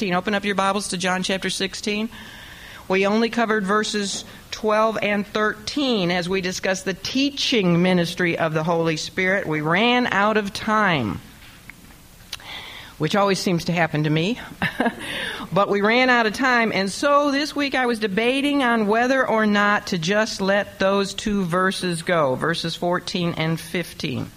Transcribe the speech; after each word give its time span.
16. 0.00 0.14
Open 0.14 0.34
up 0.34 0.46
your 0.46 0.54
Bibles 0.54 0.88
to 0.88 0.96
John 0.96 1.22
chapter 1.22 1.50
16. 1.50 2.08
We 2.88 3.06
only 3.06 3.28
covered 3.28 3.66
verses 3.66 4.24
12 4.52 4.96
and 5.02 5.26
13 5.26 6.10
as 6.10 6.26
we 6.26 6.40
discussed 6.40 6.86
the 6.86 6.94
teaching 6.94 7.82
ministry 7.82 8.38
of 8.38 8.54
the 8.54 8.62
Holy 8.62 8.96
Spirit. 8.96 9.46
We 9.46 9.60
ran 9.60 10.06
out 10.06 10.38
of 10.38 10.54
time, 10.54 11.20
which 12.96 13.14
always 13.14 13.40
seems 13.40 13.66
to 13.66 13.72
happen 13.72 14.04
to 14.04 14.08
me. 14.08 14.40
but 15.52 15.68
we 15.68 15.82
ran 15.82 16.08
out 16.08 16.24
of 16.24 16.32
time, 16.32 16.72
and 16.72 16.90
so 16.90 17.30
this 17.30 17.54
week 17.54 17.74
I 17.74 17.84
was 17.84 17.98
debating 17.98 18.62
on 18.62 18.86
whether 18.86 19.28
or 19.28 19.44
not 19.44 19.88
to 19.88 19.98
just 19.98 20.40
let 20.40 20.78
those 20.78 21.12
two 21.12 21.44
verses 21.44 22.00
go, 22.00 22.36
verses 22.36 22.74
14 22.74 23.34
and 23.36 23.60
15. 23.60 24.30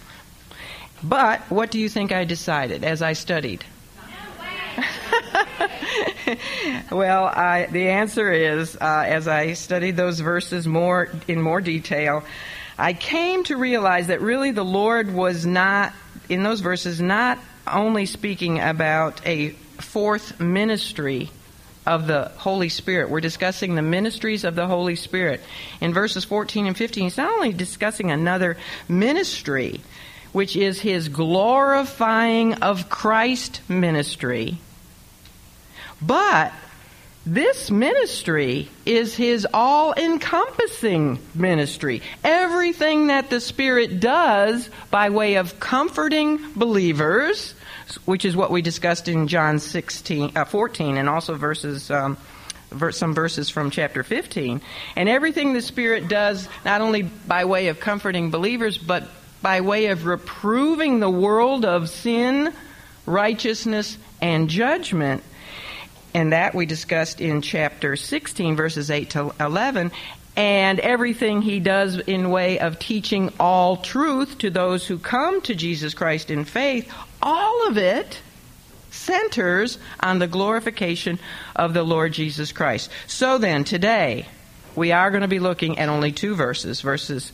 But 1.02 1.39
what 1.50 1.71
do 1.71 1.80
you 1.80 1.88
think 1.88 2.11
I 2.11 2.25
decided 2.25 2.84
as 2.84 3.02
I 3.02 3.14
studied? 3.14 3.64
well, 6.91 7.25
I, 7.25 7.67
the 7.71 7.89
answer 7.89 8.31
is, 8.31 8.76
uh, 8.76 9.03
as 9.05 9.27
I 9.27 9.53
studied 9.53 9.95
those 9.95 10.20
verses 10.20 10.67
more 10.67 11.09
in 11.27 11.41
more 11.41 11.62
detail, 11.62 12.23
I 12.77 12.94
came 12.94 13.44
to 13.45 13.57
realize 13.57 14.07
that 14.07 14.21
really 14.21 14.52
the 14.52 14.66
Lord 14.66 15.13
was 15.13 15.45
not 15.45 15.93
in 16.30 16.43
those 16.43 16.62
verses 16.62 16.99
not 17.02 17.40
only 17.67 18.05
speaking 18.05 18.59
about 18.59 19.26
a 19.26 19.49
fourth 19.80 20.40
ministry 20.40 21.30
of 21.85 22.07
the 22.07 22.31
Holy 22.38 22.70
Spirit. 22.70 23.09
We're 23.09 23.21
discussing 23.21 23.76
the 23.76 23.81
ministries 23.81 24.43
of 24.43 24.55
the 24.55 24.68
Holy 24.68 24.95
Spirit. 24.95 25.41
In 25.81 25.93
verses 25.93 26.23
14 26.23 26.68
and 26.68 26.77
15, 26.77 27.04
he's 27.04 27.18
not 27.18 27.34
only 27.34 27.52
discussing 27.54 28.12
another 28.12 28.57
ministry, 28.88 29.81
which 30.31 30.55
is 30.55 30.79
his 30.79 31.09
glorifying 31.09 32.55
of 32.55 32.90
Christ 32.90 33.62
ministry, 33.68 34.57
but 36.05 36.53
this 37.25 37.71
ministry 37.71 38.70
is 38.85 39.16
his 39.16 39.48
all 39.54 39.93
encompassing 39.93 41.20
ministry. 41.34 42.01
Everything 42.23 43.07
that 43.07 43.29
the 43.29 43.40
Spirit 43.40 44.01
does 44.01 44.70
by 44.91 45.09
way 45.09 45.35
of 45.35 45.57
comforting 45.59 46.40
believers, 46.54 47.55
which 48.04 48.26
is 48.26 48.35
what 48.35 48.51
we 48.51 48.62
discussed 48.62 49.07
in 49.07 49.29
John 49.29 49.59
16, 49.59 50.35
uh, 50.35 50.43
14 50.43 50.98
and 50.98 51.07
also 51.07 51.35
verses. 51.35 51.90
Um, 51.90 52.18
some 52.91 53.13
verses 53.13 53.51
from 53.51 53.70
chapter 53.70 54.04
15. 54.04 54.59
And 54.96 55.07
everything 55.07 55.54
the 55.54 55.62
Spirit 55.62 56.07
does, 56.07 56.49
not 56.65 56.81
only 56.81 57.04
by 57.04 57.46
way 57.46 57.68
of 57.68 57.79
comforting 57.79 58.31
believers, 58.31 58.79
but 58.79 59.07
by 59.43 59.62
way 59.62 59.87
of 59.87 60.07
reproving 60.07 60.99
the 60.99 61.09
world 61.09 61.65
of 61.65 61.87
sin, 61.87 62.51
righteousness, 63.05 63.96
and 64.22 64.50
judgment, 64.50 65.24
and 66.13 66.33
that 66.33 66.53
we 66.53 66.66
discussed 66.66 67.22
in 67.22 67.41
chapter 67.41 67.95
16, 67.95 68.56
verses 68.56 68.91
8 68.91 69.09
to 69.11 69.33
11. 69.39 69.91
And 70.35 70.79
everything 70.79 71.41
he 71.44 71.59
does 71.59 71.97
in 72.00 72.31
way 72.31 72.59
of 72.59 72.79
teaching 72.79 73.31
all 73.39 73.78
truth 73.78 74.39
to 74.39 74.50
those 74.50 74.88
who 74.88 74.97
come 74.97 75.41
to 75.41 75.53
Jesus 75.53 75.94
Christ 75.94 76.31
in 76.31 76.44
faith, 76.44 76.91
all 77.22 77.67
of 77.67 77.78
it 77.78 78.19
centers 78.89 79.78
on 80.00 80.19
the 80.19 80.28
glorification 80.28 81.19
of 81.56 81.73
the 81.73 81.84
Lord 81.84 82.13
Jesus 82.13 82.51
Christ. 82.51 82.89
So 83.07 83.38
then, 83.38 83.63
today, 83.63 84.28
we 84.75 84.91
are 84.91 85.11
going 85.11 85.22
to 85.22 85.28
be 85.28 85.39
looking 85.39 85.78
at 85.78 85.89
only 85.89 86.11
two 86.11 86.35
verses, 86.35 86.81
verses 86.81 87.31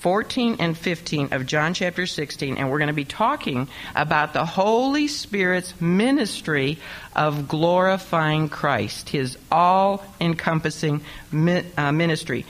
14 0.00 0.56
and 0.60 0.76
15 0.76 1.34
of 1.34 1.44
John 1.44 1.74
chapter 1.74 2.06
16, 2.06 2.56
and 2.56 2.70
we're 2.70 2.78
going 2.78 2.88
to 2.88 2.94
be 2.94 3.04
talking 3.04 3.68
about 3.94 4.32
the 4.32 4.46
Holy 4.46 5.08
Spirit's 5.08 5.78
ministry 5.78 6.78
of 7.14 7.46
glorifying 7.46 8.48
Christ, 8.48 9.10
his 9.10 9.36
all 9.52 10.02
encompassing 10.18 11.02
uh, 11.32 11.92
ministry. 11.92 12.46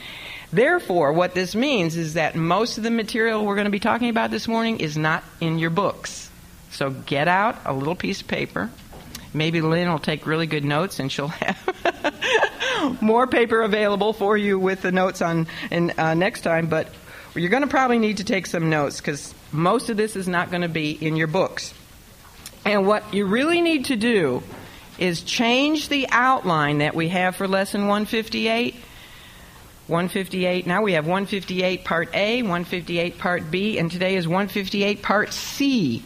Therefore, 0.52 1.12
what 1.12 1.34
this 1.34 1.56
means 1.56 1.96
is 1.96 2.14
that 2.14 2.36
most 2.36 2.78
of 2.78 2.84
the 2.84 2.90
material 2.90 3.44
we're 3.44 3.56
going 3.56 3.64
to 3.64 3.70
be 3.70 3.80
talking 3.80 4.10
about 4.10 4.30
this 4.30 4.46
morning 4.46 4.78
is 4.78 4.96
not 4.96 5.24
in 5.40 5.58
your 5.58 5.70
books. 5.70 6.30
So 6.70 6.90
get 6.90 7.26
out 7.26 7.58
a 7.64 7.72
little 7.72 7.96
piece 7.96 8.20
of 8.20 8.28
paper. 8.28 8.70
Maybe 9.34 9.60
Lynn 9.60 9.90
will 9.90 9.98
take 9.98 10.24
really 10.24 10.46
good 10.46 10.64
notes 10.64 11.00
and 11.00 11.10
she'll 11.10 11.28
have 11.28 12.98
more 13.00 13.26
paper 13.26 13.62
available 13.62 14.12
for 14.12 14.36
you 14.36 14.58
with 14.58 14.82
the 14.82 14.92
notes 14.92 15.20
on 15.20 15.48
in, 15.70 15.92
uh, 15.98 16.14
next 16.14 16.42
time. 16.42 16.66
But 16.66 16.88
you're 17.34 17.50
going 17.50 17.62
to 17.62 17.68
probably 17.68 17.98
need 17.98 18.16
to 18.18 18.24
take 18.24 18.46
some 18.46 18.70
notes 18.70 18.98
because 18.98 19.34
most 19.52 19.88
of 19.90 19.96
this 19.96 20.16
is 20.16 20.26
not 20.26 20.50
going 20.50 20.62
to 20.62 20.68
be 20.68 20.92
in 20.92 21.16
your 21.16 21.26
books. 21.26 21.72
And 22.64 22.86
what 22.86 23.14
you 23.14 23.26
really 23.26 23.60
need 23.60 23.86
to 23.86 23.96
do 23.96 24.42
is 24.98 25.22
change 25.22 25.88
the 25.88 26.06
outline 26.10 26.78
that 26.78 26.94
we 26.94 27.08
have 27.08 27.36
for 27.36 27.48
lesson 27.48 27.82
158. 27.82 28.74
158, 29.86 30.66
now 30.68 30.82
we 30.82 30.92
have 30.92 31.04
158 31.04 31.84
part 31.84 32.14
A, 32.14 32.42
158 32.42 33.18
part 33.18 33.50
B, 33.50 33.76
and 33.76 33.90
today 33.90 34.14
is 34.14 34.28
158 34.28 35.02
part 35.02 35.32
C. 35.32 36.04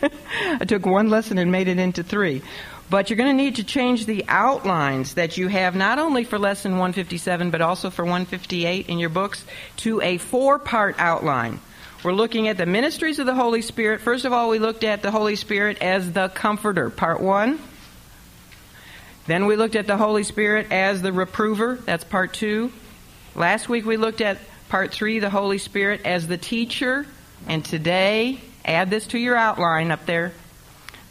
I 0.02 0.64
took 0.64 0.84
one 0.84 1.10
lesson 1.10 1.38
and 1.38 1.52
made 1.52 1.68
it 1.68 1.78
into 1.78 2.02
three. 2.02 2.42
But 2.90 3.08
you're 3.08 3.16
going 3.16 3.36
to 3.36 3.42
need 3.42 3.56
to 3.56 3.64
change 3.64 4.04
the 4.04 4.24
outlines 4.26 5.14
that 5.14 5.36
you 5.36 5.46
have 5.46 5.76
not 5.76 6.00
only 6.00 6.24
for 6.24 6.40
lesson 6.40 6.72
157 6.72 7.50
but 7.50 7.60
also 7.60 7.88
for 7.88 8.04
158 8.04 8.88
in 8.88 8.98
your 8.98 9.08
books 9.08 9.44
to 9.78 10.00
a 10.00 10.18
four 10.18 10.58
part 10.58 10.96
outline. 10.98 11.60
We're 12.02 12.12
looking 12.12 12.48
at 12.48 12.56
the 12.56 12.66
ministries 12.66 13.18
of 13.18 13.26
the 13.26 13.34
Holy 13.34 13.62
Spirit. 13.62 14.00
First 14.00 14.24
of 14.24 14.32
all, 14.32 14.48
we 14.48 14.58
looked 14.58 14.84
at 14.84 15.02
the 15.02 15.10
Holy 15.10 15.36
Spirit 15.36 15.82
as 15.82 16.12
the 16.12 16.28
comforter, 16.30 16.90
part 16.90 17.20
one. 17.20 17.60
Then 19.26 19.46
we 19.46 19.54
looked 19.54 19.76
at 19.76 19.86
the 19.86 19.98
Holy 19.98 20.24
Spirit 20.24 20.72
as 20.72 21.02
the 21.02 21.12
reprover, 21.12 21.78
that's 21.84 22.02
part 22.02 22.32
two. 22.32 22.72
Last 23.36 23.68
week 23.68 23.84
we 23.84 23.98
looked 23.98 24.20
at 24.20 24.38
part 24.68 24.92
three, 24.92 25.20
the 25.20 25.30
Holy 25.30 25.58
Spirit 25.58 26.00
as 26.04 26.26
the 26.26 26.38
teacher. 26.38 27.06
And 27.46 27.64
today, 27.64 28.40
add 28.64 28.90
this 28.90 29.06
to 29.08 29.18
your 29.18 29.36
outline 29.36 29.90
up 29.90 30.06
there, 30.06 30.32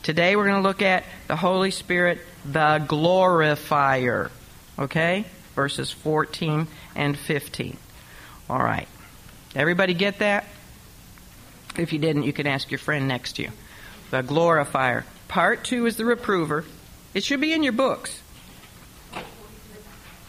Today 0.03 0.35
we're 0.35 0.45
going 0.45 0.61
to 0.61 0.67
look 0.67 0.81
at 0.81 1.03
the 1.27 1.35
Holy 1.35 1.71
Spirit, 1.71 2.19
the 2.45 2.83
glorifier. 2.87 4.31
Okay? 4.77 5.25
Verses 5.55 5.91
14 5.91 6.67
and 6.95 7.17
15. 7.17 7.77
All 8.49 8.59
right. 8.59 8.87
Everybody 9.55 9.93
get 9.93 10.19
that? 10.19 10.45
If 11.77 11.93
you 11.93 11.99
didn't, 11.99 12.23
you 12.23 12.33
can 12.33 12.47
ask 12.47 12.71
your 12.71 12.79
friend 12.79 13.07
next 13.07 13.33
to 13.33 13.43
you. 13.43 13.49
The 14.11 14.21
glorifier. 14.21 15.05
Part 15.27 15.63
2 15.65 15.85
is 15.85 15.97
the 15.97 16.05
reprover. 16.05 16.65
It 17.13 17.23
should 17.23 17.41
be 17.41 17.53
in 17.53 17.63
your 17.63 17.73
books. 17.73 18.21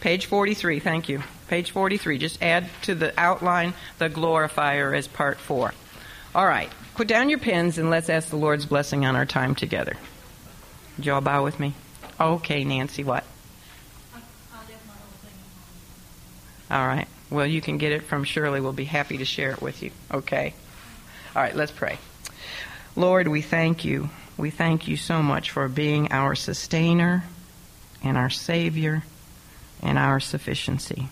Page 0.00 0.26
43, 0.26 0.80
thank 0.80 1.08
you. 1.08 1.22
Page 1.48 1.70
43. 1.70 2.18
Just 2.18 2.42
add 2.42 2.68
to 2.82 2.94
the 2.94 3.12
outline 3.18 3.74
the 3.98 4.08
glorifier 4.08 4.94
as 4.94 5.06
part 5.06 5.38
4. 5.38 5.74
All 6.34 6.46
right. 6.46 6.70
Put 7.00 7.08
down 7.08 7.30
your 7.30 7.38
pens 7.38 7.78
and 7.78 7.88
let's 7.88 8.10
ask 8.10 8.28
the 8.28 8.36
Lord's 8.36 8.66
blessing 8.66 9.06
on 9.06 9.16
our 9.16 9.24
time 9.24 9.54
together. 9.54 9.96
Would 10.98 11.06
you 11.06 11.14
all 11.14 11.22
bow 11.22 11.42
with 11.42 11.58
me? 11.58 11.72
Okay, 12.20 12.62
Nancy, 12.62 13.04
what? 13.04 13.24
All 16.70 16.86
right. 16.86 17.08
Well, 17.30 17.46
you 17.46 17.62
can 17.62 17.78
get 17.78 17.92
it 17.92 18.02
from 18.02 18.24
Shirley. 18.24 18.60
We'll 18.60 18.74
be 18.74 18.84
happy 18.84 19.16
to 19.16 19.24
share 19.24 19.50
it 19.50 19.62
with 19.62 19.82
you. 19.82 19.92
Okay? 20.12 20.52
All 21.34 21.40
right, 21.40 21.56
let's 21.56 21.72
pray. 21.72 21.96
Lord, 22.96 23.28
we 23.28 23.40
thank 23.40 23.82
you. 23.82 24.10
We 24.36 24.50
thank 24.50 24.86
you 24.86 24.98
so 24.98 25.22
much 25.22 25.52
for 25.52 25.68
being 25.68 26.12
our 26.12 26.34
sustainer 26.34 27.24
and 28.04 28.18
our 28.18 28.28
Savior 28.28 29.04
and 29.80 29.96
our 29.96 30.20
sufficiency. 30.20 31.08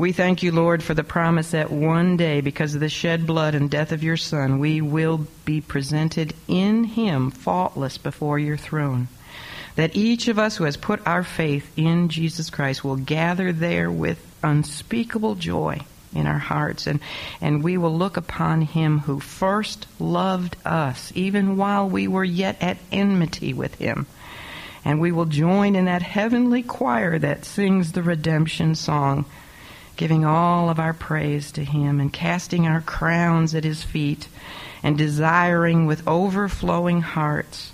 We 0.00 0.12
thank 0.12 0.42
you, 0.42 0.50
Lord, 0.50 0.82
for 0.82 0.94
the 0.94 1.04
promise 1.04 1.50
that 1.50 1.70
one 1.70 2.16
day, 2.16 2.40
because 2.40 2.74
of 2.74 2.80
the 2.80 2.88
shed 2.88 3.26
blood 3.26 3.54
and 3.54 3.70
death 3.70 3.92
of 3.92 4.02
your 4.02 4.16
Son, 4.16 4.58
we 4.58 4.80
will 4.80 5.26
be 5.44 5.60
presented 5.60 6.32
in 6.48 6.84
Him 6.84 7.30
faultless 7.30 7.98
before 7.98 8.38
your 8.38 8.56
throne. 8.56 9.08
That 9.76 9.94
each 9.94 10.26
of 10.28 10.38
us 10.38 10.56
who 10.56 10.64
has 10.64 10.78
put 10.78 11.06
our 11.06 11.22
faith 11.22 11.70
in 11.76 12.08
Jesus 12.08 12.48
Christ 12.48 12.82
will 12.82 12.96
gather 12.96 13.52
there 13.52 13.90
with 13.90 14.18
unspeakable 14.42 15.34
joy 15.34 15.80
in 16.14 16.26
our 16.26 16.38
hearts, 16.38 16.86
and, 16.86 17.00
and 17.42 17.62
we 17.62 17.76
will 17.76 17.94
look 17.94 18.16
upon 18.16 18.62
Him 18.62 19.00
who 19.00 19.20
first 19.20 19.86
loved 19.98 20.56
us, 20.64 21.12
even 21.14 21.58
while 21.58 21.86
we 21.86 22.08
were 22.08 22.24
yet 22.24 22.56
at 22.62 22.78
enmity 22.90 23.52
with 23.52 23.74
Him. 23.74 24.06
And 24.82 24.98
we 24.98 25.12
will 25.12 25.26
join 25.26 25.76
in 25.76 25.84
that 25.84 26.00
heavenly 26.00 26.62
choir 26.62 27.18
that 27.18 27.44
sings 27.44 27.92
the 27.92 28.02
redemption 28.02 28.74
song 28.74 29.26
giving 30.00 30.24
all 30.24 30.70
of 30.70 30.78
our 30.78 30.94
praise 30.94 31.52
to 31.52 31.62
Him 31.62 32.00
and 32.00 32.10
casting 32.10 32.66
our 32.66 32.80
crowns 32.80 33.54
at 33.54 33.64
His 33.64 33.82
feet 33.82 34.28
and 34.82 34.96
desiring 34.96 35.84
with 35.84 36.08
overflowing 36.08 37.02
hearts 37.02 37.72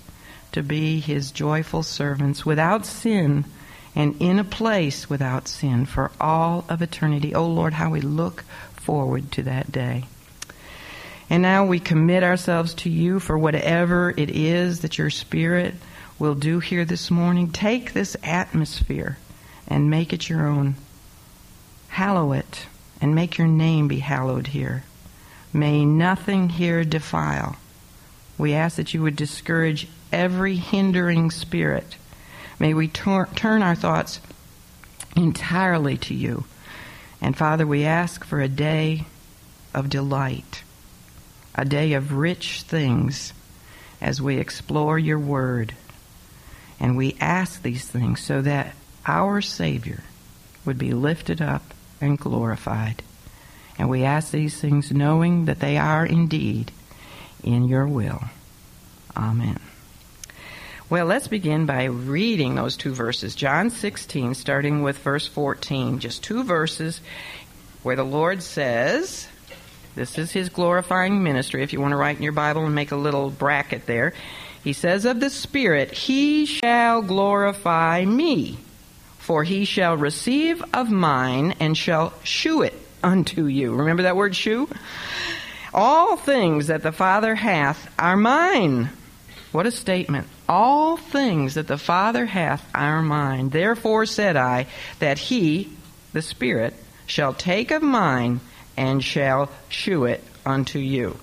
to 0.51 0.61
be 0.61 0.99
His 0.99 1.31
joyful 1.31 1.83
servants 1.83 2.45
without 2.45 2.85
sin 2.85 3.45
and 3.95 4.13
in 4.21 4.39
a 4.39 4.43
place 4.43 5.09
without 5.09 5.47
sin 5.47 5.85
for 5.85 6.11
all 6.19 6.65
of 6.67 6.81
eternity. 6.81 7.33
Oh 7.33 7.47
Lord, 7.47 7.71
how 7.71 7.91
we 7.91 8.01
look 8.01 8.43
forward 8.73 9.31
to 9.31 9.43
that 9.43 9.71
day. 9.71 10.03
And 11.29 11.41
now 11.41 11.65
we 11.65 11.79
commit 11.79 12.23
ourselves 12.23 12.73
to 12.73 12.89
you 12.89 13.21
for 13.21 13.37
whatever 13.37 14.13
it 14.17 14.31
is 14.31 14.81
that 14.81 14.97
your 14.97 15.11
Spirit 15.11 15.75
will 16.19 16.35
do 16.35 16.59
here 16.59 16.83
this 16.83 17.09
morning. 17.09 17.53
Take 17.53 17.93
this 17.93 18.17
atmosphere 18.21 19.17
and 19.65 19.89
make 19.89 20.11
it 20.11 20.27
your 20.27 20.45
own. 20.45 20.75
Hallow 21.89 22.33
it 22.33 22.67
and 23.01 23.15
make 23.15 23.37
your 23.37 23.47
name 23.47 23.87
be 23.87 23.99
hallowed 23.99 24.47
here. 24.47 24.83
May 25.53 25.85
nothing 25.85 26.49
here 26.49 26.83
defile. 26.83 27.55
We 28.37 28.53
ask 28.53 28.75
that 28.75 28.93
you 28.93 29.01
would 29.01 29.15
discourage 29.15 29.87
every 30.11 30.55
hindering 30.55 31.31
spirit. 31.31 31.95
May 32.59 32.73
we 32.73 32.87
tor- 32.87 33.29
turn 33.35 33.61
our 33.61 33.75
thoughts 33.75 34.19
entirely 35.15 35.97
to 35.97 36.13
you. 36.13 36.45
And 37.21 37.35
Father, 37.35 37.65
we 37.65 37.83
ask 37.83 38.23
for 38.23 38.41
a 38.41 38.47
day 38.47 39.05
of 39.73 39.89
delight, 39.89 40.63
a 41.55 41.65
day 41.65 41.93
of 41.93 42.13
rich 42.13 42.61
things 42.61 43.33
as 43.99 44.21
we 44.21 44.37
explore 44.37 44.99
your 44.99 45.19
word. 45.19 45.73
And 46.79 46.95
we 46.95 47.17
ask 47.19 47.61
these 47.61 47.85
things 47.85 48.21
so 48.21 48.41
that 48.41 48.75
our 49.07 49.41
Savior 49.41 50.03
would 50.65 50.77
be 50.77 50.93
lifted 50.93 51.41
up 51.41 51.73
and 52.01 52.17
glorified. 52.17 53.03
And 53.79 53.89
we 53.89 54.03
ask 54.03 54.31
these 54.31 54.59
things 54.59 54.91
knowing 54.91 55.45
that 55.45 55.59
they 55.59 55.77
are 55.77 56.05
indeed 56.05 56.71
in 57.43 57.67
your 57.67 57.87
will. 57.87 58.23
Amen. 59.15 59.59
Well, 60.89 61.05
let's 61.05 61.27
begin 61.27 61.65
by 61.65 61.83
reading 61.85 62.55
those 62.55 62.77
two 62.77 62.93
verses. 62.93 63.35
John 63.35 63.69
16, 63.69 64.35
starting 64.35 64.83
with 64.83 64.97
verse 64.99 65.27
14. 65.27 65.99
Just 65.99 66.23
two 66.23 66.43
verses 66.43 67.01
where 67.83 67.97
the 67.97 68.05
Lord 68.05 68.41
says, 68.41 69.27
This 69.95 70.17
is 70.17 70.31
his 70.31 70.49
glorifying 70.49 71.23
ministry. 71.23 71.61
If 71.61 71.73
you 71.73 71.81
want 71.81 71.91
to 71.91 71.97
write 71.97 72.17
in 72.17 72.23
your 72.23 72.31
Bible 72.31 72.65
and 72.65 72.73
make 72.73 72.91
a 72.91 72.95
little 72.95 73.29
bracket 73.29 73.85
there, 73.85 74.13
he 74.63 74.73
says 74.73 75.05
of 75.05 75.19
the 75.19 75.29
Spirit, 75.29 75.91
He 75.91 76.45
shall 76.45 77.01
glorify 77.01 78.05
me, 78.05 78.57
for 79.27 79.43
he 79.43 79.65
shall 79.65 79.97
receive 79.97 80.63
of 80.73 80.89
mine 80.89 81.53
and 81.59 81.75
shall 81.75 82.13
shew 82.23 82.61
it 82.61 82.73
unto 83.03 83.45
you. 83.45 83.75
Remember 83.75 84.03
that 84.03 84.15
word 84.15 84.33
shew? 84.33 84.69
All 85.73 86.15
things 86.15 86.67
that 86.67 86.81
the 86.81 86.93
Father 86.93 87.35
hath 87.35 87.93
are 87.99 88.15
mine. 88.15 88.89
What 89.51 89.65
a 89.65 89.71
statement. 89.71 90.27
All 90.47 90.95
things 90.95 91.55
that 91.55 91.67
the 91.67 91.77
Father 91.77 92.25
hath 92.25 92.65
are 92.73 93.01
mine. 93.01 93.49
Therefore 93.49 94.05
said 94.05 94.37
I 94.37 94.67
that 94.99 95.19
he, 95.19 95.73
the 96.13 96.21
Spirit, 96.21 96.73
shall 97.05 97.33
take 97.33 97.71
of 97.71 97.83
mine 97.83 98.39
and 98.77 99.03
shall 99.03 99.51
shew 99.67 100.05
it 100.05 100.23
unto 100.45 100.79
you. 100.79 101.17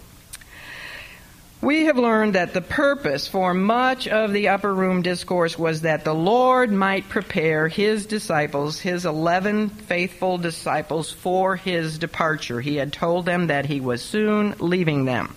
We 1.65 1.87
have 1.87 1.97
learned 1.97 2.35
that 2.35 2.53
the 2.53 2.61
purpose 2.61 3.27
for 3.27 3.55
much 3.55 4.07
of 4.07 4.35
the 4.35 4.49
upper 4.49 4.73
room 4.73 5.01
discourse 5.01 5.59
was 5.59 5.81
that 5.81 6.05
the 6.05 6.15
Lord 6.15 6.71
might 6.71 7.09
prepare 7.09 7.69
his 7.69 8.05
disciples, 8.05 8.79
his 8.79 9.07
eleven 9.07 9.71
faithful 9.71 10.37
disciples, 10.37 11.11
for 11.11 11.57
his 11.57 11.97
departure. 11.97 12.61
He 12.61 12.77
had 12.77 12.93
told 12.93 13.25
them 13.25 13.47
that 13.47 13.65
he 13.65 13.81
was 13.81 14.03
soon 14.03 14.55
leaving 14.59 15.07
them. 15.07 15.35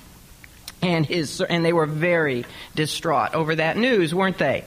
And 0.82 1.06
his 1.06 1.40
and 1.40 1.64
they 1.64 1.72
were 1.72 1.86
very 1.86 2.44
distraught 2.76 3.34
over 3.34 3.56
that 3.56 3.78
news, 3.78 4.14
weren't 4.14 4.38
they? 4.38 4.66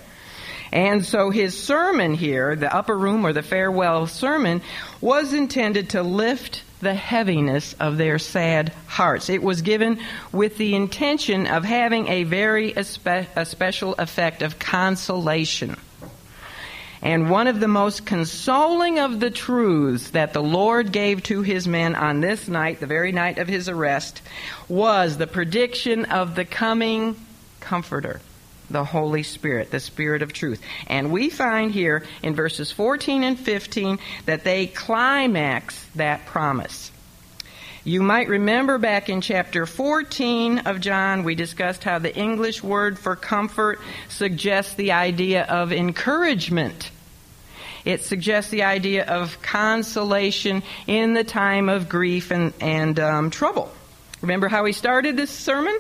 And 0.73 1.05
so 1.05 1.29
his 1.29 1.63
sermon 1.63 2.15
here, 2.15 2.57
the 2.57 2.75
upper 2.75 2.97
room 2.97 3.27
or 3.27 3.35
the 3.35 3.43
farewell 3.43 4.07
sermon, 4.07 4.63
was 5.03 5.35
intended 5.35 5.91
to 5.91 6.03
lift 6.03 6.63
the 6.81 6.95
heaviness 6.95 7.75
of 7.75 7.97
their 7.97 8.19
sad 8.19 8.73
hearts. 8.87 9.29
It 9.29 9.43
was 9.43 9.63
given 9.63 10.01
with 10.33 10.57
the 10.57 10.75
intention 10.75 11.47
of 11.47 11.65
having 11.65 12.09
a 12.09 12.25
very 12.25 12.73
espe- 12.73 13.27
a 13.37 13.45
special 13.45 13.95
effect 13.95 14.43
of 14.43 14.59
consolation. 14.59 15.77
And 17.03 17.31
one 17.31 17.47
of 17.47 17.61
the 17.61 17.69
most 17.69 18.05
consoling 18.05 18.99
of 18.99 19.21
the 19.21 19.31
truths 19.31 20.11
that 20.11 20.35
the 20.35 20.43
Lord 20.43 20.93
gave 20.93 21.23
to 21.25 21.41
his 21.43 21.67
men 21.67 21.95
on 21.95 22.21
this 22.21 22.47
night, 22.49 22.81
the 22.81 22.87
very 22.87 23.13
night 23.13 23.39
of 23.39 23.49
his 23.49 23.69
arrest, 23.71 24.21
was 24.69 25.17
the 25.17 25.27
prediction 25.27 26.05
of 26.07 26.35
the 26.35 26.45
coming 26.45 27.17
Comforter 27.61 28.21
the 28.71 28.85
Holy 28.85 29.23
Spirit, 29.23 29.71
the 29.71 29.81
Spirit 29.81 30.23
of 30.23 30.33
truth. 30.33 30.63
And 30.87 31.13
we 31.13 31.29
find 31.29 31.73
here 31.73 32.05
in 32.23 32.35
verses 32.35 32.73
14 32.73 33.25
and 33.25 33.39
15 33.39 33.99
that 34.27 34.45
they 34.45 34.67
climax 34.67 35.85
that 35.97 36.27
promise. 36.27 36.91
You 37.83 38.03
might 38.03 38.29
remember 38.29 38.77
back 38.79 39.09
in 39.09 39.23
chapter 39.23 39.65
14 39.65 40.61
of 40.61 40.81
John, 40.81 41.25
we 41.25 41.35
discussed 41.35 41.83
how 41.83 41.99
the 41.99 42.15
English 42.15 42.63
word 42.63 42.99
for 42.99 43.17
comfort 43.17 43.81
suggests 44.09 44.75
the 44.75 44.93
idea 44.93 45.45
of 45.45 45.73
encouragement. 45.73 46.91
It 47.87 48.03
suggests 48.03 48.51
the 48.51 48.65
idea 48.65 49.07
of 49.07 49.41
consolation 49.41 50.63
in 50.87 51.15
the 51.15 51.25
time 51.25 51.71
of 51.71 51.89
grief 51.89 52.31
and, 52.31 52.53
and 52.61 53.01
um, 53.01 53.31
trouble. 53.31 53.73
Remember 54.21 54.49
how 54.49 54.67
he 54.67 54.73
started 54.73 55.17
this 55.17 55.31
sermon? 55.31 55.79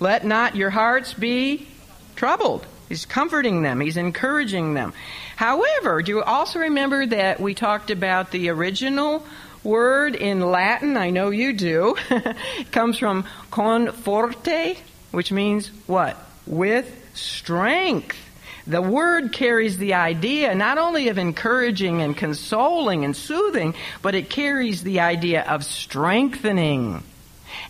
Let 0.00 0.24
not 0.24 0.56
your 0.56 0.70
hearts 0.70 1.12
be 1.12 1.68
troubled. 2.16 2.66
He's 2.88 3.06
comforting 3.06 3.62
them. 3.62 3.80
He's 3.80 3.96
encouraging 3.96 4.74
them. 4.74 4.92
However, 5.36 6.02
do 6.02 6.12
you 6.12 6.22
also 6.22 6.60
remember 6.60 7.06
that 7.06 7.40
we 7.40 7.54
talked 7.54 7.90
about 7.90 8.30
the 8.30 8.50
original 8.50 9.24
word 9.62 10.14
in 10.14 10.40
Latin? 10.40 10.96
I 10.96 11.10
know 11.10 11.30
you 11.30 11.54
do. 11.54 11.96
comes 12.72 12.98
from 12.98 13.24
conforte, 13.50 14.78
which 15.10 15.32
means 15.32 15.68
what? 15.86 16.16
With 16.46 16.90
strength. 17.14 18.18
The 18.66 18.80
word 18.80 19.32
carries 19.32 19.76
the 19.76 19.94
idea 19.94 20.54
not 20.54 20.78
only 20.78 21.08
of 21.08 21.18
encouraging 21.18 22.00
and 22.00 22.16
consoling 22.16 23.04
and 23.04 23.14
soothing, 23.14 23.74
but 24.00 24.14
it 24.14 24.30
carries 24.30 24.82
the 24.82 25.00
idea 25.00 25.42
of 25.42 25.64
strengthening 25.64 27.02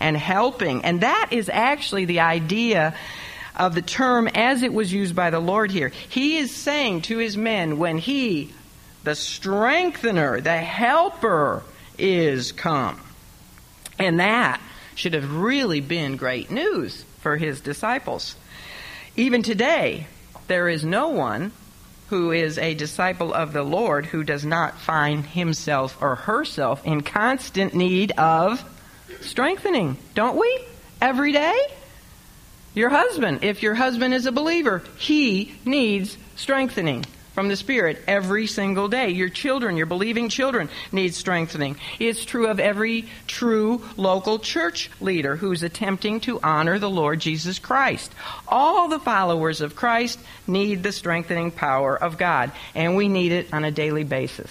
and 0.01 0.17
helping. 0.17 0.85
And 0.85 1.01
that 1.01 1.29
is 1.33 1.49
actually 1.49 2.05
the 2.05 2.21
idea 2.21 2.95
of 3.57 3.75
the 3.75 3.83
term 3.83 4.29
as 4.29 4.63
it 4.63 4.73
was 4.73 4.93
used 4.93 5.15
by 5.15 5.31
the 5.31 5.41
Lord 5.41 5.71
here. 5.71 5.93
He 6.09 6.39
is 6.39 6.51
saying 6.51 7.03
to 7.03 7.19
his 7.19 7.37
men, 7.37 7.79
when 7.79 7.99
he, 7.99 8.53
the 9.05 9.15
strengthener, 9.15 10.41
the 10.41 10.57
helper, 10.57 11.63
is 11.99 12.53
come. 12.53 13.01
And 13.99 14.21
that 14.21 14.61
should 14.95 15.15
have 15.15 15.37
really 15.37 15.81
been 15.81 16.17
great 16.17 16.51
news 16.51 17.05
for 17.21 17.37
his 17.37 17.61
disciples. 17.61 18.37
Even 19.17 19.43
today, 19.43 20.07
there 20.49 20.69
is 20.69 20.85
no 20.85 21.09
one 21.09 21.53
who 22.09 22.33
is 22.33 22.59
a 22.59 22.75
disciple 22.75 23.33
of 23.33 23.53
the 23.53 23.63
Lord 23.63 24.07
who 24.07 24.25
does 24.25 24.45
not 24.45 24.79
find 24.79 25.25
himself 25.25 25.97
or 26.03 26.17
herself 26.17 26.85
in 26.85 27.01
constant 27.03 27.75
need 27.75 28.13
of 28.13 28.63
strengthening, 29.21 29.97
don't 30.15 30.37
we? 30.37 30.61
Every 31.01 31.33
day? 31.33 31.57
Your 32.75 32.91
husband, 32.91 33.45
if 33.45 33.63
your 33.63 33.75
husband 33.75 34.15
is 34.15 34.27
a 34.27 34.33
believer, 34.33 34.83
he 34.99 35.55
needs 35.65 36.19
strengthening 36.37 37.05
from 37.35 37.49
the 37.49 37.57
Spirit 37.57 38.01
every 38.07 38.47
single 38.47 38.89
day. 38.89 39.11
Your 39.11 39.29
children, 39.29 39.77
your 39.77 39.87
believing 39.87 40.29
children, 40.29 40.69
need 40.93 41.15
strengthening. 41.15 41.77
It's 41.99 42.25
true 42.25 42.47
of 42.47 42.61
every 42.61 43.07
true 43.27 43.85
local 43.97 44.39
church 44.39 44.91
leader 45.01 45.37
who's 45.37 45.63
attempting 45.63 46.21
to 46.21 46.41
honor 46.41 46.79
the 46.79 46.91
Lord 46.91 47.21
Jesus 47.21 47.59
Christ. 47.59 48.13
All 48.49 48.89
the 48.89 49.01
followers 49.01 49.61
of 49.61 49.77
Christ 49.77 50.19
need 50.47 50.83
the 50.83 50.93
strengthening 50.93 51.51
power 51.51 51.97
of 51.97 52.19
God, 52.19 52.53
and 52.75 52.97
we 52.97 53.09
need 53.09 53.33
it 53.33 53.53
on 53.53 53.65
a 53.65 53.73
daily 53.73 54.05
basis. 54.05 54.51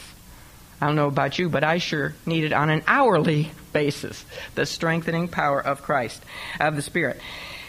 I 0.82 0.88
don't 0.88 0.98
know 0.98 1.08
about 1.08 1.40
you, 1.40 1.48
but 1.48 1.64
I 1.64 1.78
sure 1.78 2.14
need 2.26 2.44
it 2.44 2.52
on 2.52 2.70
an 2.70 2.84
hourly 2.88 3.52
basis. 3.74 4.26
The 4.56 4.66
strengthening 4.66 5.30
power 5.30 5.62
of 5.62 5.82
Christ, 5.82 6.22
of 6.60 6.76
the 6.76 6.82
Spirit. 6.82 7.22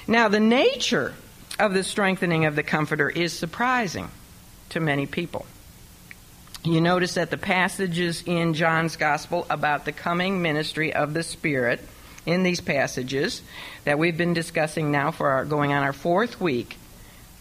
Now, 0.06 0.28
the 0.28 0.40
nature 0.40 1.14
of 1.58 1.72
the 1.72 1.84
strengthening 1.84 2.44
of 2.44 2.56
the 2.56 2.62
Comforter 2.62 3.08
is 3.08 3.32
surprising 3.32 4.10
to 4.70 4.80
many 4.80 5.06
people. 5.06 5.46
You 6.62 6.80
notice 6.80 7.14
that 7.14 7.30
the 7.30 7.38
passages 7.38 8.22
in 8.26 8.54
John's 8.54 8.96
Gospel 8.96 9.46
about 9.48 9.84
the 9.84 9.92
coming 9.92 10.42
ministry 10.42 10.92
of 10.92 11.14
the 11.14 11.22
Spirit, 11.22 11.80
in 12.26 12.42
these 12.42 12.60
passages 12.60 13.42
that 13.84 13.98
we've 13.98 14.16
been 14.16 14.32
discussing 14.32 14.90
now 14.90 15.10
for 15.10 15.28
our, 15.28 15.44
going 15.44 15.72
on 15.72 15.82
our 15.82 15.92
fourth 15.92 16.40
week, 16.40 16.78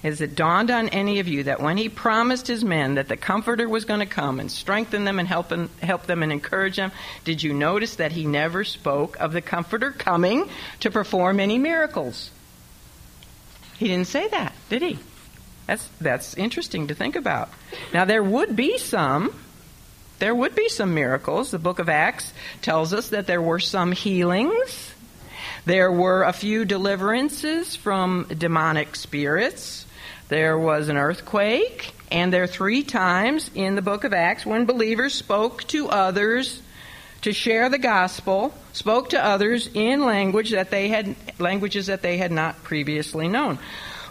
has 0.02 0.20
it 0.20 0.36
dawned 0.36 0.70
on 0.70 0.90
any 0.90 1.20
of 1.20 1.28
you 1.30 1.44
that 1.44 1.62
when 1.62 1.78
he 1.78 1.88
promised 1.88 2.48
his 2.48 2.66
men 2.66 2.96
that 2.96 3.08
the 3.08 3.16
Comforter 3.16 3.68
was 3.70 3.86
going 3.86 4.02
to 4.02 4.06
come 4.06 4.42
and 4.42 4.52
strengthen 4.52 5.06
them 5.06 5.20
and 5.20 5.28
help 5.28 5.48
them, 5.48 5.70
help 5.82 6.06
them 6.06 6.22
and 6.22 6.32
encourage 6.34 6.76
them, 6.76 6.92
did 7.24 7.42
you 7.42 7.54
notice 7.54 7.96
that 7.96 8.12
he 8.12 8.26
never 8.26 8.66
spoke 8.66 9.18
of 9.22 9.32
the 9.32 9.42
Comforter 9.42 9.92
coming 9.92 10.50
to 10.82 10.92
perform 10.92 11.40
any 11.40 11.58
miracles? 11.58 12.32
He 13.78 13.88
didn't 13.88 14.08
say 14.08 14.28
that, 14.30 14.54
did 14.70 14.82
he? 14.82 15.00
That's 15.68 15.88
that's 16.02 16.34
interesting 16.36 16.88
to 16.88 16.96
think 16.96 17.16
about. 17.16 17.50
Now 17.94 18.06
there 18.06 18.24
would 18.24 18.56
be 18.56 18.78
some 18.78 19.34
there 20.20 20.36
would 20.36 20.56
be 20.56 20.70
some 20.70 20.94
miracles. 20.94 21.52
The 21.52 21.60
book 21.60 21.80
of 21.80 21.90
Acts 21.90 22.34
tells 22.62 22.94
us 22.94 23.10
that 23.10 23.28
there 23.28 23.42
were 23.42 23.60
some 23.60 23.92
healings. 23.92 24.94
There 25.66 25.92
were 25.92 26.24
a 26.24 26.34
few 26.34 26.66
deliverances 26.66 27.76
from 27.76 28.28
demonic 28.38 28.96
spirits. 28.96 29.86
there 30.30 30.58
was 30.58 30.88
an 30.90 30.98
earthquake, 30.98 31.94
and 32.10 32.32
there 32.32 32.44
are 32.44 32.48
three 32.48 32.84
times 32.84 33.52
in 33.54 33.76
the 33.76 33.82
book 33.82 34.04
of 34.04 34.14
Acts 34.14 34.46
when 34.46 34.66
believers 34.66 35.14
spoke 35.14 35.64
to 35.68 35.90
others 35.90 36.62
to 37.24 37.34
share 37.34 37.70
the 37.70 37.78
gospel, 37.78 38.54
spoke 38.74 39.10
to 39.10 39.26
others 39.26 39.70
in 39.74 40.06
language 40.06 40.52
that 40.52 40.70
they 40.70 40.90
had 40.90 41.16
languages 41.40 41.88
that 41.88 42.02
they 42.02 42.18
had 42.18 42.32
not 42.32 42.64
previously 42.64 43.28
known. 43.28 43.58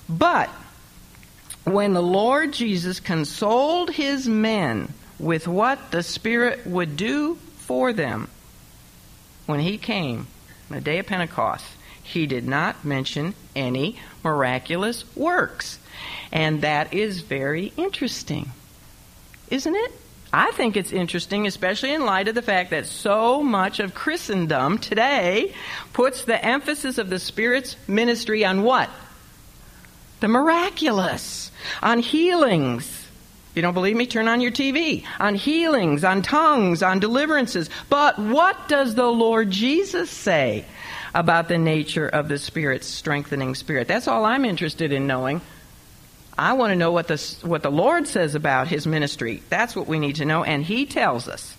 But 0.08 0.48
when 1.64 1.92
the 1.92 2.02
Lord 2.02 2.52
Jesus 2.52 3.00
consoled 3.00 3.90
his 3.90 4.26
men 4.26 4.92
with 5.18 5.46
what 5.46 5.90
the 5.90 6.02
Spirit 6.02 6.66
would 6.66 6.96
do 6.96 7.36
for 7.58 7.92
them, 7.92 8.28
when 9.46 9.60
he 9.60 9.78
came, 9.78 10.26
on 10.70 10.76
the 10.76 10.80
day 10.80 10.98
of 10.98 11.06
Pentecost, 11.06 11.66
he 12.02 12.26
did 12.26 12.48
not 12.48 12.84
mention 12.84 13.34
any 13.54 13.98
miraculous 14.24 15.04
works. 15.14 15.78
And 16.32 16.62
that 16.62 16.94
is 16.94 17.20
very 17.20 17.72
interesting, 17.76 18.50
isn't 19.50 19.74
it? 19.74 19.92
I 20.32 20.50
think 20.52 20.76
it's 20.76 20.92
interesting, 20.92 21.46
especially 21.46 21.92
in 21.92 22.06
light 22.06 22.26
of 22.26 22.34
the 22.34 22.42
fact 22.42 22.70
that 22.70 22.86
so 22.86 23.42
much 23.42 23.80
of 23.80 23.94
Christendom 23.94 24.78
today 24.78 25.54
puts 25.92 26.24
the 26.24 26.42
emphasis 26.42 26.96
of 26.96 27.10
the 27.10 27.18
Spirit's 27.18 27.76
ministry 27.86 28.44
on 28.44 28.62
what? 28.62 28.88
The 30.20 30.28
miraculous, 30.28 31.50
on 31.82 31.98
healings. 31.98 33.06
You 33.54 33.60
don't 33.60 33.74
believe 33.74 33.96
me? 33.96 34.06
Turn 34.06 34.28
on 34.28 34.40
your 34.40 34.52
TV. 34.52 35.04
On 35.20 35.34
healings, 35.34 36.02
on 36.04 36.22
tongues, 36.22 36.82
on 36.82 36.98
deliverances. 37.00 37.68
But 37.90 38.18
what 38.18 38.68
does 38.68 38.94
the 38.94 39.08
Lord 39.08 39.50
Jesus 39.50 40.10
say 40.10 40.64
about 41.14 41.48
the 41.48 41.58
nature 41.58 42.08
of 42.08 42.28
the 42.28 42.38
Spirit's 42.38 42.86
strengthening 42.86 43.54
Spirit? 43.54 43.88
That's 43.88 44.08
all 44.08 44.24
I'm 44.24 44.46
interested 44.46 44.92
in 44.92 45.06
knowing. 45.06 45.42
I 46.36 46.54
want 46.54 46.70
to 46.70 46.76
know 46.76 46.92
what 46.92 47.08
the, 47.08 47.36
what 47.42 47.62
the 47.62 47.70
Lord 47.70 48.08
says 48.08 48.34
about 48.34 48.68
his 48.68 48.86
ministry. 48.86 49.42
That's 49.48 49.76
what 49.76 49.86
we 49.86 49.98
need 49.98 50.16
to 50.16 50.24
know, 50.24 50.44
and 50.44 50.64
he 50.64 50.86
tells 50.86 51.28
us. 51.28 51.54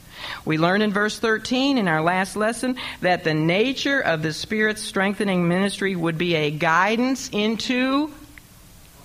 We 0.45 0.57
learn 0.57 0.81
in 0.81 0.93
verse 0.93 1.19
13 1.19 1.77
in 1.77 1.87
our 1.87 2.01
last 2.01 2.35
lesson 2.35 2.77
that 3.01 3.23
the 3.23 3.33
nature 3.33 3.99
of 3.99 4.21
the 4.21 4.33
Spirit's 4.33 4.81
strengthening 4.81 5.47
ministry 5.47 5.95
would 5.95 6.17
be 6.17 6.35
a 6.35 6.51
guidance 6.51 7.29
into 7.31 8.11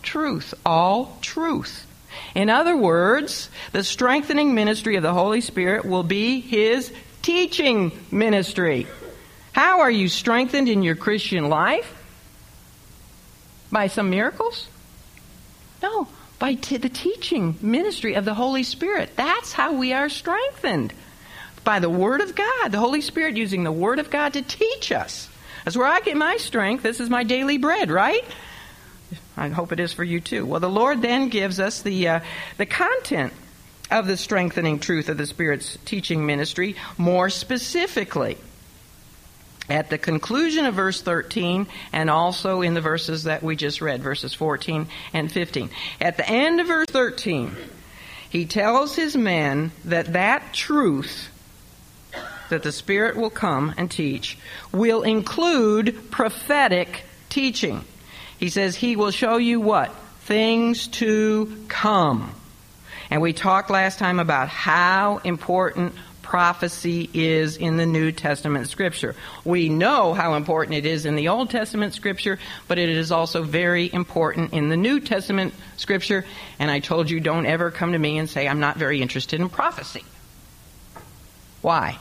truth, 0.02 0.54
all 0.64 1.18
truth. 1.20 1.86
In 2.34 2.50
other 2.50 2.76
words, 2.76 3.50
the 3.72 3.84
strengthening 3.84 4.54
ministry 4.54 4.96
of 4.96 5.02
the 5.02 5.12
Holy 5.12 5.40
Spirit 5.40 5.84
will 5.84 6.02
be 6.02 6.40
his 6.40 6.92
teaching 7.22 7.92
ministry. 8.10 8.86
How 9.52 9.80
are 9.80 9.90
you 9.90 10.08
strengthened 10.08 10.68
in 10.68 10.82
your 10.82 10.94
Christian 10.94 11.48
life? 11.48 11.94
By 13.70 13.88
some 13.88 14.08
miracles? 14.08 14.66
No, 15.82 16.08
by 16.38 16.54
t- 16.54 16.76
the 16.76 16.88
teaching 16.88 17.56
ministry 17.60 18.14
of 18.14 18.24
the 18.24 18.34
Holy 18.34 18.62
Spirit. 18.62 19.10
That's 19.16 19.52
how 19.52 19.74
we 19.74 19.92
are 19.92 20.08
strengthened. 20.08 20.92
By 21.64 21.80
the 21.80 21.90
Word 21.90 22.20
of 22.20 22.34
God. 22.34 22.72
The 22.72 22.78
Holy 22.78 23.00
Spirit 23.00 23.36
using 23.36 23.64
the 23.64 23.72
Word 23.72 23.98
of 23.98 24.10
God 24.10 24.34
to 24.34 24.42
teach 24.42 24.92
us. 24.92 25.28
That's 25.64 25.76
where 25.76 25.86
I 25.86 26.00
get 26.00 26.16
my 26.16 26.36
strength. 26.36 26.82
This 26.82 27.00
is 27.00 27.10
my 27.10 27.24
daily 27.24 27.58
bread, 27.58 27.90
right? 27.90 28.24
I 29.36 29.48
hope 29.48 29.72
it 29.72 29.80
is 29.80 29.92
for 29.92 30.04
you 30.04 30.20
too. 30.20 30.46
Well, 30.46 30.60
the 30.60 30.68
Lord 30.68 31.02
then 31.02 31.28
gives 31.28 31.60
us 31.60 31.82
the, 31.82 32.08
uh, 32.08 32.20
the 32.56 32.66
content 32.66 33.32
of 33.90 34.06
the 34.06 34.16
strengthening 34.16 34.78
truth 34.80 35.08
of 35.08 35.16
the 35.16 35.26
Spirit's 35.26 35.78
teaching 35.84 36.26
ministry 36.26 36.76
more 36.96 37.30
specifically 37.30 38.36
at 39.68 39.90
the 39.90 39.98
conclusion 39.98 40.66
of 40.66 40.74
verse 40.74 41.00
13 41.02 41.66
and 41.92 42.10
also 42.10 42.62
in 42.62 42.74
the 42.74 42.80
verses 42.80 43.24
that 43.24 43.42
we 43.42 43.56
just 43.56 43.80
read, 43.80 44.02
verses 44.02 44.34
14 44.34 44.86
and 45.12 45.30
15. 45.30 45.70
At 46.00 46.16
the 46.16 46.28
end 46.28 46.60
of 46.60 46.66
verse 46.66 46.86
13, 46.88 47.54
he 48.30 48.46
tells 48.46 48.96
his 48.96 49.16
men 49.16 49.72
that 49.84 50.12
that 50.12 50.52
truth 50.52 51.30
that 52.48 52.62
the 52.62 52.72
Spirit 52.72 53.16
will 53.16 53.30
come 53.30 53.74
and 53.76 53.90
teach 53.90 54.38
will 54.72 55.02
include 55.02 56.10
prophetic 56.10 57.04
teaching. 57.28 57.84
He 58.38 58.48
says 58.48 58.76
he 58.76 58.96
will 58.96 59.10
show 59.10 59.36
you 59.36 59.60
what? 59.60 59.94
Things 60.20 60.88
to 60.88 61.64
come. 61.68 62.34
And 63.10 63.22
we 63.22 63.32
talked 63.32 63.70
last 63.70 63.98
time 63.98 64.20
about 64.20 64.48
how 64.48 65.18
important 65.24 65.94
prophecy 66.28 67.08
is 67.14 67.56
in 67.56 67.78
the 67.78 67.86
New 67.86 68.12
Testament 68.12 68.68
scripture. 68.68 69.16
We 69.46 69.70
know 69.70 70.12
how 70.12 70.34
important 70.34 70.76
it 70.76 70.84
is 70.84 71.06
in 71.06 71.16
the 71.16 71.28
Old 71.28 71.48
Testament 71.48 71.94
scripture, 71.94 72.38
but 72.68 72.76
it 72.76 72.90
is 72.90 73.10
also 73.10 73.42
very 73.42 73.90
important 73.90 74.52
in 74.52 74.68
the 74.68 74.76
New 74.76 75.00
Testament 75.00 75.54
scripture. 75.78 76.26
And 76.58 76.70
I 76.70 76.80
told 76.80 77.08
you 77.08 77.18
don't 77.18 77.46
ever 77.46 77.70
come 77.70 77.92
to 77.92 77.98
me 77.98 78.18
and 78.18 78.28
say, 78.28 78.46
I'm 78.46 78.60
not 78.60 78.76
very 78.76 79.00
interested 79.00 79.40
in 79.40 79.48
prophecy. 79.48 80.04
Why? 81.62 81.98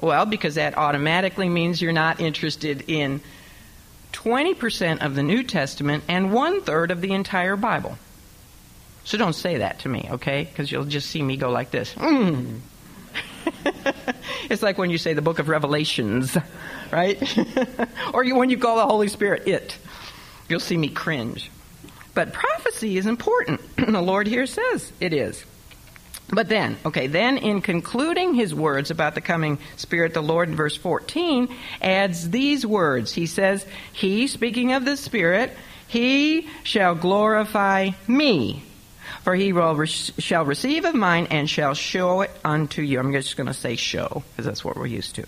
Well, 0.00 0.24
because 0.24 0.54
that 0.54 0.78
automatically 0.78 1.50
means 1.50 1.82
you're 1.82 1.92
not 1.92 2.18
interested 2.18 2.84
in 2.88 3.20
20% 4.14 5.04
of 5.04 5.14
the 5.14 5.22
New 5.22 5.42
Testament 5.42 6.02
and 6.08 6.32
one 6.32 6.62
third 6.62 6.90
of 6.90 7.02
the 7.02 7.12
entire 7.12 7.56
Bible. 7.56 7.98
So 9.04 9.18
don't 9.18 9.34
say 9.34 9.58
that 9.58 9.80
to 9.80 9.90
me, 9.90 10.08
okay? 10.12 10.44
Because 10.44 10.72
you'll 10.72 10.86
just 10.86 11.10
see 11.10 11.22
me 11.22 11.36
go 11.36 11.50
like 11.50 11.70
this. 11.70 11.92
Mm. 11.94 12.60
it's 14.50 14.62
like 14.62 14.78
when 14.78 14.90
you 14.90 14.98
say 14.98 15.14
the 15.14 15.22
book 15.22 15.38
of 15.38 15.48
Revelations, 15.48 16.36
right? 16.90 17.20
or 18.14 18.24
you, 18.24 18.36
when 18.36 18.50
you 18.50 18.58
call 18.58 18.76
the 18.76 18.86
Holy 18.86 19.08
Spirit 19.08 19.46
it. 19.46 19.76
You'll 20.48 20.60
see 20.60 20.76
me 20.76 20.88
cringe. 20.88 21.50
But 22.14 22.32
prophecy 22.32 22.96
is 22.96 23.06
important. 23.06 23.60
the 23.76 24.00
Lord 24.00 24.26
here 24.26 24.46
says 24.46 24.92
it 25.00 25.12
is. 25.12 25.44
But 26.28 26.48
then, 26.48 26.76
okay, 26.84 27.06
then 27.06 27.38
in 27.38 27.60
concluding 27.62 28.34
his 28.34 28.52
words 28.52 28.90
about 28.90 29.14
the 29.14 29.20
coming 29.20 29.58
Spirit, 29.76 30.12
the 30.12 30.22
Lord 30.22 30.48
in 30.48 30.56
verse 30.56 30.76
14 30.76 31.54
adds 31.80 32.30
these 32.30 32.66
words. 32.66 33.12
He 33.12 33.26
says, 33.26 33.64
He, 33.92 34.26
speaking 34.26 34.72
of 34.72 34.84
the 34.84 34.96
Spirit, 34.96 35.56
He 35.86 36.48
shall 36.64 36.96
glorify 36.96 37.90
me 38.08 38.64
for 39.26 39.34
he 39.34 39.52
will 39.52 39.74
re- 39.74 39.88
shall 39.88 40.44
receive 40.44 40.84
of 40.84 40.94
mine 40.94 41.26
and 41.32 41.50
shall 41.50 41.74
show 41.74 42.20
it 42.20 42.30
unto 42.44 42.80
you. 42.80 43.00
I'm 43.00 43.10
just 43.10 43.36
going 43.36 43.48
to 43.48 43.54
say 43.54 43.74
show, 43.74 44.22
because 44.30 44.46
that's 44.46 44.64
what 44.64 44.76
we're 44.76 44.86
used 44.86 45.16
to. 45.16 45.26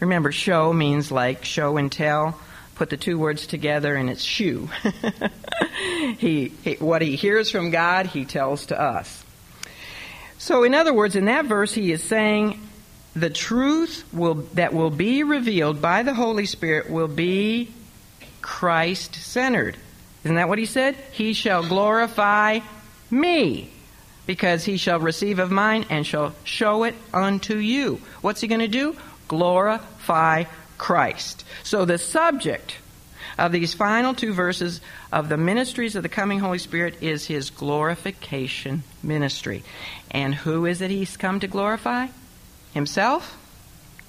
Remember, 0.00 0.32
show 0.32 0.72
means 0.72 1.12
like 1.12 1.44
show 1.44 1.76
and 1.76 1.92
tell. 1.92 2.40
Put 2.76 2.88
the 2.88 2.96
two 2.96 3.18
words 3.18 3.46
together 3.46 3.94
and 3.94 4.08
it's 4.08 4.22
shoe. 4.22 4.70
he, 6.16 6.48
he, 6.64 6.74
what 6.76 7.02
he 7.02 7.14
hears 7.14 7.50
from 7.50 7.70
God, 7.70 8.06
he 8.06 8.24
tells 8.24 8.64
to 8.66 8.80
us. 8.80 9.22
So, 10.38 10.64
in 10.64 10.72
other 10.72 10.94
words, 10.94 11.14
in 11.14 11.26
that 11.26 11.44
verse, 11.44 11.74
he 11.74 11.92
is 11.92 12.02
saying 12.02 12.58
the 13.14 13.28
truth 13.28 14.02
will, 14.14 14.36
that 14.54 14.72
will 14.72 14.88
be 14.88 15.24
revealed 15.24 15.82
by 15.82 16.04
the 16.04 16.14
Holy 16.14 16.46
Spirit 16.46 16.88
will 16.88 17.06
be 17.06 17.70
Christ 18.40 19.14
centered. 19.14 19.76
Isn't 20.24 20.36
that 20.36 20.48
what 20.48 20.58
he 20.58 20.64
said? 20.64 20.96
He 21.12 21.34
shall 21.34 21.62
glorify 21.62 22.60
me, 23.10 23.70
because 24.26 24.64
he 24.64 24.76
shall 24.76 24.98
receive 24.98 25.38
of 25.38 25.50
mine 25.50 25.86
and 25.88 26.06
shall 26.06 26.34
show 26.44 26.84
it 26.84 26.94
unto 27.14 27.56
you. 27.56 28.00
What's 28.20 28.40
he 28.40 28.48
going 28.48 28.60
to 28.60 28.68
do? 28.68 28.96
Glorify 29.28 30.44
Christ. 30.78 31.44
So 31.62 31.84
the 31.84 31.98
subject 31.98 32.76
of 33.38 33.52
these 33.52 33.74
final 33.74 34.14
two 34.14 34.32
verses 34.32 34.80
of 35.12 35.28
the 35.28 35.36
ministries 35.36 35.94
of 35.94 36.02
the 36.02 36.08
coming 36.08 36.40
Holy 36.40 36.58
Spirit 36.58 37.02
is 37.02 37.26
his 37.26 37.50
glorification 37.50 38.82
ministry. 39.02 39.62
And 40.10 40.34
who 40.34 40.66
is 40.66 40.80
it 40.80 40.90
he's 40.90 41.16
come 41.16 41.40
to 41.40 41.46
glorify? 41.46 42.08
Himself? 42.72 43.36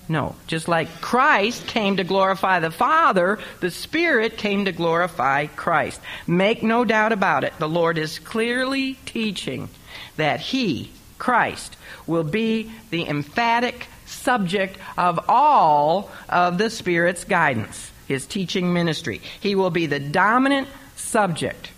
No. 0.10 0.36
Just 0.48 0.68
like 0.68 1.02
Christ 1.02 1.68
came 1.68 1.98
to 1.98 2.04
glorify 2.04 2.60
the 2.60 2.72
Father, 2.72 3.40
the 3.60 3.72
Spirit 3.72 4.38
came 4.38 4.66
to 4.66 4.72
glorify 4.72 5.48
Christ. 5.48 6.00
Make 6.26 6.64
no 6.64 6.86
doubt 6.86 7.12
about 7.12 7.44
it. 7.44 7.54
The 7.60 7.68
Lord 7.68 7.98
is 7.98 8.20
clearly 8.20 8.94
teaching 9.06 9.70
that 10.16 10.40
He, 10.40 10.92
Christ, 11.18 11.76
will 12.06 12.24
be 12.24 12.72
the 12.90 13.08
emphatic 13.08 13.88
subject 14.06 14.78
of 14.98 15.20
all 15.28 16.10
of 16.30 16.58
the 16.58 16.70
Spirit's 16.70 17.26
guidance, 17.26 17.92
His 18.08 18.26
teaching 18.26 18.74
ministry. 18.74 19.22
He 19.42 19.56
will 19.56 19.72
be 19.72 19.88
the 19.88 20.00
dominant 20.00 20.70
subject. 20.96 21.72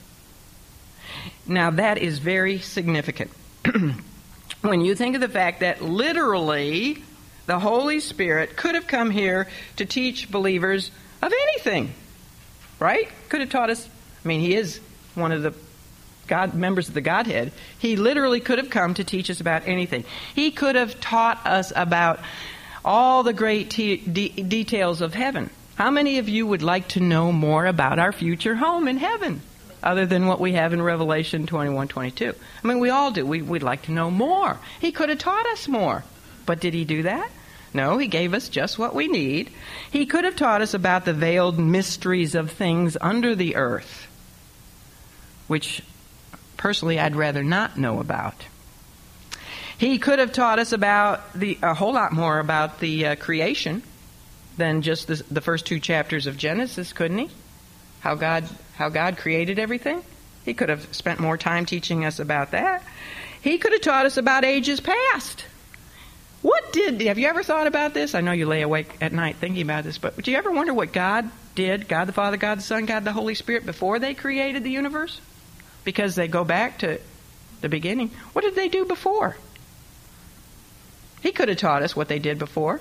Now, 1.48 1.72
that 1.72 1.98
is 1.98 2.20
very 2.20 2.60
significant. 2.60 3.32
when 4.62 4.82
you 4.82 4.94
think 4.94 5.16
of 5.16 5.22
the 5.22 5.30
fact 5.30 5.62
that 5.62 5.82
literally 5.82 7.04
the 7.50 7.58
Holy 7.58 8.00
Spirit 8.00 8.56
could 8.56 8.76
have 8.76 8.86
come 8.86 9.10
here 9.10 9.48
to 9.78 9.84
teach 9.84 10.30
believers 10.30 10.92
of 11.20 11.34
anything, 11.34 11.92
right? 12.78 13.10
Could 13.28 13.40
have 13.42 13.50
taught 13.50 13.72
us. 13.72 13.90
I 14.24 14.28
mean, 14.28 14.40
he 14.40 14.54
is 14.54 14.80
one 15.16 15.32
of 15.32 15.42
the 15.42 15.56
God 16.28 16.54
members 16.54 16.90
of 16.90 16.94
the 16.94 17.02
Godhead. 17.02 17.52
He 17.80 17.96
literally 17.96 18.40
could 18.40 18.60
have 18.60 18.70
come 18.70 18.94
to 18.94 19.04
teach 19.04 19.32
us 19.32 19.42
about 19.42 19.68
anything. 19.68 20.06
He 20.36 20.52
could 20.52 20.76
have 20.76 21.02
taught 21.02 21.44
us 21.48 21.74
about 21.76 22.20
all 22.86 23.24
the 23.24 23.34
great 23.34 23.72
te- 23.72 23.98
de- 23.98 24.30
details 24.30 25.02
of 25.02 25.16
heaven. 25.16 25.50
How 25.74 25.90
many 25.90 26.20
of 26.20 26.30
you 26.30 26.46
would 26.46 26.62
like 26.62 26.90
to 26.90 27.00
know 27.00 27.32
more 27.32 27.66
about 27.66 27.98
our 27.98 28.12
future 28.12 28.56
home 28.56 28.88
in 28.88 28.98
heaven? 28.98 29.42
other 29.82 30.06
than 30.06 30.28
what 30.28 30.42
we 30.42 30.52
have 30.52 30.74
in 30.74 30.82
Revelation 30.82 31.46
21 31.48 31.88
22. 31.88 32.36
I 32.64 32.68
mean, 32.68 32.80
we 32.80 32.90
all 32.90 33.12
do. 33.12 33.26
We, 33.26 33.42
we'd 33.42 33.64
like 33.64 33.84
to 33.84 33.94
know 33.94 34.12
more. 34.12 34.60
He 34.82 34.92
could 34.92 35.08
have 35.08 35.20
taught 35.20 35.46
us 35.48 35.70
more. 35.70 36.04
But 36.46 36.60
did 36.60 36.74
he 36.74 36.84
do 36.84 37.04
that? 37.04 37.32
No, 37.74 37.98
he 37.98 38.08
gave 38.08 38.34
us 38.34 38.50
just 38.50 38.80
what 38.80 38.96
we 38.96 39.08
need. 39.08 39.52
He 39.92 40.06
could 40.06 40.24
have 40.24 40.36
taught 40.36 40.62
us 40.62 40.74
about 40.74 41.06
the 41.06 41.14
veiled 41.14 41.60
mysteries 41.60 42.36
of 42.36 42.52
things 42.52 42.98
under 43.00 43.36
the 43.36 43.56
earth, 43.56 44.08
which 45.48 45.84
personally 46.58 47.00
I'd 47.00 47.16
rather 47.16 47.44
not 47.44 47.78
know 47.78 48.00
about. 48.00 48.46
He 49.78 49.98
could 49.98 50.20
have 50.20 50.34
taught 50.34 50.60
us 50.60 50.74
about 50.74 51.34
the 51.34 51.58
a 51.62 51.74
whole 51.74 51.94
lot 51.94 52.12
more 52.12 52.40
about 52.40 52.80
the 52.80 53.08
uh, 53.08 53.16
creation 53.16 53.82
than 54.58 54.82
just 54.82 55.08
the, 55.08 55.24
the 55.32 55.40
first 55.40 55.66
two 55.66 55.80
chapters 55.80 56.28
of 56.28 56.36
Genesis, 56.36 56.92
couldn't 56.92 57.18
he? 57.18 57.30
How 58.02 58.16
God 58.16 58.44
how 58.76 58.90
God 58.90 59.18
created 59.18 59.58
everything. 59.58 60.04
He 60.44 60.54
could 60.54 60.70
have 60.70 60.94
spent 60.94 61.20
more 61.20 61.38
time 61.38 61.66
teaching 61.66 62.04
us 62.04 62.20
about 62.20 62.52
that. 62.52 62.84
He 63.42 63.58
could 63.58 63.72
have 63.72 63.82
taught 63.82 64.06
us 64.06 64.18
about 64.18 64.44
ages 64.44 64.80
past. 64.82 65.46
What 66.42 66.72
did, 66.72 67.02
have 67.02 67.20
you 67.20 67.28
ever 67.28 67.44
thought 67.44 67.68
about 67.68 67.94
this? 67.94 68.16
I 68.16 68.22
know 68.22 68.32
you 68.32 68.46
lay 68.46 68.62
awake 68.62 68.96
at 69.02 69.12
night 69.12 69.36
thinking 69.38 69.62
about 69.62 69.84
this, 69.84 69.98
but 69.98 70.16
do 70.22 70.32
you 70.32 70.38
ever 70.38 70.52
wonder 70.52 70.74
what 70.74 70.94
God 70.94 71.30
did, 71.56 71.88
God 71.88 72.06
the 72.06 72.14
Father, 72.14 72.38
God 72.38 72.60
the 72.60 72.64
Son, 72.64 72.86
God 72.86 73.04
the 73.04 73.12
Holy 73.12 73.36
Spirit, 73.36 73.66
before 73.66 74.00
they 74.00 74.14
created 74.14 74.64
the 74.64 74.72
universe? 74.72 75.20
Because 75.84 76.16
they 76.16 76.28
go 76.28 76.46
back 76.46 76.80
to 76.80 77.00
the 77.60 77.70
beginning. 77.70 78.12
What 78.32 78.44
did 78.44 78.56
they 78.56 78.70
do 78.70 78.86
before? 78.86 79.36
He 81.22 81.32
could 81.34 81.50
have 81.50 81.58
taught 81.58 81.84
us 81.84 81.96
what 81.96 82.08
they 82.08 82.20
did 82.20 82.40
before. 82.40 82.80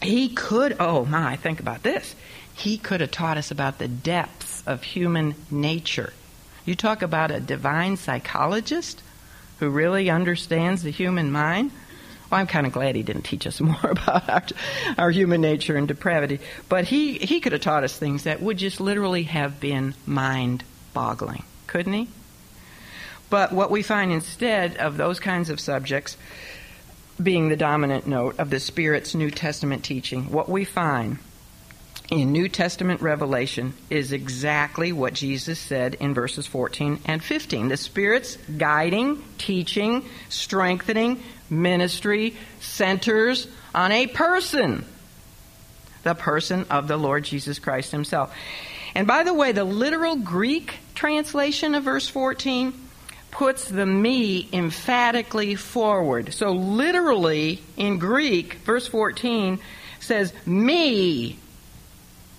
He 0.00 0.28
could, 0.28 0.76
oh 0.78 1.04
my, 1.04 1.34
think 1.36 1.58
about 1.58 1.82
this. 1.82 2.14
He 2.54 2.78
could 2.78 3.00
have 3.00 3.10
taught 3.10 3.38
us 3.38 3.50
about 3.50 3.78
the 3.78 3.88
depths 3.88 4.62
of 4.66 4.84
human 4.84 5.34
nature. 5.50 6.12
You 6.64 6.76
talk 6.76 7.02
about 7.02 7.32
a 7.32 7.40
divine 7.40 7.96
psychologist 7.96 9.02
who 9.58 9.68
really 9.68 10.08
understands 10.10 10.82
the 10.82 10.90
human 10.90 11.32
mind. 11.32 11.72
Well, 12.30 12.40
I'm 12.40 12.46
kind 12.46 12.66
of 12.66 12.72
glad 12.72 12.96
he 12.96 13.02
didn't 13.02 13.22
teach 13.22 13.46
us 13.46 13.60
more 13.60 13.78
about 13.82 14.28
our, 14.28 14.42
our 14.98 15.10
human 15.10 15.40
nature 15.40 15.76
and 15.76 15.88
depravity. 15.88 16.40
But 16.68 16.84
he, 16.84 17.18
he 17.18 17.40
could 17.40 17.52
have 17.52 17.60
taught 17.60 17.84
us 17.84 17.96
things 17.96 18.24
that 18.24 18.40
would 18.40 18.58
just 18.58 18.80
literally 18.80 19.24
have 19.24 19.60
been 19.60 19.94
mind 20.06 20.64
boggling, 20.92 21.44
couldn't 21.66 21.92
he? 21.92 22.08
But 23.30 23.52
what 23.52 23.70
we 23.70 23.82
find 23.82 24.12
instead 24.12 24.76
of 24.76 24.96
those 24.96 25.18
kinds 25.18 25.50
of 25.50 25.58
subjects 25.58 26.16
being 27.22 27.48
the 27.48 27.56
dominant 27.56 28.06
note 28.06 28.38
of 28.38 28.50
the 28.50 28.60
Spirit's 28.60 29.14
New 29.14 29.30
Testament 29.30 29.84
teaching, 29.84 30.30
what 30.30 30.48
we 30.48 30.64
find 30.64 31.18
in 32.10 32.32
New 32.32 32.48
Testament 32.48 33.00
revelation 33.00 33.72
is 33.88 34.12
exactly 34.12 34.92
what 34.92 35.14
Jesus 35.14 35.58
said 35.58 35.94
in 35.94 36.12
verses 36.12 36.46
14 36.46 37.00
and 37.06 37.22
15. 37.22 37.68
The 37.68 37.76
Spirit's 37.76 38.36
guiding, 38.58 39.22
teaching, 39.38 40.04
strengthening, 40.28 41.22
ministry 41.48 42.36
centers 42.60 43.48
on 43.74 43.90
a 43.90 44.06
person, 44.06 44.84
the 46.02 46.14
person 46.14 46.66
of 46.68 46.88
the 46.88 46.96
Lord 46.96 47.24
Jesus 47.24 47.58
Christ 47.58 47.90
himself. 47.90 48.34
And 48.94 49.06
by 49.06 49.24
the 49.24 49.34
way, 49.34 49.52
the 49.52 49.64
literal 49.64 50.16
Greek 50.16 50.76
translation 50.94 51.74
of 51.74 51.84
verse 51.84 52.08
14 52.08 52.72
puts 53.30 53.68
the 53.68 53.86
me 53.86 54.48
emphatically 54.52 55.54
forward. 55.56 56.32
So 56.34 56.52
literally 56.52 57.62
in 57.76 57.98
Greek, 57.98 58.54
verse 58.64 58.86
14 58.86 59.58
says, 59.98 60.32
Me 60.46 61.38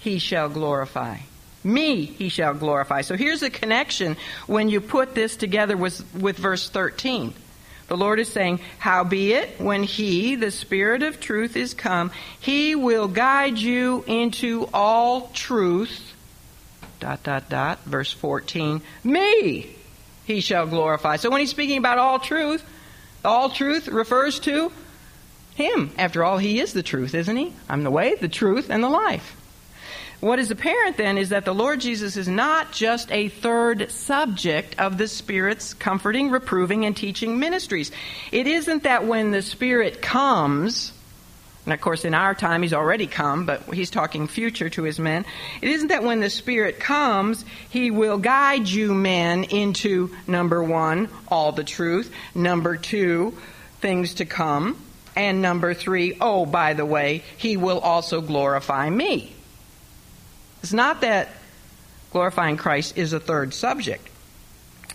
he 0.05 0.19
shall 0.19 0.49
glorify. 0.49 1.17
Me 1.63 2.05
he 2.05 2.29
shall 2.29 2.53
glorify. 2.53 3.01
So 3.01 3.17
here's 3.17 3.41
a 3.41 3.49
connection 3.49 4.17
when 4.45 4.69
you 4.69 4.79
put 4.79 5.15
this 5.15 5.35
together 5.35 5.75
with, 5.75 6.05
with 6.13 6.37
verse 6.37 6.69
13. 6.69 7.33
The 7.87 7.97
Lord 7.97 8.19
is 8.19 8.31
saying, 8.31 8.59
Howbeit, 8.77 9.59
when 9.59 9.81
He, 9.81 10.35
the 10.35 10.51
Spirit 10.51 11.01
of 11.01 11.19
truth, 11.19 11.57
is 11.57 11.73
come, 11.73 12.11
He 12.39 12.75
will 12.75 13.07
guide 13.07 13.57
you 13.57 14.03
into 14.05 14.69
all 14.73 15.29
truth. 15.33 16.13
Dot, 16.99 17.23
dot, 17.23 17.49
dot. 17.49 17.83
Verse 17.83 18.11
14. 18.13 18.81
Me 19.03 19.69
He 20.25 20.39
shall 20.39 20.67
glorify. 20.67 21.15
So 21.15 21.31
when 21.31 21.41
He's 21.41 21.49
speaking 21.49 21.79
about 21.79 21.97
all 21.97 22.19
truth, 22.19 22.63
all 23.23 23.49
truth 23.49 23.87
refers 23.87 24.39
to 24.41 24.71
Him. 25.55 25.91
After 25.97 26.23
all, 26.23 26.37
He 26.37 26.59
is 26.59 26.73
the 26.73 26.83
truth, 26.83 27.15
isn't 27.15 27.37
He? 27.37 27.53
I'm 27.67 27.83
the 27.83 27.91
way, 27.91 28.13
the 28.13 28.27
truth, 28.27 28.69
and 28.69 28.83
the 28.83 28.89
life. 28.89 29.35
What 30.21 30.39
is 30.39 30.49
apparent 30.49 30.97
then 30.97 31.17
is 31.17 31.29
that 31.29 31.45
the 31.45 31.53
Lord 31.53 31.81
Jesus 31.81 32.17
is 32.17 32.27
not 32.27 32.71
just 32.71 33.11
a 33.11 33.27
third 33.27 33.91
subject 33.91 34.79
of 34.79 34.97
the 34.97 35.07
Spirit's 35.07 35.73
comforting, 35.73 36.31
reproving, 36.31 36.85
and 36.85 36.95
teaching 36.95 37.37
ministries. 37.37 37.91
It 38.31 38.47
isn't 38.47 38.83
that 38.83 39.05
when 39.05 39.31
the 39.31 39.41
Spirit 39.41 40.01
comes, 40.01 40.93
and 41.65 41.73
of 41.73 41.81
course 41.81 42.05
in 42.05 42.13
our 42.13 42.33
time 42.33 42.61
he's 42.61 42.73
already 42.73 43.07
come, 43.07 43.45
but 43.45 43.61
he's 43.73 43.89
talking 43.89 44.27
future 44.27 44.69
to 44.69 44.83
his 44.83 44.99
men. 44.99 45.25
It 45.61 45.69
isn't 45.69 45.89
that 45.89 46.03
when 46.03 46.21
the 46.21 46.29
Spirit 46.29 46.79
comes, 46.79 47.43
he 47.69 47.91
will 47.91 48.17
guide 48.17 48.67
you 48.67 48.93
men 48.93 49.43
into 49.43 50.15
number 50.27 50.63
one, 50.63 51.09
all 51.27 51.51
the 51.51 51.63
truth, 51.63 52.11
number 52.33 52.77
two, 52.77 53.37
things 53.81 54.15
to 54.15 54.25
come, 54.25 54.81
and 55.15 55.41
number 55.41 55.73
three, 55.73 56.17
oh, 56.21 56.45
by 56.45 56.73
the 56.73 56.85
way, 56.85 57.23
he 57.37 57.57
will 57.57 57.79
also 57.79 58.21
glorify 58.21 58.89
me. 58.89 59.34
It's 60.65 60.73
not 60.73 61.01
that 61.01 61.29
glorifying 62.11 62.57
Christ 62.57 62.97
is 62.97 63.13
a 63.13 63.19
third 63.19 63.53
subject. 63.53 64.09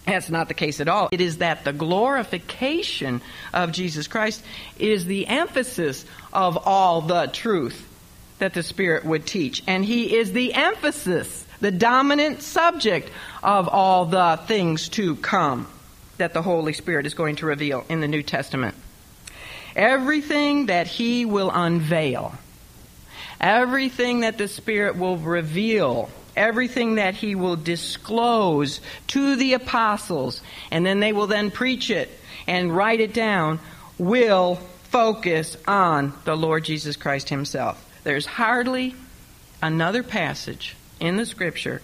That's 0.05 0.29
not 0.29 0.49
the 0.49 0.55
case 0.55 0.81
at 0.81 0.89
all. 0.89 1.09
It 1.13 1.21
is 1.21 1.39
that 1.39 1.63
the 1.63 1.73
glorification 1.73 3.23
of 3.55 3.71
Jesus 3.71 4.09
Christ 4.09 4.43
is 4.81 5.05
the 5.05 5.29
emphasis 5.29 6.05
of 6.33 6.59
all 6.67 7.03
the 7.03 7.29
truth 7.29 7.87
that 8.41 8.53
the 8.53 8.65
Spirit 8.65 9.05
would 9.05 9.27
teach. 9.27 9.63
And 9.69 9.85
He 9.85 10.17
is 10.17 10.33
the 10.33 10.55
emphasis, 10.55 11.47
the 11.61 11.71
dominant 11.71 12.43
subject 12.43 13.09
of 13.41 13.69
all 13.69 14.07
the 14.07 14.41
things 14.47 14.89
to 14.89 15.15
come 15.15 15.69
that 16.17 16.35
the 16.35 16.43
Holy 16.43 16.73
Spirit 16.73 17.07
is 17.07 17.15
going 17.15 17.37
to 17.37 17.47
reveal 17.47 17.85
in 17.89 18.01
the 18.01 18.09
New 18.09 18.25
Testament. 18.25 18.75
Everything 19.77 20.67
that 20.67 20.89
He 20.89 21.25
will 21.27 21.53
unveil 21.53 22.35
Everything 23.41 24.21
that 24.21 24.39
the 24.39 24.49
Spirit 24.49 24.97
will 24.97 25.17
reveal, 25.17 26.11
everything 26.37 26.97
that 26.97 27.15
He 27.15 27.35
will 27.35 27.57
disclose 27.57 28.81
to 29.09 29.37
the 29.37 29.55
apostles, 29.55 30.43
and 30.71 30.85
then 30.85 31.01
they 31.01 31.13
will 31.13 31.27
then 31.27 31.51
preach 31.51 31.91
it 31.91 32.11
and 32.47 32.75
write 32.75 33.01
it 33.01 33.15
down, 33.15 33.59
will 33.99 34.57
focus 34.85 35.57
on 35.67 36.13
the 36.25 36.37
Lord 36.37 36.65
Jesus 36.65 36.97
Christ 36.97 37.29
Himself. 37.29 37.85
There's 38.05 38.27
hardly 38.27 38.95
another 39.63 40.03
passage 40.03 40.77
in 40.99 41.17
the 41.17 41.27
Scripture 41.27 41.81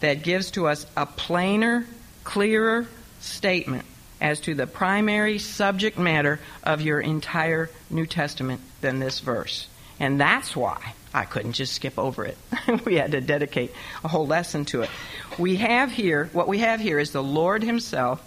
that 0.00 0.22
gives 0.22 0.50
to 0.52 0.66
us 0.66 0.86
a 0.96 1.06
plainer, 1.06 1.86
clearer 2.24 2.86
statement 3.20 3.84
as 4.20 4.40
to 4.40 4.54
the 4.54 4.66
primary 4.66 5.38
subject 5.38 5.98
matter 5.98 6.40
of 6.62 6.80
your 6.80 7.00
entire 7.00 7.68
New 7.90 8.06
Testament 8.06 8.60
than 8.80 8.98
this 8.98 9.20
verse. 9.20 9.68
And 9.98 10.20
that's 10.20 10.54
why 10.54 10.94
I 11.14 11.24
couldn't 11.24 11.52
just 11.52 11.72
skip 11.72 11.98
over 11.98 12.24
it. 12.24 12.36
we 12.84 12.96
had 12.96 13.12
to 13.12 13.20
dedicate 13.20 13.72
a 14.04 14.08
whole 14.08 14.26
lesson 14.26 14.64
to 14.66 14.82
it. 14.82 14.90
We 15.38 15.56
have 15.56 15.90
here, 15.90 16.28
what 16.32 16.48
we 16.48 16.58
have 16.58 16.80
here 16.80 16.98
is 16.98 17.12
the 17.12 17.22
Lord 17.22 17.62
Himself 17.62 18.22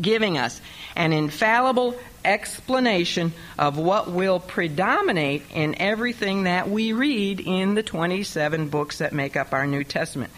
giving 0.00 0.38
us 0.38 0.60
an 0.96 1.12
infallible 1.12 1.94
explanation 2.24 3.32
of 3.58 3.76
what 3.76 4.10
will 4.10 4.40
predominate 4.40 5.42
in 5.52 5.74
everything 5.78 6.44
that 6.44 6.68
we 6.68 6.92
read 6.92 7.40
in 7.40 7.74
the 7.74 7.82
27 7.82 8.68
books 8.68 8.98
that 8.98 9.12
make 9.12 9.36
up 9.36 9.52
our 9.52 9.66
New 9.66 9.84
Testament. 9.84 10.32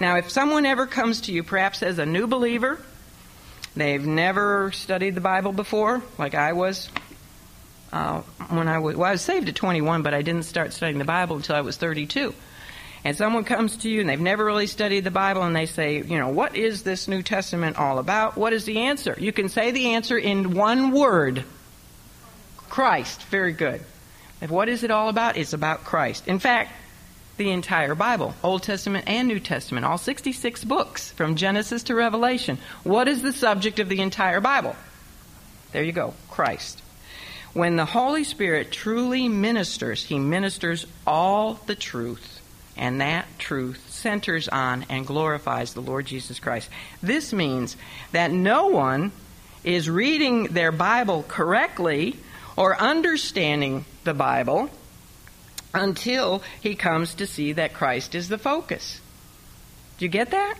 Now, 0.00 0.16
if 0.16 0.30
someone 0.30 0.66
ever 0.66 0.86
comes 0.86 1.22
to 1.22 1.32
you, 1.32 1.42
perhaps 1.42 1.82
as 1.82 1.98
a 1.98 2.06
new 2.06 2.26
believer, 2.26 2.80
they've 3.74 4.04
never 4.04 4.72
studied 4.72 5.14
the 5.14 5.20
Bible 5.20 5.52
before, 5.52 6.02
like 6.16 6.34
I 6.34 6.52
was 6.52 6.88
uh, 7.92 8.20
when 8.48 8.68
I 8.68 8.78
was, 8.78 8.96
well, 8.96 9.08
I 9.08 9.12
was 9.12 9.22
saved 9.22 9.48
at 9.48 9.54
21, 9.54 10.02
but 10.02 10.14
I 10.14 10.22
didn't 10.22 10.44
start 10.44 10.72
studying 10.72 10.98
the 10.98 11.04
Bible 11.04 11.36
until 11.36 11.56
I 11.56 11.60
was 11.60 11.76
32. 11.76 12.34
And 13.04 13.16
someone 13.16 13.44
comes 13.44 13.78
to 13.78 13.90
you 13.90 14.00
and 14.00 14.08
they've 14.08 14.20
never 14.20 14.44
really 14.44 14.68
studied 14.68 15.04
the 15.04 15.10
Bible 15.10 15.42
and 15.42 15.56
they 15.56 15.66
say, 15.66 16.02
you 16.02 16.18
know, 16.18 16.28
what 16.28 16.56
is 16.56 16.82
this 16.84 17.08
New 17.08 17.22
Testament 17.22 17.76
all 17.76 17.98
about? 17.98 18.36
What 18.36 18.52
is 18.52 18.64
the 18.64 18.78
answer? 18.80 19.16
You 19.18 19.32
can 19.32 19.48
say 19.48 19.72
the 19.72 19.94
answer 19.94 20.16
in 20.16 20.54
one 20.54 20.92
word 20.92 21.44
Christ. 22.68 23.22
Very 23.24 23.52
good. 23.52 23.82
And 24.40 24.50
what 24.50 24.68
is 24.68 24.84
it 24.84 24.90
all 24.90 25.08
about? 25.08 25.36
It's 25.36 25.52
about 25.52 25.84
Christ. 25.84 26.28
In 26.28 26.38
fact, 26.38 26.72
the 27.36 27.50
entire 27.50 27.94
Bible, 27.94 28.34
Old 28.42 28.62
Testament 28.62 29.04
and 29.08 29.26
New 29.26 29.40
Testament, 29.40 29.84
all 29.84 29.98
66 29.98 30.64
books 30.64 31.10
from 31.12 31.36
Genesis 31.36 31.84
to 31.84 31.94
Revelation. 31.94 32.58
What 32.84 33.08
is 33.08 33.22
the 33.22 33.32
subject 33.32 33.80
of 33.80 33.88
the 33.88 34.00
entire 34.00 34.40
Bible? 34.40 34.76
There 35.72 35.82
you 35.82 35.92
go 35.92 36.14
Christ. 36.30 36.81
When 37.54 37.76
the 37.76 37.84
Holy 37.84 38.24
Spirit 38.24 38.72
truly 38.72 39.28
ministers, 39.28 40.04
He 40.04 40.18
ministers 40.18 40.86
all 41.06 41.54
the 41.66 41.74
truth 41.74 42.40
And 42.76 43.00
that 43.00 43.26
truth 43.38 43.90
centers 43.90 44.48
on 44.48 44.86
and 44.88 45.06
glorifies 45.06 45.74
the 45.74 45.82
Lord 45.82 46.06
Jesus 46.06 46.38
Christ. 46.38 46.70
This 47.02 47.32
means 47.32 47.76
that 48.12 48.30
no 48.30 48.68
one 48.68 49.12
is 49.62 49.90
reading 49.90 50.44
their 50.44 50.72
Bible 50.72 51.24
correctly 51.28 52.16
or 52.56 52.80
understanding 52.80 53.84
the 54.04 54.14
Bible 54.14 54.70
until 55.74 56.42
he 56.60 56.74
comes 56.74 57.14
to 57.14 57.26
see 57.26 57.52
that 57.52 57.74
Christ 57.74 58.14
is 58.14 58.28
the 58.28 58.38
focus. 58.38 59.00
Do 59.98 60.04
you 60.04 60.10
get 60.10 60.30
that? 60.30 60.56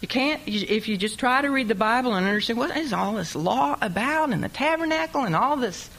You 0.00 0.08
can't, 0.08 0.40
if 0.46 0.88
you 0.88 0.96
just 0.96 1.18
try 1.18 1.42
to 1.42 1.50
read 1.50 1.68
the 1.68 1.74
Bible 1.74 2.14
and 2.14 2.26
understand 2.26 2.58
what 2.58 2.74
is 2.76 2.92
all 2.92 3.14
this 3.14 3.34
law 3.34 3.76
about 3.80 4.32
and 4.32 4.42
the 4.42 4.48
tabernacle 4.48 5.24
and 5.24 5.36
all 5.36 5.56
this, 5.56 5.90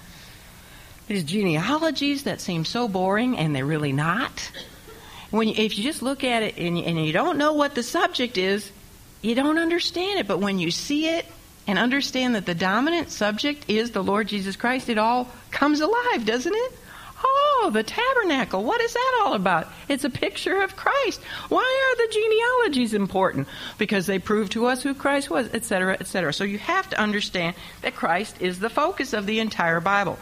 these 1.08 1.24
genealogies 1.24 2.24
that 2.24 2.42
seem 2.42 2.66
so 2.66 2.88
boring 2.88 3.38
and 3.38 3.56
they're 3.56 3.66
really 3.66 3.94
not. 3.94 4.52
When 5.30 5.48
you, 5.48 5.56
if 5.58 5.78
you 5.78 5.84
just 5.84 6.02
look 6.02 6.24
at 6.24 6.44
it 6.44 6.58
and, 6.58 6.78
and 6.78 7.06
you 7.06 7.14
don't 7.14 7.38
know 7.38 7.54
what 7.54 7.76
the 7.76 7.84
subject 7.84 8.38
is, 8.38 8.72
you 9.22 9.36
don't 9.36 9.58
understand 9.58 10.20
it. 10.20 10.28
But 10.28 10.40
when 10.40 10.60
you 10.60 10.72
see 10.72 11.08
it 11.08 11.26
and 11.68 11.80
understand 11.80 12.36
that 12.36 12.46
the 12.46 12.56
dominant 12.56 13.12
subject 13.12 13.66
is 13.70 13.92
the 13.92 14.04
Lord 14.04 14.28
Jesus 14.28 14.56
Christ, 14.56 14.90
it 14.90 14.98
all 14.98 15.30
comes 15.52 15.80
alive, 15.80 16.26
doesn't 16.26 16.54
it? 16.54 16.74
Oh, 17.24 17.70
the 17.72 17.84
tabernacle. 17.84 18.64
What 18.64 18.82
is 18.82 18.94
that 18.94 19.22
all 19.24 19.34
about? 19.34 19.68
It's 19.88 20.04
a 20.04 20.10
picture 20.10 20.62
of 20.64 20.76
Christ. 20.76 21.22
Why 21.50 21.62
are 21.62 22.08
the 22.08 22.14
genealogies 22.14 22.94
important? 22.94 23.48
Because 23.78 24.08
they 24.08 24.18
prove 24.18 24.50
to 24.52 24.66
us 24.66 24.82
who 24.82 24.96
Christ 24.96 25.30
was, 25.30 25.54
etc., 25.54 25.98
etc. 26.00 26.34
So 26.34 26.44
you 26.44 26.58
have 26.58 26.90
to 26.90 27.00
understand 27.00 27.56
that 27.84 27.96
Christ 27.96 28.42
is 28.42 28.60
the 28.60 28.70
focus 28.70 29.14
of 29.14 29.28
the 29.28 29.40
entire 29.40 29.80
Bible. 29.80 30.18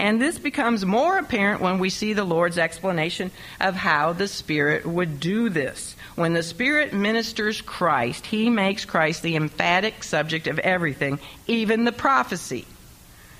And 0.00 0.20
this 0.20 0.38
becomes 0.38 0.86
more 0.86 1.18
apparent 1.18 1.60
when 1.60 1.78
we 1.78 1.90
see 1.90 2.14
the 2.14 2.24
Lord's 2.24 2.56
explanation 2.56 3.30
of 3.60 3.74
how 3.74 4.14
the 4.14 4.28
Spirit 4.28 4.86
would 4.86 5.20
do 5.20 5.50
this. 5.50 5.94
When 6.14 6.32
the 6.32 6.42
Spirit 6.42 6.94
ministers 6.94 7.60
Christ, 7.60 8.24
He 8.24 8.48
makes 8.48 8.86
Christ 8.86 9.22
the 9.22 9.36
emphatic 9.36 10.02
subject 10.02 10.46
of 10.46 10.58
everything, 10.58 11.18
even 11.46 11.84
the 11.84 11.92
prophecy. 11.92 12.66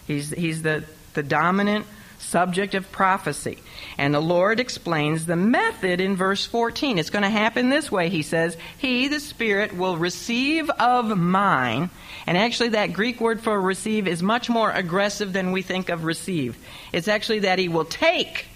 He's, 0.07 0.29
he's 0.29 0.61
the, 0.61 0.85
the 1.15 1.23
dominant 1.23 1.87
subject 2.21 2.75
of 2.75 2.91
prophecy. 2.93 3.59
And 3.99 4.15
the 4.15 4.21
Lord 4.21 4.61
explains 4.61 5.27
the 5.27 5.37
method 5.37 6.01
in 6.01 6.17
verse 6.17 6.47
14. 6.47 6.99
It's 6.99 7.11
going 7.11 7.23
to 7.23 7.31
happen 7.31 7.71
this 7.71 7.91
way, 7.91 8.09
he 8.09 8.23
says. 8.23 8.57
He, 8.79 9.09
the 9.09 9.21
Spirit, 9.21 9.77
will 9.77 9.97
receive 9.97 10.71
of 10.71 11.17
mine. 11.17 11.91
And 12.27 12.37
actually, 12.37 12.71
that 12.71 12.93
Greek 12.93 13.21
word 13.21 13.41
for 13.41 13.61
receive 13.61 14.07
is 14.07 14.23
much 14.23 14.49
more 14.49 14.71
aggressive 14.71 15.33
than 15.33 15.53
we 15.53 15.63
think 15.63 15.89
of 15.89 16.05
receive. 16.05 16.57
It's 16.93 17.09
actually 17.09 17.41
that 17.41 17.59
he 17.59 17.69
will 17.69 17.85
take 17.85 18.47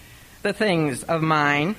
the 0.41 0.53
things 0.53 1.03
of 1.03 1.21
mine 1.21 1.75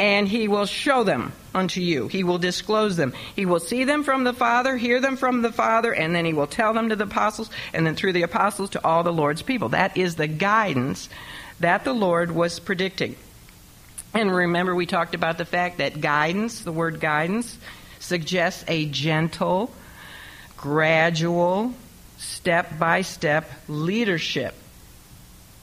and 0.00 0.26
he 0.26 0.48
will 0.48 0.64
show 0.64 1.04
them 1.04 1.30
unto 1.54 1.82
you. 1.82 2.08
He 2.08 2.24
will 2.24 2.38
disclose 2.38 2.96
them. 2.96 3.12
He 3.36 3.44
will 3.44 3.60
see 3.60 3.84
them 3.84 4.02
from 4.02 4.24
the 4.24 4.32
Father, 4.32 4.78
hear 4.78 4.98
them 4.98 5.18
from 5.18 5.42
the 5.42 5.52
Father, 5.52 5.92
and 5.92 6.14
then 6.14 6.24
he 6.24 6.32
will 6.32 6.46
tell 6.46 6.72
them 6.72 6.88
to 6.88 6.96
the 6.96 7.04
apostles, 7.04 7.50
and 7.74 7.86
then 7.86 7.96
through 7.96 8.14
the 8.14 8.22
apostles 8.22 8.70
to 8.70 8.82
all 8.82 9.02
the 9.02 9.12
Lord's 9.12 9.42
people. 9.42 9.68
That 9.68 9.98
is 9.98 10.14
the 10.14 10.26
guidance 10.26 11.10
that 11.60 11.84
the 11.84 11.92
Lord 11.92 12.30
was 12.30 12.60
predicting. 12.60 13.14
And 14.14 14.34
remember, 14.34 14.74
we 14.74 14.86
talked 14.86 15.14
about 15.14 15.36
the 15.36 15.44
fact 15.44 15.76
that 15.78 16.00
guidance, 16.00 16.62
the 16.62 16.72
word 16.72 16.98
guidance, 16.98 17.58
suggests 17.98 18.64
a 18.68 18.86
gentle, 18.86 19.70
gradual, 20.56 21.74
step 22.16 22.78
by 22.78 23.02
step 23.02 23.50
leadership. 23.68 24.54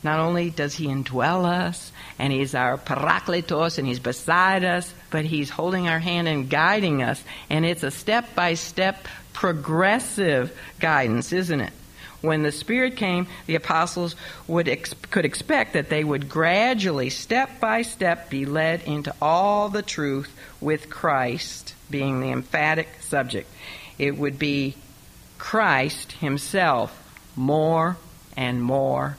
Not 0.03 0.19
only 0.19 0.51
does 0.51 0.75
he 0.75 0.85
indwell 0.85 1.43
us, 1.43 1.91
and 2.19 2.33
he's 2.33 2.55
our 2.55 2.77
parakletos, 2.77 3.77
and 3.77 3.87
he's 3.87 3.99
beside 3.99 4.63
us, 4.63 4.93
but 5.11 5.25
he's 5.25 5.49
holding 5.49 5.87
our 5.87 5.99
hand 5.99 6.27
and 6.27 6.49
guiding 6.49 7.03
us. 7.03 7.23
And 7.49 7.65
it's 7.65 7.83
a 7.83 7.91
step 7.91 8.35
by 8.35 8.55
step 8.55 9.07
progressive 9.33 10.57
guidance, 10.79 11.31
isn't 11.31 11.61
it? 11.61 11.73
When 12.21 12.41
the 12.41 12.51
Spirit 12.51 12.95
came, 12.95 13.27
the 13.45 13.55
apostles 13.55 14.15
would 14.47 14.67
ex- 14.67 14.95
could 15.11 15.25
expect 15.25 15.73
that 15.73 15.89
they 15.89 16.03
would 16.03 16.27
gradually, 16.27 17.11
step 17.11 17.59
by 17.59 17.83
step, 17.83 18.31
be 18.31 18.45
led 18.45 18.81
into 18.83 19.13
all 19.21 19.69
the 19.69 19.83
truth 19.83 20.35
with 20.59 20.89
Christ 20.89 21.75
being 21.91 22.19
the 22.19 22.31
emphatic 22.31 22.87
subject. 23.01 23.49
It 23.99 24.17
would 24.17 24.39
be 24.39 24.75
Christ 25.37 26.13
Himself 26.13 26.91
more 27.35 27.97
and 28.35 28.63
more 28.63 29.17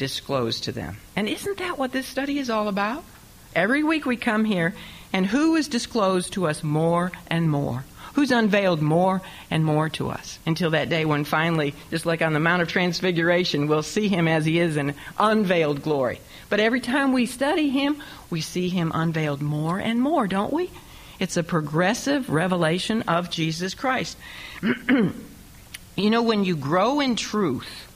disclosed 0.00 0.64
to 0.64 0.72
them. 0.72 0.96
And 1.14 1.28
isn't 1.28 1.58
that 1.58 1.78
what 1.78 1.92
this 1.92 2.06
study 2.06 2.38
is 2.38 2.48
all 2.48 2.68
about? 2.68 3.04
Every 3.54 3.84
week 3.84 4.06
we 4.06 4.16
come 4.16 4.46
here, 4.46 4.74
and 5.12 5.26
who 5.26 5.56
is 5.56 5.68
disclosed 5.68 6.32
to 6.32 6.46
us 6.46 6.64
more 6.64 7.12
and 7.28 7.50
more? 7.50 7.84
Who's 8.14 8.32
unveiled 8.32 8.80
more 8.80 9.20
and 9.50 9.62
more 9.62 9.90
to 9.90 10.08
us 10.08 10.38
until 10.46 10.70
that 10.70 10.88
day 10.88 11.04
when 11.04 11.24
finally, 11.24 11.74
just 11.90 12.06
like 12.06 12.22
on 12.22 12.32
the 12.32 12.40
Mount 12.40 12.62
of 12.62 12.68
Transfiguration, 12.68 13.68
we'll 13.68 13.82
see 13.82 14.08
him 14.08 14.26
as 14.26 14.46
he 14.46 14.58
is 14.58 14.78
in 14.78 14.94
unveiled 15.18 15.82
glory. 15.82 16.18
But 16.48 16.60
every 16.60 16.80
time 16.80 17.12
we 17.12 17.26
study 17.26 17.68
him, 17.68 18.02
we 18.30 18.40
see 18.40 18.70
him 18.70 18.90
unveiled 18.94 19.42
more 19.42 19.78
and 19.78 20.00
more, 20.00 20.26
don't 20.26 20.52
we? 20.52 20.70
It's 21.18 21.36
a 21.36 21.44
progressive 21.44 22.30
revelation 22.30 23.02
of 23.02 23.30
Jesus 23.30 23.74
Christ. 23.74 24.16
you 24.62 26.10
know, 26.10 26.22
when 26.22 26.44
you 26.44 26.56
grow 26.56 27.00
in 27.00 27.16
truth, 27.16 27.89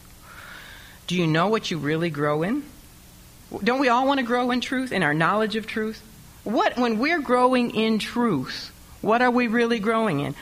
do 1.06 1.16
you 1.16 1.26
know 1.26 1.48
what 1.48 1.70
you 1.70 1.78
really 1.78 2.10
grow 2.10 2.42
in? 2.42 2.64
Don't 3.62 3.80
we 3.80 3.88
all 3.88 4.06
want 4.06 4.20
to 4.20 4.26
grow 4.26 4.50
in 4.50 4.60
truth, 4.60 4.92
in 4.92 5.02
our 5.02 5.14
knowledge 5.14 5.56
of 5.56 5.66
truth? 5.66 6.02
What, 6.44 6.76
when 6.76 6.98
we're 6.98 7.20
growing 7.20 7.74
in 7.74 7.98
truth, 7.98 8.70
what 9.00 9.22
are 9.22 9.30
we 9.30 9.46
really 9.46 9.78
growing 9.78 10.20
in? 10.20 10.34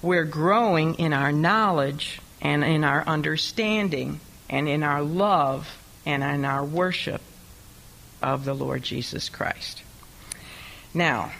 We're 0.00 0.24
growing 0.24 0.94
in 0.96 1.12
our 1.12 1.32
knowledge 1.32 2.20
and 2.40 2.64
in 2.64 2.84
our 2.84 3.02
understanding 3.06 4.20
and 4.50 4.68
in 4.68 4.82
our 4.82 5.02
love 5.02 5.78
and 6.04 6.22
in 6.22 6.44
our 6.44 6.64
worship 6.64 7.20
of 8.22 8.44
the 8.44 8.54
Lord 8.54 8.82
Jesus 8.82 9.28
Christ. 9.28 9.82
Now, 10.94 11.32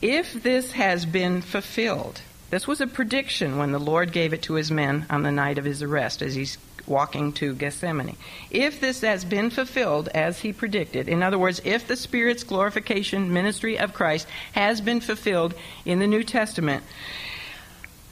if 0.00 0.32
this 0.32 0.72
has 0.72 1.04
been 1.04 1.42
fulfilled, 1.42 2.20
this 2.50 2.66
was 2.66 2.80
a 2.80 2.86
prediction 2.86 3.58
when 3.58 3.72
the 3.72 3.78
Lord 3.78 4.12
gave 4.12 4.32
it 4.32 4.42
to 4.42 4.54
his 4.54 4.70
men 4.70 5.06
on 5.10 5.22
the 5.22 5.32
night 5.32 5.58
of 5.58 5.64
his 5.64 5.82
arrest 5.82 6.22
as 6.22 6.34
he's 6.34 6.56
walking 6.88 7.32
to 7.34 7.54
Gethsemane. 7.54 8.16
If 8.50 8.80
this 8.80 9.00
has 9.02 9.24
been 9.24 9.50
fulfilled 9.50 10.08
as 10.08 10.40
he 10.40 10.52
predicted, 10.52 11.08
in 11.08 11.22
other 11.22 11.38
words, 11.38 11.60
if 11.64 11.86
the 11.86 11.96
Spirit's 11.96 12.44
glorification 12.44 13.32
ministry 13.32 13.78
of 13.78 13.94
Christ 13.94 14.26
has 14.52 14.80
been 14.80 15.00
fulfilled 15.00 15.54
in 15.84 15.98
the 15.98 16.06
New 16.06 16.24
Testament, 16.24 16.84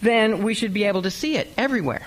then 0.03 0.43
we 0.43 0.55
should 0.55 0.73
be 0.73 0.85
able 0.85 1.03
to 1.03 1.11
see 1.11 1.37
it 1.37 1.53
everywhere 1.57 2.07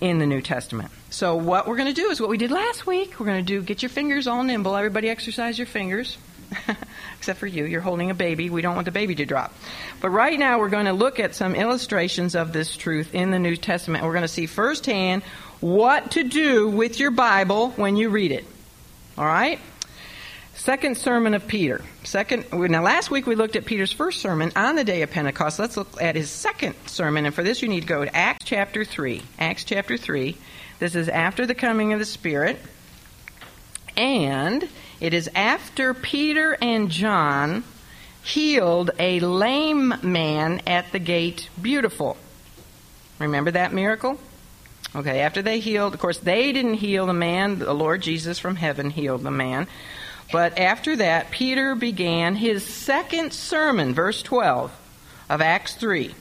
in 0.00 0.18
the 0.18 0.26
New 0.26 0.42
Testament. 0.42 0.90
So 1.10 1.36
what 1.36 1.66
we're 1.66 1.76
going 1.76 1.94
to 1.94 2.00
do 2.00 2.10
is 2.10 2.20
what 2.20 2.28
we 2.28 2.38
did 2.38 2.50
last 2.50 2.86
week. 2.86 3.18
We're 3.18 3.26
going 3.26 3.44
to 3.44 3.46
do 3.46 3.62
get 3.62 3.82
your 3.82 3.88
fingers 3.88 4.26
all 4.26 4.42
nimble. 4.42 4.74
Everybody 4.76 5.08
exercise 5.08 5.58
your 5.58 5.66
fingers. 5.66 6.18
Except 7.18 7.38
for 7.38 7.46
you, 7.46 7.64
you're 7.64 7.80
holding 7.80 8.10
a 8.10 8.14
baby. 8.14 8.50
We 8.50 8.62
don't 8.62 8.74
want 8.74 8.84
the 8.84 8.90
baby 8.90 9.14
to 9.16 9.24
drop. 9.24 9.54
But 10.00 10.10
right 10.10 10.38
now, 10.38 10.58
we're 10.58 10.68
going 10.68 10.86
to 10.86 10.92
look 10.92 11.18
at 11.18 11.34
some 11.34 11.54
illustrations 11.54 12.34
of 12.34 12.52
this 12.52 12.76
truth 12.76 13.14
in 13.14 13.30
the 13.30 13.38
New 13.38 13.56
Testament. 13.56 14.04
We're 14.04 14.12
going 14.12 14.22
to 14.22 14.28
see 14.28 14.46
firsthand 14.46 15.22
what 15.64 16.10
to 16.10 16.22
do 16.22 16.68
with 16.68 17.00
your 17.00 17.10
Bible 17.10 17.70
when 17.70 17.96
you 17.96 18.10
read 18.10 18.30
it. 18.30 18.44
All 19.16 19.24
right? 19.24 19.58
Second 20.52 20.98
sermon 20.98 21.32
of 21.32 21.48
Peter. 21.48 21.82
Second 22.02 22.44
now 22.52 22.82
last 22.82 23.10
week 23.10 23.26
we 23.26 23.34
looked 23.34 23.56
at 23.56 23.64
Peter's 23.64 23.90
first 23.90 24.20
sermon 24.20 24.52
on 24.56 24.76
the 24.76 24.84
day 24.84 25.00
of 25.00 25.10
Pentecost. 25.10 25.58
Let's 25.58 25.78
look 25.78 26.02
at 26.02 26.16
his 26.16 26.28
second 26.28 26.74
sermon 26.84 27.24
and 27.24 27.34
for 27.34 27.42
this 27.42 27.62
you 27.62 27.68
need 27.68 27.80
to 27.80 27.86
go 27.86 28.04
to 28.04 28.14
Acts 28.14 28.44
chapter 28.44 28.84
3. 28.84 29.22
Acts 29.38 29.64
chapter 29.64 29.96
3. 29.96 30.36
This 30.80 30.94
is 30.94 31.08
after 31.08 31.46
the 31.46 31.54
coming 31.54 31.94
of 31.94 31.98
the 31.98 32.04
Spirit. 32.04 32.58
And 33.96 34.68
it 35.00 35.14
is 35.14 35.30
after 35.34 35.94
Peter 35.94 36.58
and 36.60 36.90
John 36.90 37.64
healed 38.22 38.90
a 38.98 39.18
lame 39.20 39.94
man 40.02 40.60
at 40.66 40.92
the 40.92 40.98
gate 40.98 41.48
beautiful. 41.60 42.18
Remember 43.18 43.50
that 43.52 43.72
miracle? 43.72 44.18
Okay, 44.96 45.20
after 45.20 45.42
they 45.42 45.58
healed, 45.58 45.94
of 45.94 46.00
course, 46.00 46.18
they 46.18 46.52
didn't 46.52 46.74
heal 46.74 47.06
the 47.06 47.12
man, 47.12 47.58
the 47.58 47.74
Lord 47.74 48.00
Jesus 48.00 48.38
from 48.38 48.54
heaven 48.54 48.90
healed 48.90 49.22
the 49.22 49.30
man. 49.30 49.66
But 50.30 50.58
after 50.58 50.96
that, 50.96 51.30
Peter 51.30 51.74
began 51.74 52.36
his 52.36 52.64
second 52.64 53.32
sermon, 53.32 53.94
verse 53.94 54.22
12 54.22 54.72
of 55.28 55.40
Acts 55.40 55.74
3. 55.74 56.14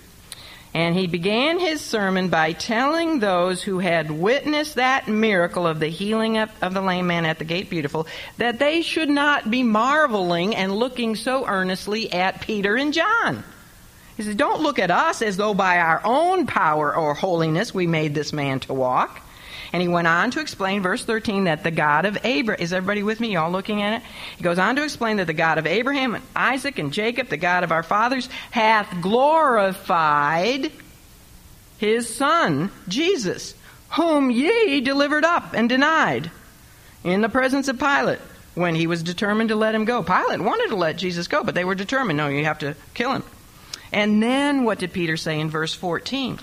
And 0.73 0.95
he 0.95 1.05
began 1.05 1.59
his 1.59 1.81
sermon 1.81 2.29
by 2.29 2.53
telling 2.53 3.19
those 3.19 3.61
who 3.61 3.77
had 3.77 4.09
witnessed 4.09 4.75
that 4.75 5.07
miracle 5.07 5.67
of 5.67 5.79
the 5.79 5.87
healing 5.87 6.39
of, 6.39 6.49
of, 6.63 6.73
the 6.73 6.81
lame 6.81 7.05
man 7.05 7.25
at 7.25 7.37
the 7.37 7.45
gate 7.45 7.69
beautiful 7.69 8.07
that 8.37 8.57
they 8.57 8.81
should 8.81 9.09
not 9.09 9.51
be 9.51 9.61
marveling 9.61 10.55
and 10.55 10.75
looking 10.75 11.15
so 11.15 11.45
earnestly 11.45 12.11
at 12.11 12.41
Peter 12.41 12.75
and 12.75 12.91
John. 12.91 13.43
He 14.17 14.23
says, 14.23 14.35
Don't 14.35 14.61
look 14.61 14.79
at 14.79 14.91
us 14.91 15.21
as 15.21 15.37
though 15.37 15.53
by 15.53 15.79
our 15.79 16.01
own 16.03 16.45
power 16.45 16.95
or 16.95 17.13
holiness 17.13 17.73
we 17.73 17.87
made 17.87 18.13
this 18.13 18.33
man 18.33 18.59
to 18.61 18.73
walk. 18.73 19.21
And 19.71 19.81
he 19.81 19.87
went 19.87 20.07
on 20.07 20.29
to 20.31 20.39
explain, 20.39 20.83
verse 20.83 21.03
13, 21.03 21.45
that 21.45 21.63
the 21.63 21.71
God 21.71 22.05
of 22.05 22.19
Abraham, 22.23 22.61
is 22.61 22.71
everybody 22.73 23.01
with 23.01 23.19
me? 23.19 23.33
Y'all 23.33 23.51
looking 23.51 23.81
at 23.81 24.01
it? 24.01 24.07
He 24.37 24.43
goes 24.43 24.59
on 24.59 24.75
to 24.75 24.83
explain 24.83 25.17
that 25.17 25.25
the 25.25 25.33
God 25.33 25.57
of 25.57 25.65
Abraham 25.65 26.13
and 26.13 26.23
Isaac 26.35 26.77
and 26.77 26.93
Jacob, 26.93 27.29
the 27.29 27.37
God 27.37 27.63
of 27.63 27.71
our 27.71 27.81
fathers, 27.81 28.29
hath 28.51 29.01
glorified 29.01 30.71
his 31.79 32.15
son, 32.15 32.69
Jesus, 32.87 33.55
whom 33.93 34.29
ye 34.29 34.79
delivered 34.81 35.25
up 35.25 35.53
and 35.53 35.67
denied 35.67 36.29
in 37.03 37.21
the 37.21 37.29
presence 37.29 37.67
of 37.67 37.79
Pilate 37.79 38.19
when 38.53 38.75
he 38.75 38.85
was 38.85 39.01
determined 39.01 39.49
to 39.49 39.55
let 39.55 39.73
him 39.73 39.85
go. 39.85 40.03
Pilate 40.03 40.39
wanted 40.39 40.69
to 40.69 40.75
let 40.75 40.97
Jesus 40.97 41.27
go, 41.27 41.43
but 41.43 41.55
they 41.55 41.65
were 41.65 41.73
determined, 41.73 42.17
no, 42.17 42.27
you 42.27 42.45
have 42.45 42.59
to 42.59 42.75
kill 42.93 43.11
him. 43.11 43.23
And 43.93 44.21
then 44.21 44.63
what 44.63 44.79
did 44.79 44.91
Peter 44.91 45.15
say 45.17 45.39
in 45.39 45.49
verse 45.49 45.73
14? 45.73 46.39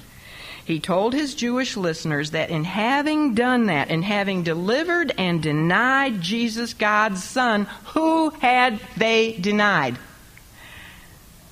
He 0.64 0.78
told 0.78 1.14
his 1.14 1.34
Jewish 1.34 1.76
listeners 1.76 2.30
that 2.30 2.50
in 2.50 2.62
having 2.62 3.34
done 3.34 3.66
that, 3.66 3.90
in 3.90 4.02
having 4.02 4.44
delivered 4.44 5.12
and 5.18 5.42
denied 5.42 6.20
Jesus, 6.20 6.74
God's 6.74 7.24
Son, 7.24 7.64
who 7.86 8.30
had 8.30 8.78
they 8.96 9.32
denied? 9.32 9.98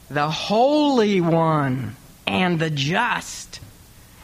The 0.09 0.31
Holy 0.31 1.21
One 1.21 1.97
and 2.29 2.61
the 2.61 2.71
just. 2.71 3.61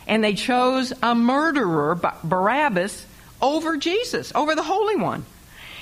And 0.06 0.22
they 0.22 0.34
chose 0.34 0.92
a 1.02 1.14
murderer, 1.14 1.98
Barabbas, 2.22 3.04
over 3.42 3.76
Jesus, 3.76 4.32
over 4.34 4.54
the 4.54 4.62
Holy 4.62 4.96
One. 4.96 5.24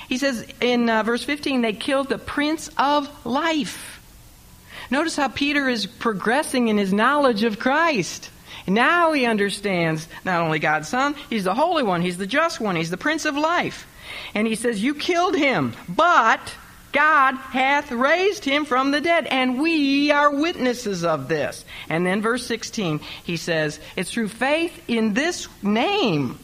He 0.09 0.17
says 0.17 0.45
in 0.59 0.89
uh, 0.89 1.03
verse 1.03 1.23
15, 1.23 1.61
they 1.61 1.73
killed 1.73 2.09
the 2.09 2.17
Prince 2.17 2.69
of 2.77 3.25
Life. 3.25 3.92
Notice 4.89 5.15
how 5.15 5.27
Peter 5.27 5.69
is 5.69 5.85
progressing 5.85 6.67
in 6.67 6.77
his 6.77 6.93
knowledge 6.93 7.43
of 7.43 7.59
Christ. 7.59 8.29
Now 8.67 9.11
he 9.11 9.25
understands 9.25 10.07
not 10.23 10.41
only 10.41 10.59
God's 10.59 10.87
Son, 10.87 11.15
He's 11.29 11.43
the 11.43 11.53
Holy 11.53 11.83
One, 11.83 12.01
He's 12.01 12.17
the 12.17 12.27
Just 12.27 12.61
One, 12.61 12.75
He's 12.75 12.89
the 12.89 12.97
Prince 12.97 13.25
of 13.25 13.35
Life. 13.35 13.87
And 14.33 14.47
he 14.47 14.55
says, 14.55 14.81
You 14.81 14.95
killed 14.95 15.35
him, 15.35 15.73
but 15.89 16.55
God 16.91 17.35
hath 17.35 17.91
raised 17.91 18.45
him 18.45 18.65
from 18.65 18.91
the 18.91 19.01
dead, 19.01 19.25
and 19.27 19.59
we 19.59 20.11
are 20.11 20.33
witnesses 20.33 21.03
of 21.03 21.27
this. 21.27 21.65
And 21.89 22.05
then 22.05 22.21
verse 22.21 22.45
16, 22.45 23.01
he 23.23 23.35
says, 23.35 23.79
It's 23.97 24.11
through 24.11 24.29
faith 24.29 24.81
in 24.87 25.13
this 25.13 25.47
name 25.61 26.39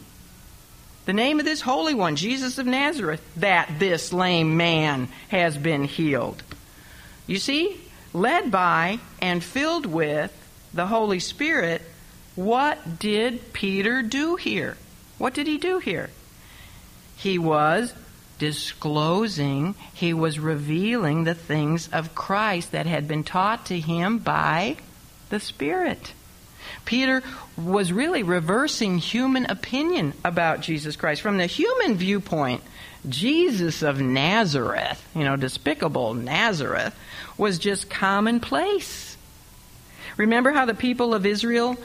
the 1.10 1.14
name 1.14 1.40
of 1.40 1.46
this 1.46 1.62
Holy 1.62 1.96
One, 1.96 2.16
Jesus 2.16 2.60
of 2.60 2.68
Nazareth, 2.68 3.20
that 3.38 3.80
this 3.80 4.14
lame 4.14 4.58
man 4.58 5.08
has 5.30 5.58
been 5.58 5.84
healed. 5.84 6.44
You 7.26 7.40
see, 7.40 7.82
led 8.14 8.52
by 8.52 9.00
and 9.22 9.44
filled 9.44 9.86
with 9.86 10.34
the 10.74 10.88
Holy 10.88 11.20
Spirit, 11.20 11.82
what 12.36 13.00
did 13.00 13.54
Peter 13.54 14.02
do 14.02 14.36
here? 14.36 14.78
What 15.18 15.34
did 15.34 15.48
he 15.48 15.58
do 15.58 15.80
here? 15.80 16.10
He 17.18 17.38
was 17.38 17.94
disclosing, 18.38 19.76
he 19.94 20.14
was 20.14 20.40
revealing 20.40 21.24
the 21.26 21.36
things 21.36 21.90
of 21.90 22.16
Christ 22.16 22.72
that 22.72 22.86
had 22.86 23.08
been 23.08 23.24
taught 23.24 23.66
to 23.66 23.80
him 23.80 24.20
by 24.20 24.78
the 25.30 25.40
Spirit. 25.40 26.14
Peter 26.86 27.22
was 27.58 27.92
really 27.92 28.24
reversing 28.24 28.98
human 28.98 29.46
opinion 29.46 30.14
about 30.24 30.62
Jesus 30.62 30.96
Christ. 30.96 31.22
From 31.22 31.38
the 31.38 31.46
human 31.46 31.96
viewpoint, 31.96 32.64
Jesus 33.08 33.82
of 33.82 34.02
Nazareth, 34.02 35.06
you 35.16 35.24
know, 35.24 35.36
despicable 35.36 36.14
Nazareth, 36.14 36.94
was 37.38 37.58
just 37.58 37.90
commonplace. 37.90 39.16
Remember 40.18 40.52
how 40.52 40.66
the 40.66 40.74
people 40.74 41.14
of 41.14 41.26
Israel 41.26 41.78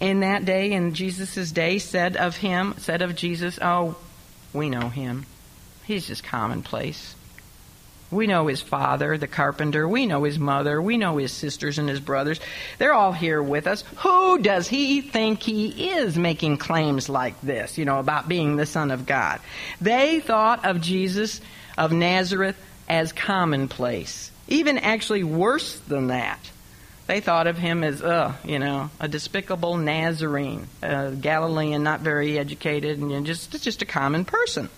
in 0.00 0.20
that 0.20 0.44
day, 0.44 0.72
in 0.72 0.94
Jesus' 0.94 1.50
day, 1.50 1.78
said 1.78 2.16
of 2.16 2.36
him, 2.36 2.74
said 2.78 3.02
of 3.02 3.16
Jesus, 3.16 3.58
oh, 3.62 3.96
we 4.52 4.68
know 4.68 4.88
him. 4.88 5.26
He's 5.84 6.06
just 6.06 6.22
commonplace. 6.22 7.14
We 8.10 8.26
know 8.26 8.46
his 8.46 8.62
father, 8.62 9.18
the 9.18 9.26
carpenter. 9.26 9.86
We 9.86 10.06
know 10.06 10.24
his 10.24 10.38
mother. 10.38 10.80
We 10.80 10.96
know 10.96 11.18
his 11.18 11.32
sisters 11.32 11.78
and 11.78 11.88
his 11.88 12.00
brothers. 12.00 12.40
They're 12.78 12.94
all 12.94 13.12
here 13.12 13.42
with 13.42 13.66
us. 13.66 13.84
Who 13.98 14.38
does 14.38 14.66
he 14.66 15.02
think 15.02 15.42
he 15.42 15.90
is 15.90 16.16
making 16.16 16.56
claims 16.56 17.08
like 17.08 17.38
this, 17.42 17.76
you 17.76 17.84
know, 17.84 17.98
about 17.98 18.28
being 18.28 18.56
the 18.56 18.66
Son 18.66 18.90
of 18.90 19.04
God? 19.04 19.40
They 19.80 20.20
thought 20.20 20.64
of 20.64 20.80
Jesus 20.80 21.40
of 21.76 21.92
Nazareth 21.92 22.56
as 22.88 23.12
commonplace. 23.12 24.30
Even 24.48 24.78
actually 24.78 25.24
worse 25.24 25.78
than 25.80 26.06
that. 26.06 26.40
They 27.06 27.20
thought 27.20 27.46
of 27.46 27.56
him 27.56 27.84
as, 27.84 28.02
uh, 28.02 28.34
you 28.44 28.58
know, 28.58 28.90
a 29.00 29.08
despicable 29.08 29.76
Nazarene, 29.76 30.68
a 30.82 31.12
Galilean, 31.12 31.82
not 31.82 32.00
very 32.00 32.38
educated, 32.38 32.98
and 32.98 33.26
just, 33.26 33.50
just 33.62 33.80
a 33.82 33.86
common 33.86 34.24
person. 34.24 34.68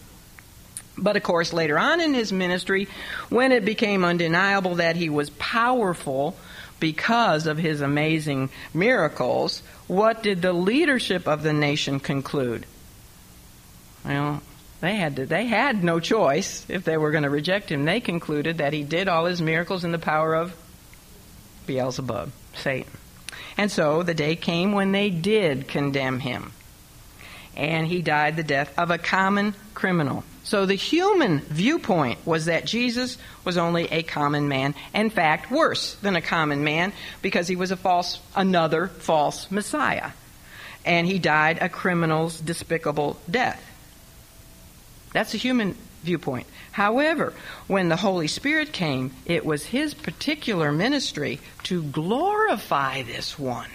But 1.00 1.16
of 1.16 1.22
course, 1.22 1.52
later 1.52 1.78
on 1.78 2.00
in 2.00 2.14
his 2.14 2.32
ministry, 2.32 2.88
when 3.30 3.52
it 3.52 3.64
became 3.64 4.04
undeniable 4.04 4.76
that 4.76 4.96
he 4.96 5.08
was 5.08 5.30
powerful 5.30 6.36
because 6.78 7.46
of 7.46 7.58
his 7.58 7.80
amazing 7.80 8.50
miracles, 8.74 9.62
what 9.86 10.22
did 10.22 10.42
the 10.42 10.52
leadership 10.52 11.26
of 11.26 11.42
the 11.42 11.52
nation 11.52 12.00
conclude? 12.00 12.66
Well, 14.04 14.42
they 14.80 14.96
had 14.96 15.16
to, 15.16 15.26
they 15.26 15.46
had 15.46 15.84
no 15.84 16.00
choice 16.00 16.64
if 16.68 16.84
they 16.84 16.96
were 16.96 17.10
going 17.10 17.24
to 17.24 17.30
reject 17.30 17.70
him. 17.70 17.84
They 17.84 18.00
concluded 18.00 18.58
that 18.58 18.72
he 18.72 18.82
did 18.82 19.08
all 19.08 19.26
his 19.26 19.42
miracles 19.42 19.84
in 19.84 19.92
the 19.92 19.98
power 19.98 20.34
of 20.34 20.56
Beelzebub, 21.66 22.32
Satan. 22.54 22.90
And 23.58 23.70
so 23.70 24.02
the 24.02 24.14
day 24.14 24.36
came 24.36 24.72
when 24.72 24.92
they 24.92 25.10
did 25.10 25.68
condemn 25.68 26.20
him. 26.20 26.52
And 27.56 27.86
he 27.86 28.00
died 28.00 28.36
the 28.36 28.42
death 28.42 28.72
of 28.78 28.90
a 28.90 28.96
common 28.96 29.54
criminal. 29.74 30.24
So 30.50 30.66
the 30.66 30.74
human 30.74 31.38
viewpoint 31.42 32.26
was 32.26 32.46
that 32.46 32.64
Jesus 32.64 33.18
was 33.44 33.56
only 33.56 33.84
a 33.84 34.02
common 34.02 34.48
man, 34.48 34.74
in 34.92 35.08
fact, 35.10 35.48
worse 35.48 35.94
than 36.02 36.16
a 36.16 36.20
common 36.20 36.64
man 36.64 36.92
because 37.22 37.46
he 37.46 37.54
was 37.54 37.70
a 37.70 37.76
false 37.76 38.18
another 38.34 38.88
false 38.88 39.48
messiah. 39.52 40.10
And 40.84 41.06
he 41.06 41.20
died 41.20 41.58
a 41.60 41.68
criminal's 41.68 42.40
despicable 42.40 43.16
death. 43.30 43.64
That's 45.12 45.30
the 45.30 45.38
human 45.38 45.76
viewpoint. 46.02 46.48
However, 46.72 47.32
when 47.68 47.88
the 47.88 47.94
Holy 47.94 48.26
Spirit 48.26 48.72
came, 48.72 49.12
it 49.26 49.46
was 49.46 49.66
his 49.66 49.94
particular 49.94 50.72
ministry 50.72 51.38
to 51.62 51.80
glorify 51.80 53.02
this 53.02 53.38
one. 53.38 53.70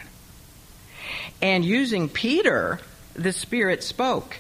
And 1.42 1.64
using 1.64 2.10
Peter, 2.10 2.82
the 3.14 3.32
Spirit 3.32 3.82
spoke. 3.82 4.40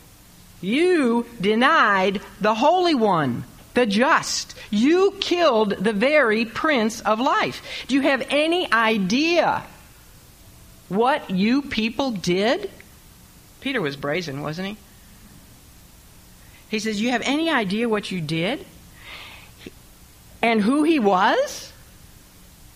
You 0.61 1.25
denied 1.39 2.21
the 2.41 2.55
Holy 2.55 2.95
One, 2.95 3.43
the 3.73 3.85
just. 3.85 4.55
You 4.71 5.13
killed 5.19 5.71
the 5.71 5.93
very 5.93 6.45
Prince 6.45 7.01
of 7.01 7.19
Life. 7.19 7.85
Do 7.87 7.95
you 7.95 8.01
have 8.01 8.25
any 8.29 8.71
idea 8.71 9.63
what 10.89 11.29
you 11.29 11.61
people 11.61 12.11
did? 12.11 12.69
Peter 13.61 13.81
was 13.81 13.95
brazen, 13.95 14.41
wasn't 14.41 14.69
he? 14.69 14.77
He 16.69 16.79
says, 16.79 17.01
You 17.01 17.09
have 17.11 17.21
any 17.23 17.49
idea 17.49 17.89
what 17.89 18.11
you 18.11 18.21
did? 18.21 18.65
And 20.41 20.61
who 20.61 20.83
he 20.83 20.99
was? 20.99 21.71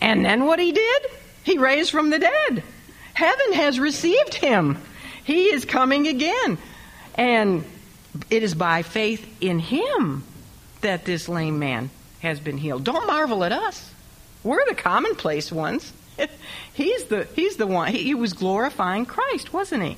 And 0.00 0.24
then 0.24 0.44
what 0.44 0.58
he 0.58 0.72
did? 0.72 1.06
He 1.44 1.58
raised 1.58 1.90
from 1.90 2.10
the 2.10 2.18
dead. 2.18 2.62
Heaven 3.14 3.52
has 3.52 3.78
received 3.78 4.34
him. 4.34 4.78
He 5.24 5.44
is 5.46 5.64
coming 5.64 6.08
again. 6.08 6.58
And 7.14 7.64
it 8.28 8.42
is 8.42 8.54
by 8.54 8.82
faith 8.82 9.26
in 9.40 9.58
him 9.58 10.24
that 10.80 11.04
this 11.04 11.28
lame 11.28 11.58
man 11.58 11.90
has 12.20 12.40
been 12.40 12.58
healed. 12.58 12.84
Don't 12.84 13.06
marvel 13.06 13.44
at 13.44 13.52
us. 13.52 13.92
We're 14.42 14.64
the 14.68 14.74
commonplace 14.74 15.52
ones. 15.52 15.92
he's 16.74 17.04
the 17.04 17.26
he's 17.34 17.56
the 17.56 17.66
one. 17.66 17.92
He, 17.92 18.02
he 18.04 18.14
was 18.14 18.32
glorifying 18.32 19.06
Christ, 19.06 19.52
wasn't 19.52 19.82
he? 19.82 19.96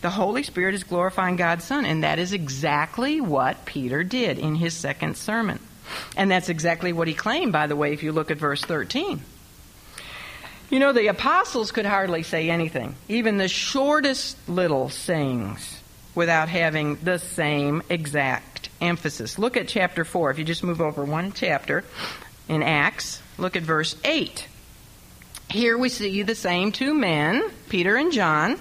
The 0.00 0.10
Holy 0.10 0.44
Spirit 0.44 0.74
is 0.74 0.84
glorifying 0.84 1.36
God's 1.36 1.64
Son, 1.64 1.84
and 1.84 2.04
that 2.04 2.20
is 2.20 2.32
exactly 2.32 3.20
what 3.20 3.64
Peter 3.64 4.04
did 4.04 4.38
in 4.38 4.54
his 4.54 4.74
second 4.74 5.16
sermon. 5.16 5.58
And 6.16 6.30
that's 6.30 6.48
exactly 6.48 6.92
what 6.92 7.08
he 7.08 7.14
claimed, 7.14 7.52
by 7.52 7.66
the 7.66 7.74
way, 7.74 7.92
if 7.92 8.02
you 8.04 8.12
look 8.12 8.30
at 8.30 8.36
verse 8.36 8.62
13. 8.62 9.20
You 10.70 10.78
know, 10.78 10.92
the 10.92 11.08
apostles 11.08 11.72
could 11.72 11.86
hardly 11.86 12.22
say 12.22 12.48
anything, 12.48 12.94
even 13.08 13.38
the 13.38 13.48
shortest 13.48 14.36
little 14.48 14.88
sayings 14.88 15.77
without 16.18 16.48
having 16.48 16.96
the 16.96 17.16
same 17.16 17.80
exact 17.88 18.68
emphasis. 18.80 19.38
Look 19.38 19.56
at 19.56 19.68
chapter 19.68 20.04
4. 20.04 20.32
If 20.32 20.38
you 20.40 20.44
just 20.44 20.64
move 20.64 20.80
over 20.80 21.04
one 21.04 21.30
chapter 21.30 21.84
in 22.48 22.64
Acts, 22.64 23.22
look 23.38 23.54
at 23.54 23.62
verse 23.62 23.94
8. 24.04 24.48
Here 25.48 25.78
we 25.78 25.88
see 25.88 26.22
the 26.22 26.34
same 26.34 26.72
two 26.72 26.92
men, 26.92 27.48
Peter 27.68 27.96
and 27.96 28.10
John, 28.10 28.58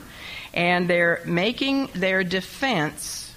and 0.54 0.88
they're 0.88 1.24
making 1.26 1.88
their 1.96 2.24
defense. 2.24 3.34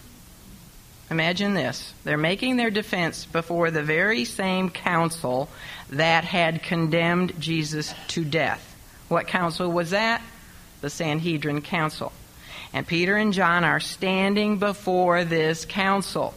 Imagine 1.10 1.54
this. 1.54 1.94
They're 2.04 2.18
making 2.18 2.58
their 2.58 2.70
defense 2.70 3.24
before 3.24 3.70
the 3.70 3.82
very 3.82 4.26
same 4.26 4.68
council 4.68 5.48
that 5.88 6.24
had 6.24 6.62
condemned 6.62 7.40
Jesus 7.40 7.94
to 8.08 8.22
death. 8.22 8.66
What 9.08 9.28
council 9.28 9.72
was 9.72 9.90
that? 9.90 10.20
The 10.82 10.90
Sanhedrin 10.90 11.62
Council. 11.62 12.12
And 12.72 12.86
Peter 12.86 13.16
and 13.16 13.32
John 13.32 13.64
are 13.64 13.80
standing 13.80 14.58
before 14.58 15.24
this 15.24 15.64
council. 15.64 16.34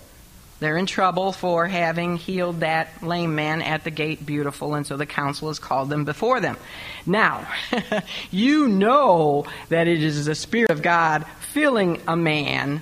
They're 0.59 0.77
in 0.77 0.85
trouble 0.85 1.33
for 1.33 1.67
having 1.67 2.15
healed 2.15 2.61
that 2.61 3.03
lame 3.03 3.35
man 3.35 3.61
at 3.61 3.83
the 3.83 3.91
gate 3.91 4.25
beautiful, 4.25 4.75
and 4.75 4.87
so 4.87 4.95
the 4.95 5.05
council 5.05 5.49
has 5.49 5.59
called 5.59 5.89
them 5.89 6.05
before 6.05 6.39
them. 6.39 6.57
Now, 7.05 7.47
you 8.31 8.69
know 8.69 9.45
that 9.69 9.87
it 9.87 10.01
is 10.01 10.25
the 10.25 10.35
Spirit 10.35 10.71
of 10.71 10.81
God 10.81 11.25
filling 11.51 12.01
a 12.07 12.15
man 12.15 12.81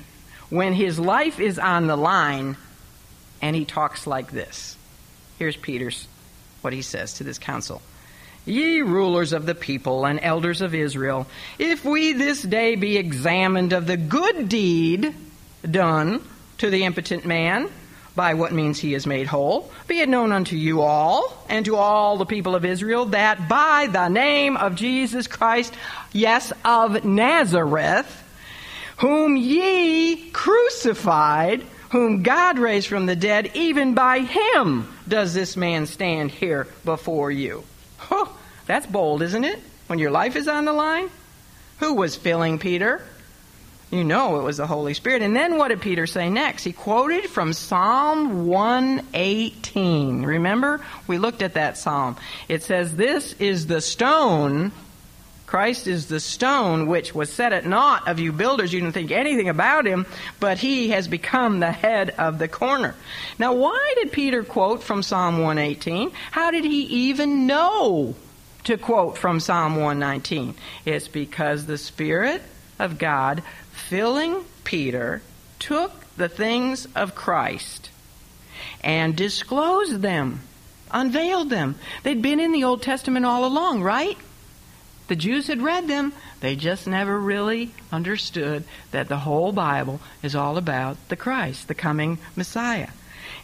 when 0.50 0.74
his 0.74 1.00
life 1.00 1.40
is 1.40 1.58
on 1.58 1.88
the 1.88 1.96
line 1.96 2.56
and 3.42 3.56
he 3.56 3.66
talks 3.66 4.06
like 4.06 4.32
this. 4.32 4.78
Here's 5.40 5.58
Peter's 5.58 6.08
what 6.62 6.74
he 6.74 6.84
says 6.84 7.16
to 7.16 7.24
this 7.24 7.40
council. 7.40 7.82
Ye 8.46 8.82
rulers 8.82 9.34
of 9.34 9.46
the 9.46 9.56
people 9.56 10.06
and 10.06 10.20
elders 10.22 10.62
of 10.62 10.74
Israel, 10.74 11.28
if 11.60 11.86
we 11.86 12.14
this 12.14 12.42
day 12.42 12.76
be 12.76 12.98
examined 12.98 13.72
of 13.72 13.86
the 13.86 13.98
good 13.98 14.50
deed 14.50 15.14
done 15.70 16.22
to 16.58 16.70
the 16.70 16.84
impotent 16.84 17.26
man, 17.26 17.70
by 18.16 18.34
what 18.34 18.52
means 18.52 18.80
he 18.80 18.94
is 18.94 19.08
made 19.08 19.28
whole, 19.28 19.72
be 19.88 20.00
it 20.00 20.10
known 20.10 20.32
unto 20.32 20.56
you 20.56 20.82
all 20.82 21.46
and 21.48 21.66
to 21.66 21.76
all 21.76 22.18
the 22.18 22.26
people 22.26 22.56
of 22.56 22.66
Israel 22.66 23.06
that 23.06 23.48
by 23.48 23.88
the 23.92 24.10
name 24.10 24.58
of 24.58 24.76
Jesus 24.76 25.28
Christ, 25.28 25.74
yes, 26.12 26.52
of 26.66 27.06
Nazareth, 27.06 28.24
whom 28.98 29.38
ye 29.38 30.30
crucified, 30.32 31.62
whom 31.92 32.24
God 32.24 32.60
raised 32.60 32.88
from 32.88 33.06
the 33.06 33.16
dead, 33.16 33.52
even 33.54 33.94
by 33.94 34.20
him 34.20 34.92
does 35.08 35.34
this 35.34 35.56
man 35.56 35.86
stand 35.86 36.32
here 36.32 36.68
before 36.84 37.32
you. 37.32 37.64
Oh, 38.12 38.38
that's 38.66 38.86
bold, 38.86 39.22
isn't 39.22 39.44
it? 39.44 39.60
When 39.88 40.00
your 40.00 40.12
life 40.12 40.36
is 40.36 40.48
on 40.48 40.66
the 40.66 40.74
line? 40.74 41.10
Who 41.80 41.96
was 41.96 42.16
filling 42.16 42.60
Peter? 42.60 43.02
You 43.90 44.04
know 44.06 44.40
it 44.40 44.44
was 44.44 44.58
the 44.58 44.68
Holy 44.68 44.94
Spirit. 44.94 45.22
And 45.22 45.36
then 45.36 45.58
what 45.58 45.68
did 45.68 45.82
Peter 45.82 46.08
say 46.08 46.30
next? 46.30 46.64
He 46.64 46.72
quoted 46.72 47.26
from 47.26 47.52
Psalm 47.52 48.48
118. 48.48 50.24
Remember? 50.24 50.80
We 51.08 51.18
looked 51.18 51.42
at 51.42 51.56
that 51.56 51.78
psalm. 51.78 52.16
It 52.48 52.64
says, 52.64 52.96
This 52.96 53.34
is 53.34 53.68
the 53.68 53.82
stone 53.82 54.72
Christ 55.52 55.86
is 55.86 56.06
the 56.06 56.22
stone 56.22 56.88
which 56.88 57.14
was 57.14 57.30
set 57.30 57.52
at 57.52 57.66
naught 57.66 58.08
of 58.08 58.22
you 58.22 58.32
builders. 58.32 58.72
You 58.72 58.80
didn't 58.80 58.94
think 58.94 59.12
anything 59.12 59.50
about 59.50 59.86
him, 59.86 60.06
but 60.40 60.58
he 60.58 60.92
has 60.92 61.10
become 61.10 61.60
the 61.60 61.74
head 61.74 62.12
of 62.12 62.40
the 62.40 62.48
corner. 62.48 62.96
Now, 63.38 63.52
why 63.56 63.96
did 63.98 64.14
Peter 64.14 64.46
quote 64.46 64.82
from 64.82 65.04
Psalm 65.04 65.40
118? 65.40 66.12
How 66.32 66.52
did 66.52 66.64
he 66.64 66.84
even 67.10 67.48
know 67.48 68.16
to 68.64 68.78
quote 68.78 69.18
from 69.18 69.42
Psalm 69.42 69.76
119? 69.76 70.56
It's 70.86 71.10
because 71.10 71.66
the 71.66 71.78
Spirit 71.78 72.42
of 72.80 72.98
God 72.98 73.44
filling 73.74 74.46
Peter 74.64 75.22
took 75.60 75.92
the 76.16 76.30
things 76.30 76.88
of 76.96 77.14
Christ 77.14 77.90
and 78.86 79.18
disclosed 79.18 80.02
them, 80.02 80.44
unveiled 80.92 81.50
them. 81.50 81.76
They'd 82.04 82.22
been 82.22 82.40
in 82.40 82.54
the 82.54 82.64
Old 82.64 82.82
Testament 82.82 83.26
all 83.26 83.44
along, 83.44 83.84
right? 83.84 84.18
The 85.12 85.18
Jews 85.18 85.48
had 85.48 85.62
read 85.62 85.90
them, 85.90 86.14
they 86.40 86.56
just 86.56 86.88
never 86.88 87.20
really 87.20 87.72
understood 87.92 88.64
that 88.92 89.10
the 89.10 89.18
whole 89.18 89.52
Bible 89.52 90.00
is 90.24 90.38
all 90.38 90.56
about 90.56 90.96
the 91.10 91.18
Christ, 91.18 91.68
the 91.68 91.76
coming 91.76 92.18
Messiah. 92.38 92.92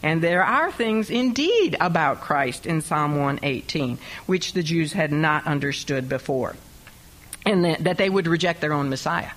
And 0.02 0.22
there 0.22 0.42
are 0.42 0.72
things 0.72 1.10
indeed 1.10 1.76
about 1.78 2.22
Christ 2.22 2.64
in 2.64 2.80
Psalm 2.80 3.16
118, 3.16 3.98
which 4.24 4.54
the 4.54 4.62
Jews 4.62 4.94
had 4.94 5.12
not 5.12 5.46
understood 5.46 6.08
before, 6.08 6.56
and 7.44 7.62
that, 7.62 7.98
they 7.98 8.08
would 8.08 8.28
reject 8.28 8.62
their 8.62 8.72
own 8.72 8.88
Messiah. 8.88 9.32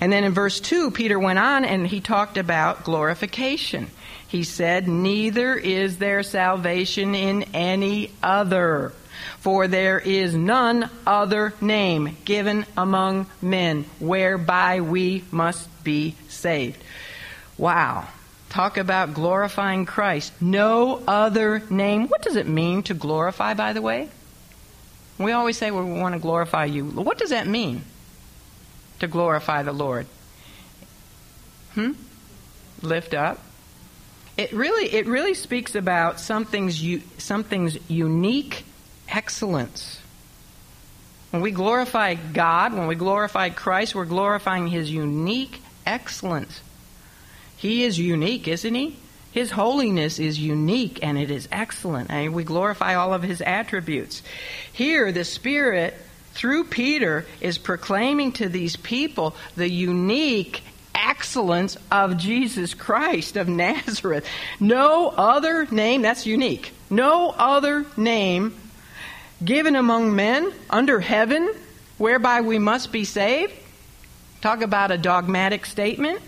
And 0.00 0.10
then 0.10 0.24
in 0.24 0.32
verse 0.32 0.60
2, 0.60 0.92
Peter 0.92 1.18
went 1.18 1.38
on 1.38 1.66
and 1.66 1.86
he 1.86 2.00
talked 2.00 2.38
about 2.38 2.84
glorification. 2.84 3.90
He 4.28 4.44
said, 4.44 4.88
Neither 4.88 5.56
is 5.56 5.98
there 5.98 6.22
salvation 6.22 7.14
in 7.14 7.42
any 7.52 8.12
other. 8.22 8.94
For 9.38 9.68
there 9.68 9.98
is 9.98 10.34
none 10.34 10.90
other 11.06 11.54
name 11.60 12.16
given 12.24 12.66
among 12.76 13.26
men 13.40 13.84
whereby 14.00 14.80
we 14.80 15.24
must 15.30 15.68
be 15.84 16.14
saved. 16.28 16.82
Wow. 17.56 18.08
Talk 18.48 18.78
about 18.78 19.14
glorifying 19.14 19.84
Christ. 19.84 20.32
No 20.40 21.02
other 21.06 21.62
name. 21.70 22.08
What 22.08 22.22
does 22.22 22.36
it 22.36 22.48
mean 22.48 22.82
to 22.84 22.94
glorify, 22.94 23.54
by 23.54 23.72
the 23.74 23.82
way? 23.82 24.08
We 25.18 25.32
always 25.32 25.58
say 25.58 25.70
well, 25.70 25.84
we 25.84 26.00
want 26.00 26.14
to 26.14 26.20
glorify 26.20 26.64
you. 26.66 26.84
What 26.84 27.18
does 27.18 27.30
that 27.30 27.46
mean? 27.46 27.82
To 29.00 29.06
glorify 29.06 29.62
the 29.62 29.72
Lord? 29.72 30.06
Hmm? 31.74 31.92
Lift 32.82 33.14
up. 33.14 33.40
It 34.36 34.52
really, 34.52 34.94
it 34.94 35.06
really 35.06 35.34
speaks 35.34 35.74
about 35.74 36.20
something's, 36.20 36.82
something's 37.18 37.76
unique 37.90 38.64
excellence. 39.08 40.00
When 41.30 41.42
we 41.42 41.50
glorify 41.50 42.14
God, 42.14 42.72
when 42.72 42.86
we 42.86 42.94
glorify 42.94 43.50
Christ, 43.50 43.94
we're 43.94 44.06
glorifying 44.06 44.68
His 44.68 44.90
unique 44.90 45.60
excellence. 45.84 46.60
He 47.56 47.84
is 47.84 47.98
unique, 47.98 48.48
isn't 48.48 48.74
He? 48.74 48.96
His 49.30 49.50
holiness 49.50 50.18
is 50.18 50.38
unique 50.38 51.00
and 51.02 51.18
it 51.18 51.30
is 51.30 51.48
excellent. 51.52 52.10
And 52.10 52.34
we 52.34 52.44
glorify 52.44 52.94
all 52.94 53.12
of 53.12 53.22
His 53.22 53.42
attributes. 53.42 54.22
Here, 54.72 55.12
the 55.12 55.24
Spirit, 55.24 55.94
through 56.32 56.64
Peter, 56.64 57.26
is 57.40 57.58
proclaiming 57.58 58.32
to 58.32 58.48
these 58.48 58.76
people 58.76 59.36
the 59.54 59.68
unique 59.68 60.62
excellence 60.94 61.76
of 61.90 62.16
Jesus 62.16 62.74
Christ 62.74 63.36
of 63.36 63.48
Nazareth. 63.48 64.26
No 64.60 65.08
other 65.08 65.66
name, 65.66 66.02
that's 66.02 66.26
unique. 66.26 66.72
No 66.90 67.30
other 67.30 67.84
name 67.96 68.54
given 69.44 69.76
among 69.76 70.14
men 70.14 70.52
under 70.68 71.00
heaven 71.00 71.52
whereby 71.96 72.40
we 72.40 72.58
must 72.58 72.92
be 72.92 73.04
saved. 73.04 73.52
Talk 74.40 74.62
about 74.62 74.90
a 74.90 74.98
dogmatic 74.98 75.66
statement. 75.66 76.20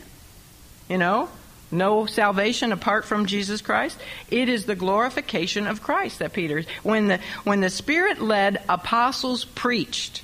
You 0.89 0.99
know, 0.99 1.29
no 1.71 2.07
salvation 2.07 2.73
apart 2.73 3.05
from 3.05 3.27
Jesus 3.27 3.61
Christ. 3.61 3.99
It 4.31 4.49
is 4.49 4.67
the 4.67 4.75
glorification 4.75 5.67
of 5.67 5.83
Christ 5.83 6.19
that 6.19 6.33
Peter, 6.33 6.65
when 6.83 7.09
the, 7.09 7.21
when 7.45 7.61
the 7.61 7.71
Spirit 7.71 8.21
led 8.21 8.63
apostles 8.69 9.45
preached, 9.45 10.23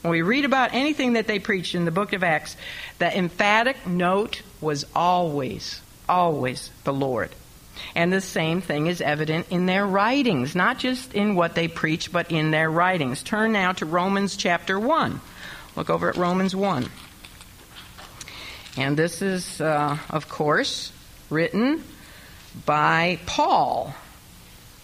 when 0.00 0.10
we 0.10 0.22
read 0.22 0.44
about 0.44 0.74
anything 0.74 1.14
that 1.14 1.26
they 1.26 1.38
preached 1.38 1.74
in 1.74 1.84
the 1.84 1.90
book 1.90 2.12
of 2.12 2.22
Acts, 2.22 2.56
the 2.98 3.16
emphatic 3.16 3.86
note 3.86 4.42
was 4.60 4.84
always, 4.94 5.80
always 6.08 6.70
the 6.84 6.92
Lord. 6.92 7.30
And 7.94 8.12
the 8.12 8.20
same 8.20 8.60
thing 8.60 8.86
is 8.86 9.00
evident 9.00 9.46
in 9.50 9.66
their 9.66 9.86
writings, 9.86 10.54
not 10.54 10.78
just 10.78 11.14
in 11.14 11.34
what 11.34 11.54
they 11.54 11.68
preach, 11.68 12.12
but 12.12 12.30
in 12.30 12.50
their 12.50 12.70
writings. 12.70 13.22
Turn 13.22 13.52
now 13.52 13.72
to 13.72 13.86
Romans 13.86 14.36
chapter 14.36 14.78
1. 14.78 15.20
Look 15.76 15.90
over 15.90 16.08
at 16.08 16.16
Romans 16.16 16.54
1. 16.54 16.88
And 18.76 18.96
this 18.96 19.22
is, 19.22 19.60
uh, 19.60 19.98
of 20.10 20.28
course, 20.28 20.92
written 21.30 21.82
by 22.66 23.18
Paul, 23.26 23.94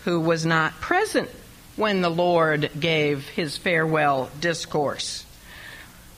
who 0.05 0.21
was 0.21 0.47
not 0.47 0.81
present 0.81 1.29
when 1.77 2.01
the 2.01 2.11
Lord 2.11 2.71
gave 2.79 3.29
his 3.29 3.57
farewell 3.57 4.31
discourse. 4.41 5.25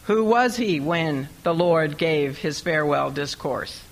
Who 0.05 0.25
was 0.25 0.57
he 0.57 0.81
when 0.81 1.29
the 1.45 1.55
Lord 1.55 1.97
gave 1.97 2.39
his 2.39 2.61
farewell 2.61 3.11
discourse? 3.11 3.83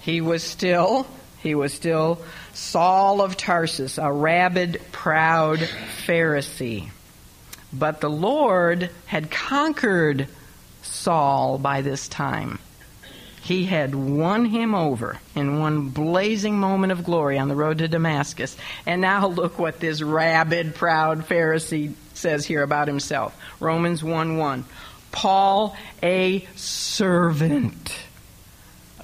He 0.00 0.20
was 0.20 0.42
still 0.42 1.06
he 1.44 1.54
was 1.54 1.72
still 1.74 2.20
Saul 2.54 3.20
of 3.20 3.36
Tarsus, 3.36 3.98
a 3.98 4.10
rabid, 4.10 4.80
proud 4.90 5.58
Pharisee. 6.06 6.88
But 7.70 8.00
the 8.00 8.10
Lord 8.10 8.90
had 9.06 9.30
conquered 9.30 10.26
Saul 10.82 11.58
by 11.58 11.82
this 11.82 12.08
time. 12.08 12.58
He 13.42 13.66
had 13.66 13.94
won 13.94 14.46
him 14.46 14.74
over 14.74 15.18
in 15.34 15.60
one 15.60 15.90
blazing 15.90 16.58
moment 16.58 16.92
of 16.92 17.04
glory 17.04 17.38
on 17.38 17.48
the 17.48 17.54
road 17.54 17.76
to 17.78 17.88
Damascus. 17.88 18.56
And 18.86 19.02
now 19.02 19.26
look 19.26 19.58
what 19.58 19.80
this 19.80 20.00
rabid, 20.00 20.74
proud 20.74 21.28
Pharisee 21.28 21.92
says 22.14 22.46
here 22.46 22.62
about 22.62 22.88
himself. 22.88 23.38
Romans 23.60 24.02
1 24.02 24.38
1. 24.38 24.64
Paul, 25.12 25.76
a 26.02 26.46
servant 26.56 27.93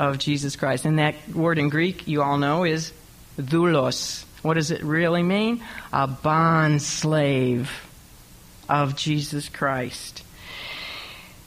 of 0.00 0.16
Jesus 0.16 0.56
Christ. 0.56 0.86
And 0.86 0.98
that 0.98 1.14
word 1.34 1.58
in 1.58 1.68
Greek, 1.68 2.08
you 2.08 2.22
all 2.22 2.38
know, 2.38 2.64
is 2.64 2.90
doulos. 3.38 4.24
What 4.40 4.54
does 4.54 4.70
it 4.70 4.82
really 4.82 5.22
mean? 5.22 5.62
A 5.92 6.06
bond 6.06 6.80
slave 6.80 7.70
of 8.66 8.96
Jesus 8.96 9.50
Christ. 9.50 10.24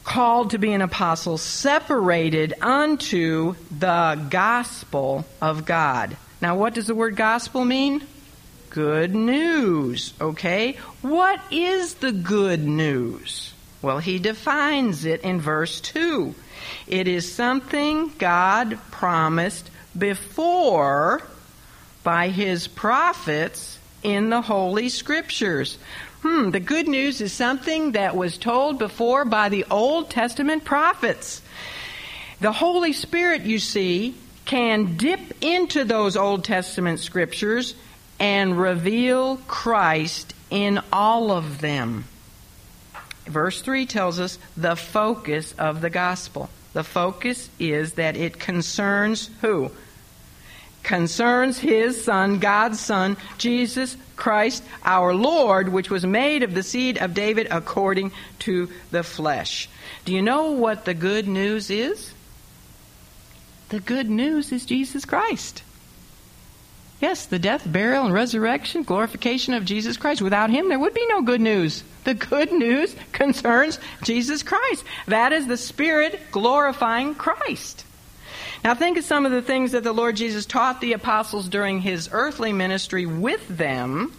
Called 0.04 0.51
to 0.51 0.60
be 0.60 0.72
an 0.72 0.84
apostle, 0.84 1.39
separated 1.39 2.54
unto 2.62 3.56
the 3.72 4.24
gospel 4.30 5.26
of 5.41 5.66
God. 5.66 6.16
Now, 6.39 6.56
what 6.56 6.76
does 6.76 6.86
the 6.86 6.95
word 6.95 7.16
gospel 7.16 7.66
mean? 7.66 8.06
Good 8.70 9.16
news, 9.16 10.14
okay? 10.22 10.74
What 11.01 11.41
is 11.49 11.95
the 11.95 12.12
good 12.12 12.64
news? 12.64 13.53
Well, 13.84 13.99
he 13.99 14.17
defines 14.17 15.03
it 15.03 15.21
in 15.21 15.41
verse 15.41 15.81
2. 15.81 16.34
It 16.88 17.07
is 17.09 17.29
something 17.29 18.13
God 18.17 18.79
promised 18.91 19.69
before 19.95 21.21
by 22.01 22.29
his 22.29 22.67
prophets 22.67 23.77
in 24.01 24.29
the 24.29 24.41
Holy 24.41 24.88
Scriptures. 24.88 25.77
Hmm, 26.21 26.51
the 26.51 26.61
good 26.61 26.88
news 26.88 27.19
is 27.19 27.34
something 27.34 27.91
that 27.91 28.15
was 28.15 28.38
told 28.38 28.79
before 28.79 29.25
by 29.25 29.49
the 29.49 29.65
Old 29.69 30.09
Testament 30.09 30.63
prophets. 30.63 31.41
The 32.39 32.53
Holy 32.53 32.93
Spirit, 32.93 33.41
you 33.41 33.59
see, 33.59 34.15
can 34.45 34.95
dip 34.95 35.19
into 35.43 35.84
those 35.84 36.15
Old 36.15 36.45
Testament 36.45 37.01
scriptures 37.01 37.75
and 38.17 38.57
reveal 38.57 39.38
Christ 39.47 40.34
in 40.49 40.79
all 40.93 41.31
of 41.31 41.59
them. 41.59 42.05
Verse 43.26 43.61
3 43.61 43.86
tells 43.86 44.19
us 44.19 44.38
the 44.57 44.76
focus 44.76 45.53
of 45.57 45.82
the 45.82 45.89
gospel. 45.89 46.49
The 46.74 46.84
focus 46.84 47.49
is 47.59 47.93
that 47.93 48.17
it 48.17 48.39
concerns 48.39 49.30
who? 49.41 49.71
Concerns 50.82 51.59
his 51.59 52.03
son, 52.03 52.39
God's 52.39 52.80
son, 52.80 53.15
Jesus 53.38 53.95
Christ, 54.17 54.63
our 54.84 55.13
Lord, 55.13 55.69
which 55.69 55.89
was 55.89 56.05
made 56.05 56.43
of 56.43 56.53
the 56.53 56.63
seed 56.63 56.97
of 56.97 57.13
David 57.13 57.47
according 57.49 58.11
to 58.39 58.69
the 58.91 59.03
flesh. 59.03 59.69
Do 60.03 60.13
you 60.13 60.21
know 60.21 60.51
what 60.51 60.84
the 60.84 60.93
good 60.93 61.28
news 61.28 61.69
is? 61.69 62.13
The 63.69 63.80
good 63.80 64.09
news 64.09 64.51
is 64.51 64.65
Jesus 64.65 65.05
Christ. 65.05 65.63
Yes, 67.04 67.26
the 67.26 67.38
death, 67.38 67.70
burial, 67.70 68.06
and 68.06 68.14
resurrection, 68.14 68.84
glorification 68.84 69.54
of 69.54 69.66
Jesus 69.66 69.97
Christ. 69.97 70.22
Without 70.22 70.49
him, 70.49 70.70
there 70.70 70.80
would 70.80 70.93
be 70.93 71.06
no 71.08 71.22
good 71.22 71.41
news. 71.41 71.84
The 72.06 72.14
good 72.14 72.54
news 72.54 72.95
concerns 73.12 73.78
Jesus 74.04 74.41
Christ. 74.41 74.86
That 75.08 75.34
is 75.34 75.45
the 75.45 75.58
Spirit 75.58 76.18
glorifying 76.32 77.14
Christ. 77.14 77.84
Now, 78.64 78.74
think 78.74 78.97
of 78.97 79.04
some 79.04 79.26
of 79.26 79.34
the 79.34 79.41
things 79.41 79.74
that 79.74 79.84
the 79.84 79.91
Lord 79.91 80.16
Jesus 80.16 80.45
taught 80.45 80.80
the 80.80 80.93
apostles 80.93 81.49
during 81.49 81.82
his 81.82 82.08
earthly 82.14 82.54
ministry 82.54 83.06
with 83.06 83.45
them, 83.49 84.14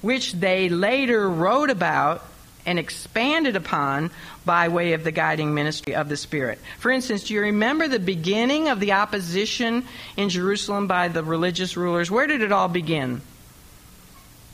which 0.00 0.34
they 0.34 0.68
later 0.68 1.28
wrote 1.28 1.68
about 1.68 2.22
and 2.66 2.78
expanded 2.78 3.56
upon 3.56 4.10
by 4.44 4.68
way 4.68 4.92
of 4.92 5.04
the 5.04 5.12
guiding 5.12 5.54
ministry 5.54 5.94
of 5.94 6.08
the 6.08 6.16
Spirit. 6.16 6.58
For 6.78 6.90
instance, 6.90 7.24
do 7.24 7.34
you 7.34 7.40
remember 7.40 7.88
the 7.88 7.98
beginning 7.98 8.68
of 8.68 8.80
the 8.80 8.92
opposition 8.92 9.84
in 10.16 10.28
Jerusalem 10.28 10.86
by 10.86 11.08
the 11.08 11.22
religious 11.22 11.76
rulers? 11.76 12.10
Where 12.10 12.26
did 12.26 12.42
it 12.42 12.52
all 12.52 12.68
begin? 12.68 13.20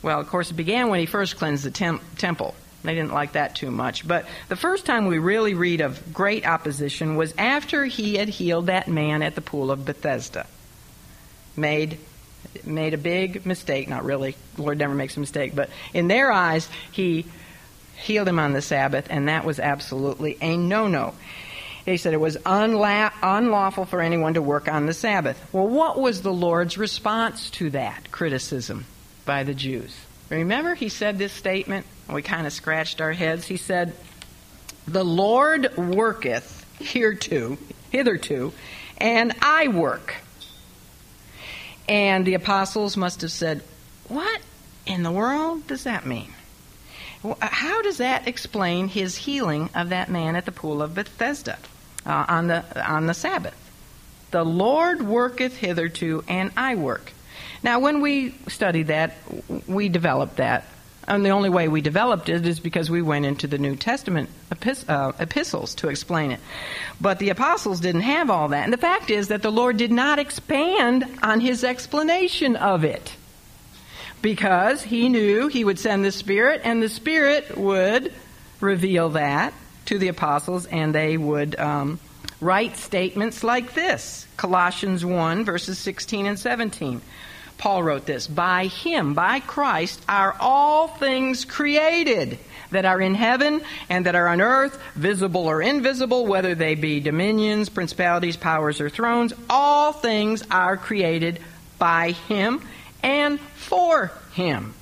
Well, 0.03 0.21
of 0.21 0.29
course, 0.29 0.51
it 0.51 0.55
began 0.55 0.89
when 0.89 1.01
he 1.01 1.07
first 1.07 1.37
cleansed 1.37 1.65
the 1.65 1.71
tem- 1.71 2.01
temple. 2.17 2.55
They 2.83 2.95
didn't 2.95 3.13
like 3.13 3.33
that 3.33 3.55
too 3.55 3.71
much. 3.71 4.09
But 4.09 4.27
the 4.49 4.57
first 4.57 4.87
time 4.87 5.07
we 5.07 5.19
really 5.19 5.55
read 5.55 5.83
of 5.83 6.15
great 6.15 6.47
opposition 6.47 7.17
was 7.17 7.35
after 7.37 7.85
he 7.85 8.17
had 8.17 8.29
healed 8.29 8.67
that 8.67 8.89
man 8.89 9.23
at 9.23 9.35
the 9.35 9.43
pool 9.43 9.71
of 9.71 9.85
Bethesda. 9.85 10.47
Made 11.57 11.99
made 12.65 12.95
a 12.95 12.99
big 12.99 13.45
mistake, 13.47 13.89
not 13.89 14.05
really. 14.05 14.35
The 14.57 14.63
Lord 14.63 14.79
never 14.79 14.95
makes 14.95 15.17
a 15.17 15.21
mistake, 15.21 15.55
but 15.55 15.69
in 15.93 16.09
their 16.09 16.33
eyes, 16.33 16.69
he 16.91 17.27
healed 18.01 18.29
him 18.29 18.39
on 18.39 18.53
the 18.53 18.63
Sabbath, 18.63 19.07
and 19.11 19.29
that 19.29 19.45
was 19.45 19.61
absolutely 19.61 20.37
a 20.41 20.57
no 20.57 20.89
no. 20.89 21.15
He 21.87 21.97
said 21.97 22.13
it 22.13 22.21
was 22.21 22.37
unla- 22.39 23.13
unlawful 23.23 23.85
for 23.87 24.01
anyone 24.01 24.35
to 24.35 24.43
work 24.43 24.69
on 24.69 24.87
the 24.87 24.93
Sabbath. 24.93 25.41
Well, 25.53 25.67
what 25.67 25.99
was 25.99 26.23
the 26.23 26.33
Lord's 26.33 26.77
response 26.77 27.51
to 27.51 27.71
that 27.71 28.11
criticism 28.11 28.87
by 29.25 29.45
the 29.45 29.55
Jews? 29.55 29.97
Remember, 30.29 30.75
he 30.75 30.89
said 30.89 31.19
this 31.19 31.33
statement? 31.33 31.87
We 32.09 32.23
kind 32.23 32.47
of 32.47 32.53
scratched 32.53 33.01
our 33.01 33.13
heads. 33.13 33.47
He 33.47 33.57
said, 33.57 33.95
The 34.87 35.05
Lord 35.05 35.77
worketh 35.77 36.65
hereto, 36.81 37.59
hitherto, 37.91 38.53
and 38.99 39.35
I 39.43 39.69
work. 39.69 40.17
And 41.89 42.25
the 42.25 42.35
apostles 42.35 42.97
must 42.97 43.23
have 43.23 43.33
said, 43.33 43.63
What 44.09 44.41
in 44.87 45.03
the 45.03 45.11
world 45.11 45.67
does 45.67 45.85
that 45.85 46.07
mean? 46.07 46.33
How 47.41 47.83
does 47.83 47.99
that 47.99 48.27
explain 48.27 48.89
his 48.89 49.17
healing 49.17 49.69
of 49.75 49.91
that 49.91 50.09
man 50.09 50.37
at 50.37 50.47
the 50.47 50.53
pool 50.53 50.81
of 50.81 50.95
Bethesda 50.95 51.59
uh, 52.07 52.25
on 52.29 52.47
the 52.47 52.65
on 52.89 53.07
the 53.07 53.15
Sabbath? 53.15 53.55
The 54.31 54.45
Lord 54.45 55.03
worketh 55.03 55.57
hitherto, 55.57 56.25
and 56.29 56.51
I 56.57 56.77
work. 56.77 57.13
Now, 57.63 57.81
when 57.81 58.01
we 58.01 58.35
studied 58.49 58.87
that, 58.87 59.17
we 59.67 59.89
developed 59.89 60.37
that. 60.37 60.65
And 61.07 61.27
the 61.27 61.31
only 61.31 61.49
way 61.49 61.67
we 61.67 61.81
developed 61.81 62.29
it 62.29 62.47
is 62.47 62.61
because 62.61 62.89
we 62.89 63.03
went 63.03 63.27
into 63.27 63.49
the 63.49 63.59
New 63.59 63.75
Testament 63.75 64.31
uh, 64.89 65.13
epistles 65.19 65.75
to 65.77 65.89
explain 65.89 66.31
it. 66.31 66.41
But 67.01 67.19
the 67.19 67.31
apostles 67.31 67.81
didn't 67.81 68.03
have 68.03 68.31
all 68.31 68.49
that. 68.49 68.65
And 68.65 68.73
the 68.73 68.79
fact 68.79 69.11
is 69.11 69.29
that 69.29 69.43
the 69.43 69.51
Lord 69.51 69.77
did 69.77 69.91
not 69.91 70.19
expand 70.19 71.05
on 71.23 71.41
his 71.41 71.65
explanation 71.65 72.55
of 72.55 72.85
it 72.85 73.17
because 74.23 74.83
he 74.83 75.09
knew 75.09 75.49
he 75.49 75.65
would 75.65 75.79
send 75.79 76.05
the 76.05 76.13
Spirit, 76.13 76.61
and 76.65 76.83
the 76.83 76.89
Spirit 76.89 77.57
would 77.57 78.13
reveal 78.61 79.11
that 79.11 79.55
to 79.87 79.99
the 79.99 80.09
apostles, 80.09 80.67
and 80.67 80.95
they 80.95 81.17
would 81.17 81.59
um, 81.59 81.99
write 82.41 82.77
statements 82.77 83.43
like 83.43 83.75
this 83.75 84.27
Colossians 84.37 85.05
1, 85.05 85.45
verses 85.45 85.79
16 85.79 86.27
and 86.27 86.39
17. 86.39 87.01
Paul 87.59 87.83
wrote 87.83 88.07
this 88.07 88.27
By 88.27 88.67
him, 88.67 89.15
by 89.15 89.41
Christ, 89.41 90.03
are 90.09 90.35
all 90.41 90.89
things 90.89 91.45
created 91.45 92.39
that 92.71 92.85
are 92.85 93.01
in 93.01 93.15
heaven 93.15 93.63
and 93.89 94.07
that 94.07 94.15
are 94.15 94.29
on 94.29 94.41
earth, 94.41 94.81
visible 94.95 95.47
or 95.47 95.61
invisible, 95.61 96.27
whether 96.27 96.55
they 96.55 96.75
be 96.75 97.01
dominions, 97.01 97.69
principalities, 97.69 98.37
powers, 98.37 98.81
or 98.81 98.89
thrones. 98.89 99.35
All 99.51 99.93
things 99.93 100.43
are 100.51 100.77
created 100.77 101.41
by 101.79 102.13
him 102.13 102.63
and 103.03 103.41
for 103.41 104.13
him. 104.33 104.75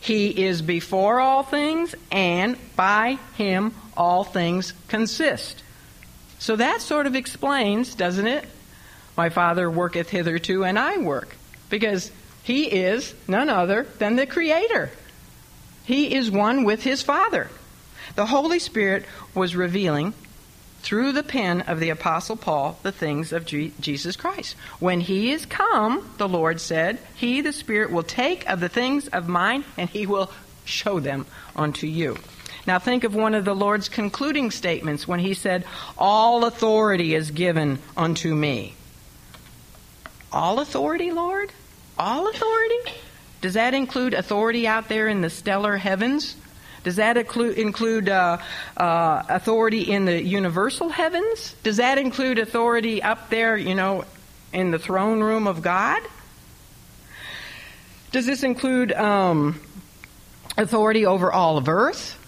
He 0.00 0.44
is 0.44 0.62
before 0.62 1.20
all 1.20 1.42
things, 1.42 1.94
and 2.10 2.56
by 2.76 3.18
him 3.36 3.74
all 3.96 4.24
things 4.24 4.72
consist. 4.88 5.62
So 6.38 6.56
that 6.56 6.80
sort 6.80 7.06
of 7.06 7.14
explains, 7.14 7.94
doesn't 7.94 8.26
it? 8.26 8.44
My 9.16 9.28
Father 9.28 9.70
worketh 9.70 10.10
hitherto, 10.10 10.64
and 10.64 10.78
I 10.78 10.98
work. 10.98 11.36
Because 11.70 12.10
he 12.42 12.64
is 12.64 13.14
none 13.28 13.48
other 13.48 13.86
than 13.98 14.16
the 14.16 14.26
Creator. 14.26 14.90
He 15.84 16.14
is 16.14 16.30
one 16.30 16.64
with 16.64 16.82
his 16.82 17.02
Father. 17.02 17.48
The 18.16 18.26
Holy 18.26 18.58
Spirit 18.58 19.04
was 19.34 19.54
revealing 19.54 20.14
through 20.82 21.12
the 21.12 21.22
pen 21.22 21.62
of 21.62 21.80
the 21.80 21.90
Apostle 21.90 22.36
Paul 22.36 22.78
the 22.82 22.92
things 22.92 23.32
of 23.32 23.46
G- 23.46 23.72
Jesus 23.80 24.16
Christ. 24.16 24.56
When 24.80 25.00
he 25.00 25.32
is 25.32 25.46
come, 25.46 26.14
the 26.18 26.28
Lord 26.28 26.60
said, 26.60 26.98
He, 27.14 27.40
the 27.40 27.52
Spirit, 27.52 27.90
will 27.90 28.02
take 28.02 28.48
of 28.48 28.60
the 28.60 28.68
things 28.68 29.08
of 29.08 29.28
mine 29.28 29.64
and 29.78 29.88
he 29.88 30.06
will 30.06 30.30
show 30.64 31.00
them 31.00 31.26
unto 31.56 31.86
you. 31.86 32.16
Now 32.66 32.78
think 32.78 33.04
of 33.04 33.14
one 33.14 33.34
of 33.34 33.44
the 33.44 33.54
Lord's 33.54 33.88
concluding 33.88 34.50
statements 34.50 35.08
when 35.08 35.20
he 35.20 35.34
said, 35.34 35.64
All 35.98 36.44
authority 36.44 37.14
is 37.14 37.30
given 37.30 37.78
unto 37.96 38.34
me. 38.34 38.74
All 40.32 40.60
authority, 40.60 41.10
Lord? 41.10 41.52
All 41.98 42.28
authority? 42.28 42.92
Does 43.40 43.54
that 43.54 43.74
include 43.74 44.14
authority 44.14 44.66
out 44.66 44.88
there 44.88 45.08
in 45.08 45.20
the 45.20 45.30
stellar 45.30 45.76
heavens? 45.76 46.36
Does 46.82 46.96
that 46.96 47.16
include, 47.16 47.58
include 47.58 48.08
uh, 48.08 48.38
uh, 48.76 49.22
authority 49.28 49.82
in 49.82 50.04
the 50.04 50.20
universal 50.22 50.88
heavens? 50.88 51.54
Does 51.62 51.76
that 51.76 51.98
include 51.98 52.38
authority 52.38 53.02
up 53.02 53.30
there, 53.30 53.56
you 53.56 53.74
know, 53.74 54.04
in 54.52 54.70
the 54.70 54.78
throne 54.78 55.20
room 55.20 55.46
of 55.46 55.62
God? 55.62 56.02
Does 58.10 58.26
this 58.26 58.42
include 58.42 58.92
um, 58.92 59.60
authority 60.58 61.06
over 61.06 61.32
all 61.32 61.56
of 61.56 61.68
earth 61.68 62.18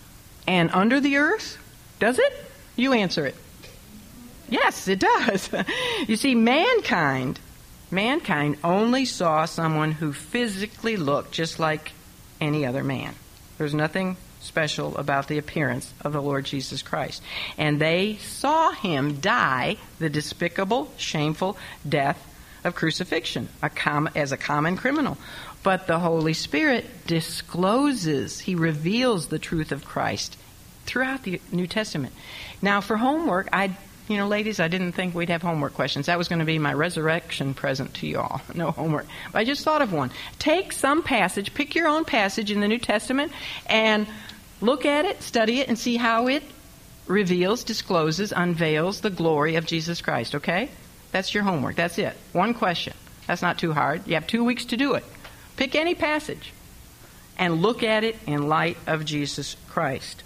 and 0.47 0.71
under 0.73 1.01
the 1.01 1.17
earth? 1.17 1.59
Does 1.99 2.19
it? 2.19 2.33
You 2.77 2.93
answer 2.93 3.27
it. 3.27 3.37
Yes, 4.49 4.89
it 4.89 5.01
does. 5.01 5.51
you 6.07 6.17
see, 6.17 6.35
mankind, 6.35 7.41
mankind 7.91 8.57
only 8.63 9.05
saw 9.05 9.45
someone 9.47 9.93
who 9.93 10.13
physically 10.13 10.97
looked 10.97 11.33
just 11.33 11.59
like 11.59 11.93
any 12.41 12.65
other 12.65 12.85
man. 12.85 13.15
There's 13.59 13.75
nothing 13.75 14.17
special 14.45 14.97
about 14.97 15.29
the 15.29 15.39
appearance 15.39 15.93
of 16.03 16.13
the 16.13 16.23
Lord 16.23 16.45
Jesus 16.45 16.83
Christ. 16.83 17.23
And 17.59 17.81
they 17.81 18.17
saw 18.17 18.71
him 18.73 19.21
die 19.21 19.77
the 19.99 20.11
despicable, 20.11 20.93
shameful 20.97 21.57
death 21.89 22.31
of 22.63 22.75
crucifixion 22.75 23.49
a 23.63 23.71
com- 23.71 24.11
as 24.15 24.33
a 24.33 24.37
common 24.37 24.77
criminal. 24.77 25.19
But 25.63 25.87
the 25.87 25.99
Holy 25.99 26.35
Spirit 26.35 27.07
discloses, 27.07 28.41
he 28.41 28.55
reveals 28.55 29.29
the 29.29 29.39
truth 29.39 29.73
of 29.73 29.85
Christ 29.85 30.37
throughout 30.85 31.23
the 31.23 31.41
New 31.51 31.67
Testament. 31.67 32.13
Now, 32.61 32.81
for 32.81 32.99
homework, 32.99 33.49
I 33.53 33.77
you 34.09 34.19
know, 34.19 34.29
ladies, 34.29 34.61
I 34.61 34.69
didn't 34.69 34.93
think 34.93 35.15
we'd 35.15 35.31
have 35.31 35.41
homework 35.41 35.73
questions. 35.73 36.07
That 36.07 36.19
was 36.19 36.29
going 36.29 36.41
to 36.41 36.45
be 36.45 36.59
my 36.59 36.75
resurrection 36.75 37.55
present 37.55 37.95
to 37.95 38.07
you 38.07 38.19
all. 38.19 38.43
No 38.55 38.71
homework. 38.71 39.07
But 39.33 39.39
I 39.39 39.45
just 39.45 39.65
thought 39.65 39.83
of 39.83 39.93
one. 39.93 40.11
Take 40.39 40.73
some 40.73 41.03
passage, 41.03 41.55
pick 41.55 41.75
your 41.75 41.89
own 41.89 42.05
passage 42.05 42.51
in 42.51 42.61
the 42.61 42.69
New 42.69 42.79
Testament, 42.79 43.33
and 43.67 44.07
look 44.65 44.87
at 44.87 45.05
it, 45.05 45.23
study 45.23 45.61
it, 45.61 45.69
and 45.69 45.79
see 45.79 45.97
how 45.97 46.27
it 46.29 46.43
reveals, 47.07 47.65
discloses, 47.65 48.33
unveils 48.33 49.01
the 49.01 49.11
glory 49.11 49.57
of 49.57 49.67
Jesus 49.67 50.01
Christ, 50.01 50.35
okay? 50.35 50.71
That's 51.13 51.35
your 51.35 51.43
homework. 51.45 51.77
That's 51.77 51.99
it. 51.99 52.17
One 52.33 52.55
question. 52.55 52.95
That's 53.27 53.43
not 53.43 53.59
too 53.59 53.73
hard. 53.73 54.07
You 54.07 54.15
have 54.15 54.27
two 54.27 54.45
weeks 54.45 54.67
to 54.67 54.77
do 54.77 54.95
it. 54.95 55.05
Pick 55.57 55.75
any 55.75 55.95
passage 55.95 56.53
and 57.39 57.63
look 57.63 57.83
at 57.83 58.05
it 58.05 58.17
in 58.27 58.49
light 58.49 58.77
of 58.87 59.05
Jesus 59.05 59.57
Christ. 59.69 60.23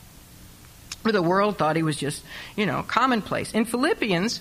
The 1.05 1.23
world 1.23 1.59
thought 1.59 1.77
he 1.77 1.83
was 1.83 1.97
just, 1.97 2.23
you 2.57 2.67
know, 2.67 2.83
commonplace. 2.83 3.53
In 3.53 3.65
Philippians, 3.65 4.41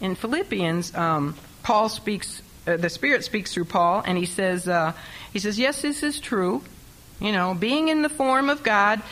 in 0.00 0.14
Philippians, 0.14 0.94
um, 0.94 1.34
Paul 1.62 1.88
speaks. 1.88 2.42
Uh, 2.66 2.76
the 2.76 2.90
Spirit 2.90 3.24
speaks 3.24 3.52
through 3.52 3.64
Paul, 3.64 4.02
and 4.04 4.18
he 4.18 4.26
says, 4.26 4.68
uh, 4.68 4.92
he 5.32 5.38
says, 5.38 5.58
yes, 5.58 5.82
this 5.82 6.02
is 6.02 6.20
true. 6.20 6.62
You 7.20 7.32
know, 7.32 7.54
being 7.54 7.88
in 7.88 8.02
the 8.02 8.08
form 8.08 8.48
of 8.48 8.62
God, 8.62 9.02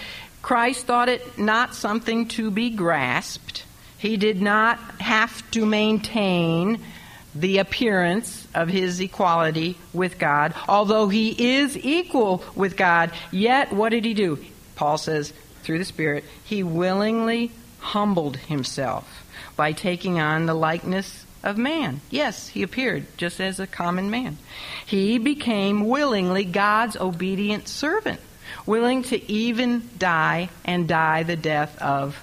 Christ 0.42 0.86
thought 0.86 1.08
it 1.08 1.38
not 1.38 1.74
something 1.74 2.28
to 2.28 2.50
be 2.50 2.70
grasped. 2.70 3.64
He 3.98 4.16
did 4.16 4.40
not 4.40 4.78
have 5.00 5.50
to 5.52 5.66
maintain 5.66 6.80
the 7.34 7.58
appearance 7.58 8.46
of 8.54 8.68
his 8.68 9.00
equality 9.00 9.76
with 9.92 10.18
God. 10.18 10.54
Although 10.68 11.08
he 11.08 11.56
is 11.56 11.76
equal 11.76 12.42
with 12.54 12.76
God, 12.76 13.10
yet 13.30 13.72
what 13.72 13.90
did 13.90 14.04
he 14.04 14.14
do? 14.14 14.38
Paul 14.76 14.98
says, 14.98 15.32
through 15.62 15.78
the 15.78 15.84
Spirit, 15.84 16.24
he 16.44 16.62
willingly 16.62 17.50
humbled 17.80 18.36
himself 18.36 19.26
by 19.56 19.72
taking 19.72 20.20
on 20.20 20.46
the 20.46 20.54
likeness 20.54 21.25
of 21.46 21.56
man. 21.56 22.00
Yes, 22.10 22.48
he 22.48 22.62
appeared 22.62 23.06
just 23.16 23.40
as 23.40 23.60
a 23.60 23.66
common 23.66 24.10
man. 24.10 24.36
He 24.84 25.18
became 25.18 25.88
willingly 25.88 26.44
God's 26.44 26.96
obedient 26.96 27.68
servant, 27.68 28.20
willing 28.66 29.04
to 29.04 29.30
even 29.30 29.88
die 29.96 30.50
and 30.64 30.88
die 30.88 31.22
the 31.22 31.36
death 31.36 31.80
of 31.80 32.22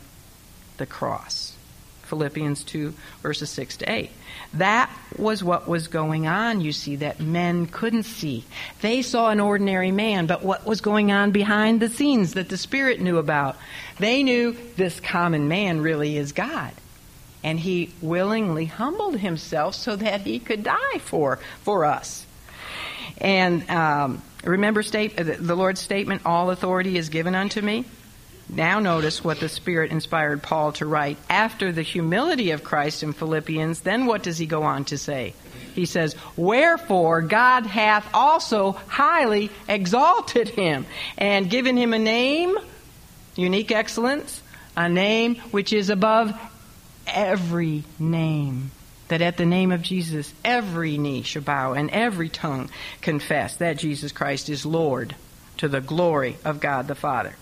the 0.78 0.86
cross. 0.86 1.56
Philippians 2.04 2.64
2, 2.66 2.94
verses 3.22 3.50
6 3.50 3.78
to 3.78 3.92
8. 3.92 4.12
That 4.56 4.92
was 5.18 5.44
what 5.44 5.68
was 5.68 5.88
going 5.88 6.28
on, 6.28 6.62
you 6.62 6.74
see, 6.74 6.98
that 6.98 7.20
men 7.20 7.66
couldn't 7.66 8.04
see. 8.04 8.44
They 8.82 9.02
saw 9.02 9.30
an 9.30 9.40
ordinary 9.40 9.92
man, 9.92 10.28
but 10.28 10.44
what 10.44 10.66
was 10.66 10.82
going 10.82 11.12
on 11.12 11.32
behind 11.32 11.80
the 11.80 11.90
scenes 11.90 12.34
that 12.34 12.50
the 12.50 12.58
Spirit 12.58 13.00
knew 13.00 13.18
about? 13.18 13.56
They 14.00 14.22
knew 14.22 14.56
this 14.76 15.00
common 15.00 15.48
man 15.48 15.82
really 15.82 16.18
is 16.18 16.34
God. 16.34 16.74
And 17.44 17.60
he 17.60 17.91
willingly 18.02 18.66
humbled 18.66 19.18
himself 19.18 19.76
so 19.76 19.96
that 19.96 20.22
he 20.22 20.39
could 20.39 20.64
die 20.64 21.00
for, 21.00 21.39
for 21.64 21.86
us. 21.86 22.26
And 23.18 23.70
um, 23.70 24.22
remember 24.44 24.84
state, 24.84 25.18
the 25.18 25.56
Lord's 25.56 25.82
statement, 25.82 26.24
all 26.26 26.52
authority 26.52 26.98
is 26.98 27.10
given 27.10 27.36
unto 27.36 27.62
me? 27.62 27.86
Now 28.50 28.80
notice 28.80 29.24
what 29.24 29.39
the 29.39 29.50
Spirit 29.50 29.91
inspired 29.91 30.44
Paul 30.44 30.74
to 30.74 30.86
write. 30.86 31.18
After 31.30 31.72
the 31.72 31.82
humility 31.82 32.52
of 32.52 32.64
Christ 32.64 33.02
in 33.02 33.14
Philippians, 33.14 33.82
then 33.82 34.06
what 34.06 34.24
does 34.24 34.38
he 34.38 34.46
go 34.46 34.64
on 34.64 34.86
to 34.86 34.98
say? 34.98 35.34
He 35.74 35.86
says, 35.86 36.16
Wherefore 36.36 37.22
God 37.22 37.66
hath 37.66 38.08
also 38.14 38.74
highly 38.74 39.50
exalted 39.68 40.50
him 40.50 40.86
and 41.18 41.50
given 41.50 41.78
him 41.78 41.94
a 41.94 42.00
name, 42.00 42.58
unique 43.36 43.72
excellence, 43.72 44.44
a 44.76 44.89
name 44.89 45.36
which 45.52 45.74
is 45.74 45.89
above 45.89 46.34
every 47.08 47.84
name. 47.99 48.72
That 49.10 49.22
at 49.22 49.38
the 49.38 49.45
name 49.45 49.72
of 49.72 49.82
Jesus, 49.82 50.34
every 50.43 50.97
knee 50.97 51.22
shall 51.22 51.41
bow 51.41 51.74
and 51.74 51.89
every 51.91 52.30
tongue 52.30 52.70
confess 53.01 53.58
that 53.58 53.78
Jesus 53.78 54.12
Christ 54.12 54.49
is 54.49 54.66
Lord 54.66 55.16
to 55.58 55.68
the 55.68 55.82
glory 55.82 56.38
of 56.43 56.60
God 56.60 56.88
the 56.88 56.95
Father 56.95 57.36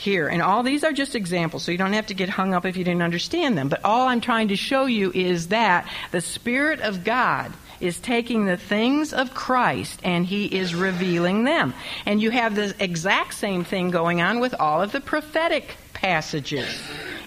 here. 0.00 0.28
And 0.28 0.42
all 0.42 0.62
these 0.62 0.82
are 0.82 0.92
just 0.92 1.14
examples, 1.14 1.62
so 1.62 1.72
you 1.72 1.78
don't 1.78 1.92
have 1.92 2.06
to 2.06 2.14
get 2.14 2.28
hung 2.28 2.54
up 2.54 2.64
if 2.64 2.76
you 2.76 2.84
didn't 2.84 3.02
understand 3.02 3.56
them. 3.56 3.68
But 3.68 3.84
all 3.84 4.08
I'm 4.08 4.20
trying 4.20 4.48
to 4.48 4.56
show 4.56 4.86
you 4.86 5.12
is 5.14 5.48
that 5.48 5.88
the 6.10 6.20
Spirit 6.20 6.80
of 6.80 7.04
God 7.04 7.52
is 7.80 7.98
taking 7.98 8.44
the 8.44 8.56
things 8.56 9.12
of 9.12 9.34
Christ 9.34 10.00
and 10.02 10.26
he 10.26 10.44
is 10.44 10.74
revealing 10.74 11.44
them. 11.44 11.72
And 12.04 12.20
you 12.20 12.30
have 12.30 12.54
the 12.54 12.74
exact 12.78 13.34
same 13.34 13.64
thing 13.64 13.90
going 13.90 14.20
on 14.20 14.40
with 14.40 14.54
all 14.58 14.82
of 14.82 14.92
the 14.92 15.00
prophetic 15.00 15.76
passages 15.94 16.78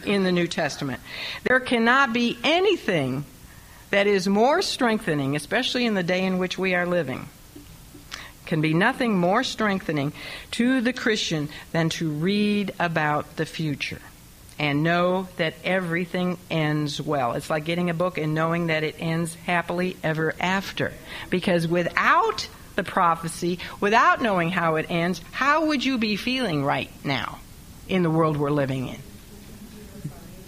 in 0.05 0.23
the 0.23 0.31
New 0.31 0.47
Testament. 0.47 1.01
There 1.43 1.59
cannot 1.59 2.13
be 2.13 2.37
anything 2.43 3.25
that 3.89 4.07
is 4.07 4.27
more 4.27 4.61
strengthening, 4.61 5.35
especially 5.35 5.85
in 5.85 5.93
the 5.93 6.03
day 6.03 6.25
in 6.25 6.37
which 6.37 6.57
we 6.57 6.75
are 6.75 6.85
living 6.85 7.27
can 8.45 8.61
be 8.61 8.73
nothing 8.73 9.17
more 9.17 9.43
strengthening 9.43 10.13
to 10.51 10.81
the 10.81 10.93
Christian 10.93 11.49
than 11.71 11.89
to 11.89 12.09
read 12.09 12.73
about 12.79 13.35
the 13.35 13.45
future 13.45 14.01
and 14.59 14.83
know 14.83 15.27
that 15.37 15.55
everything 15.63 16.37
ends 16.51 17.01
well. 17.01 17.33
It's 17.33 17.49
like 17.49 17.65
getting 17.65 17.89
a 17.89 17.93
book 17.93 18.17
and 18.17 18.35
knowing 18.35 18.67
that 18.67 18.83
it 18.83 18.95
ends 18.99 19.33
happily 19.33 19.97
ever 20.03 20.35
after. 20.39 20.93
Because 21.29 21.67
without 21.67 22.47
the 22.75 22.83
prophecy, 22.83 23.59
without 23.79 24.21
knowing 24.21 24.49
how 24.49 24.75
it 24.75 24.85
ends, 24.89 25.21
how 25.31 25.67
would 25.67 25.83
you 25.83 25.97
be 25.97 26.15
feeling 26.15 26.63
right 26.63 26.91
now 27.03 27.39
in 27.87 28.03
the 28.03 28.09
world 28.09 28.37
we're 28.37 28.51
living 28.51 28.87
in? 28.87 28.99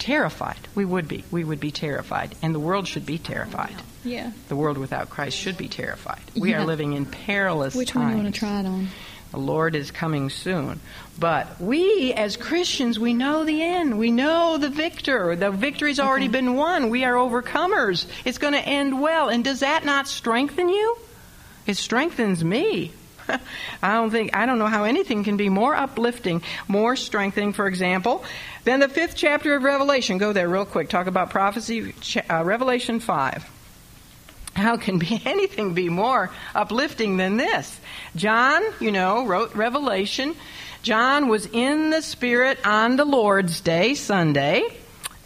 Terrified. 0.06 0.60
We 0.76 0.86
would 0.86 1.08
be. 1.08 1.24
We 1.32 1.44
would 1.44 1.60
be 1.60 1.72
terrified. 1.72 2.36
And 2.44 2.54
the 2.54 2.60
world 2.60 2.88
should 2.88 3.08
be 3.08 3.18
terrified. 3.18 3.74
Yeah. 4.04 4.30
The 4.50 4.56
world 4.56 4.78
without 4.78 5.10
Christ 5.10 5.36
should 5.36 5.58
be 5.58 5.68
terrified. 5.68 6.22
We 6.36 6.52
Yeah. 6.52 6.62
are 6.62 6.66
living 6.66 6.94
in 6.94 7.08
perilous 7.08 7.74
Which 7.74 7.90
times. 7.90 8.04
one 8.04 8.12
do 8.12 8.18
you 8.18 8.24
want 8.26 8.36
to 8.36 8.40
try 8.40 8.60
it 8.60 8.66
on? 8.68 8.88
The 9.32 9.40
Lord 9.40 9.74
is 9.76 9.90
coming 9.90 10.30
soon. 10.30 10.80
But 11.18 11.60
we, 11.60 12.14
as 12.14 12.38
Christians, 12.38 13.00
we 13.00 13.16
know 13.16 13.46
the 13.46 13.64
end. 13.64 13.98
We 13.98 14.12
know 14.12 14.58
the 14.60 14.70
victor. 14.70 15.36
The 15.36 15.50
victory's 15.50 16.00
already 16.00 16.28
been 16.28 16.54
won. 16.54 16.92
We 16.92 17.04
are 17.04 17.16
overcomers. 17.16 18.06
It's 18.26 18.38
going 18.38 18.54
to 18.54 18.60
end 18.60 19.02
well. 19.02 19.30
And 19.30 19.44
does 19.44 19.62
that 19.62 19.86
not 19.86 20.08
strengthen 20.08 20.70
you? 20.70 20.98
It 21.66 21.78
strengthens 21.78 22.44
me. 22.44 22.92
I 23.82 23.94
don't 23.94 24.12
think, 24.12 24.36
I 24.36 24.46
don't 24.46 24.60
know 24.60 24.68
how 24.68 24.84
anything 24.84 25.24
can 25.24 25.38
be 25.38 25.50
more 25.50 25.76
uplifting, 25.76 26.42
more 26.68 26.96
strengthening, 26.96 27.54
for 27.54 27.68
example, 27.68 28.24
than 28.64 28.80
the 28.80 28.90
fifth 28.90 29.16
chapter 29.16 29.56
of 29.56 29.64
Revelation. 29.64 30.18
Go 30.18 30.34
there 30.34 30.50
real 30.50 30.66
quick. 30.66 30.90
Talk 30.90 31.08
about 31.08 31.30
prophecy, 31.30 31.94
uh, 32.30 32.44
Revelation 32.44 33.00
5. 33.00 33.52
How 34.56 34.78
can 34.78 35.00
be 35.00 35.22
anything 35.26 35.74
be 35.74 35.90
more 35.90 36.32
uplifting 36.54 37.18
than 37.18 37.38
this? 37.38 37.80
John, 38.16 38.64
you 38.80 38.92
know, 38.92 39.26
wrote 39.26 39.56
Revelation. 39.56 40.36
John 40.82 41.28
was 41.28 41.48
in 41.48 41.90
the 41.90 42.02
Spirit 42.02 42.60
on 42.66 42.96
the 42.96 43.06
Lord's 43.06 43.60
Day, 43.62 43.96
Sunday, 43.96 44.64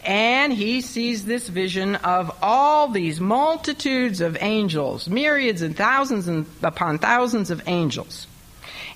and 0.04 0.52
he 0.52 0.80
sees 0.80 1.24
this 1.24 1.48
vision 1.48 1.96
of 1.96 2.36
all 2.42 2.88
these 2.88 3.20
multitudes 3.20 4.20
of 4.20 4.36
angels, 4.40 5.08
myriads 5.08 5.62
and 5.62 5.76
thousands 5.76 6.26
and 6.26 6.46
upon 6.62 6.98
thousands 6.98 7.50
of 7.50 7.62
angels. 7.66 8.26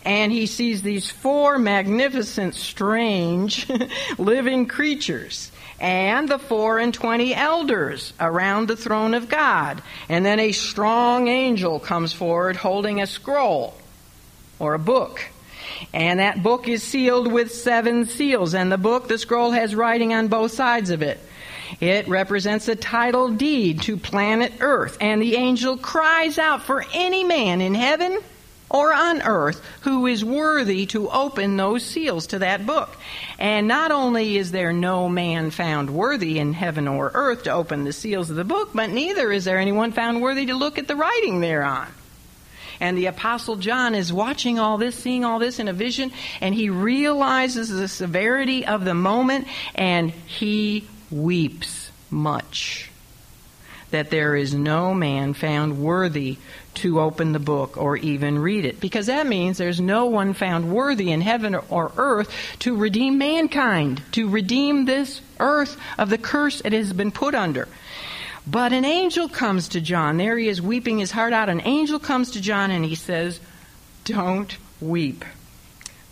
And 0.04 0.32
he 0.32 0.46
sees 0.46 0.82
these 0.82 1.10
four 1.10 1.58
magnificent, 1.58 2.54
strange, 2.54 3.66
living 4.18 4.66
creatures 4.66 5.50
and 5.80 6.28
the 6.28 6.38
four 6.38 6.78
and 6.78 6.94
twenty 6.94 7.34
elders 7.34 8.12
around 8.20 8.68
the 8.68 8.76
throne 8.76 9.14
of 9.14 9.28
God. 9.28 9.82
And 10.08 10.24
then 10.24 10.40
a 10.40 10.52
strong 10.52 11.28
angel 11.28 11.80
comes 11.80 12.12
forward 12.12 12.56
holding 12.56 13.00
a 13.00 13.06
scroll 13.06 13.74
or 14.58 14.74
a 14.74 14.78
book. 14.78 15.26
And 15.92 16.20
that 16.20 16.42
book 16.42 16.68
is 16.68 16.82
sealed 16.82 17.30
with 17.30 17.52
seven 17.52 18.06
seals. 18.06 18.54
And 18.54 18.70
the 18.70 18.78
book, 18.78 19.08
the 19.08 19.18
scroll, 19.18 19.50
has 19.52 19.74
writing 19.74 20.14
on 20.14 20.28
both 20.28 20.52
sides 20.52 20.90
of 20.90 21.02
it. 21.02 21.20
It 21.80 22.08
represents 22.08 22.68
a 22.68 22.76
title 22.76 23.30
deed 23.30 23.82
to 23.82 23.96
planet 23.96 24.52
Earth. 24.60 24.96
And 25.00 25.20
the 25.20 25.36
angel 25.36 25.76
cries 25.76 26.38
out 26.38 26.62
for 26.62 26.84
any 26.92 27.24
man 27.24 27.60
in 27.60 27.74
heaven 27.74 28.20
or 28.74 28.92
on 28.92 29.22
earth 29.22 29.62
who 29.82 30.06
is 30.06 30.24
worthy 30.24 30.86
to 30.86 31.08
open 31.08 31.56
those 31.56 31.84
seals 31.84 32.26
to 32.28 32.40
that 32.40 32.66
book. 32.66 32.96
And 33.38 33.68
not 33.68 33.92
only 33.92 34.36
is 34.36 34.50
there 34.50 34.72
no 34.72 35.08
man 35.08 35.50
found 35.50 35.90
worthy 35.90 36.38
in 36.38 36.52
heaven 36.52 36.88
or 36.88 37.12
earth 37.14 37.44
to 37.44 37.52
open 37.52 37.84
the 37.84 37.92
seals 37.92 38.30
of 38.30 38.36
the 38.36 38.44
book, 38.44 38.70
but 38.74 38.90
neither 38.90 39.30
is 39.30 39.44
there 39.44 39.58
anyone 39.58 39.92
found 39.92 40.22
worthy 40.22 40.46
to 40.46 40.54
look 40.54 40.78
at 40.78 40.88
the 40.88 40.96
writing 40.96 41.40
thereon. 41.40 41.86
And 42.84 42.98
the 42.98 43.06
Apostle 43.06 43.56
John 43.56 43.94
is 43.94 44.12
watching 44.12 44.58
all 44.58 44.76
this, 44.76 44.94
seeing 44.94 45.24
all 45.24 45.38
this 45.38 45.58
in 45.58 45.68
a 45.68 45.72
vision, 45.72 46.12
and 46.42 46.54
he 46.54 46.68
realizes 46.68 47.70
the 47.70 47.88
severity 47.88 48.66
of 48.66 48.84
the 48.84 48.92
moment, 48.92 49.46
and 49.74 50.10
he 50.10 50.86
weeps 51.10 51.90
much 52.10 52.90
that 53.90 54.10
there 54.10 54.36
is 54.36 54.52
no 54.52 54.92
man 54.92 55.32
found 55.32 55.78
worthy 55.78 56.36
to 56.74 57.00
open 57.00 57.32
the 57.32 57.38
book 57.38 57.78
or 57.78 57.96
even 57.96 58.38
read 58.38 58.66
it. 58.66 58.80
Because 58.80 59.06
that 59.06 59.26
means 59.26 59.56
there's 59.56 59.80
no 59.80 60.04
one 60.04 60.34
found 60.34 60.70
worthy 60.70 61.10
in 61.10 61.22
heaven 61.22 61.54
or 61.54 61.90
earth 61.96 62.28
to 62.58 62.76
redeem 62.76 63.16
mankind, 63.16 64.02
to 64.12 64.28
redeem 64.28 64.84
this 64.84 65.22
earth 65.40 65.78
of 65.96 66.10
the 66.10 66.18
curse 66.18 66.60
it 66.66 66.74
has 66.74 66.92
been 66.92 67.12
put 67.12 67.34
under. 67.34 67.66
But 68.46 68.72
an 68.72 68.84
angel 68.84 69.28
comes 69.28 69.68
to 69.68 69.80
John. 69.80 70.18
There 70.18 70.36
he 70.36 70.48
is 70.48 70.60
weeping 70.60 70.98
his 70.98 71.10
heart 71.10 71.32
out. 71.32 71.48
An 71.48 71.62
angel 71.64 71.98
comes 71.98 72.32
to 72.32 72.40
John 72.40 72.70
and 72.70 72.84
he 72.84 72.94
says, 72.94 73.40
Don't 74.04 74.54
weep. 74.80 75.24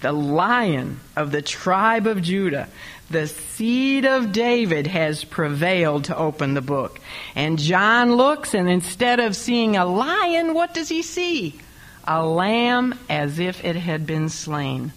the 0.03 0.13
lion 0.13 1.01
of 1.17 1.31
the 1.31 1.43
tribe 1.43 2.07
of 2.07 2.23
Judah, 2.23 2.69
the 3.09 3.29
seed 3.29 4.05
of 4.05 4.33
David 4.33 4.87
has 4.89 5.25
prevailed 5.25 6.05
to 6.05 6.17
open 6.17 6.55
the 6.55 6.61
book. 6.61 7.01
And 7.35 7.59
John 7.59 8.15
looks, 8.15 8.55
and 8.55 8.69
instead 8.69 9.21
of 9.21 9.37
seeing 9.37 9.77
a 9.77 9.87
lion, 9.87 10.55
what 10.55 10.75
does 10.75 10.89
he 10.89 11.03
see? 11.03 11.59
A 12.05 12.25
lamb 12.25 12.99
as 13.09 13.39
if 13.39 13.65
it 13.65 13.77
had 13.77 14.07
been 14.07 14.29
slain. 14.29 14.93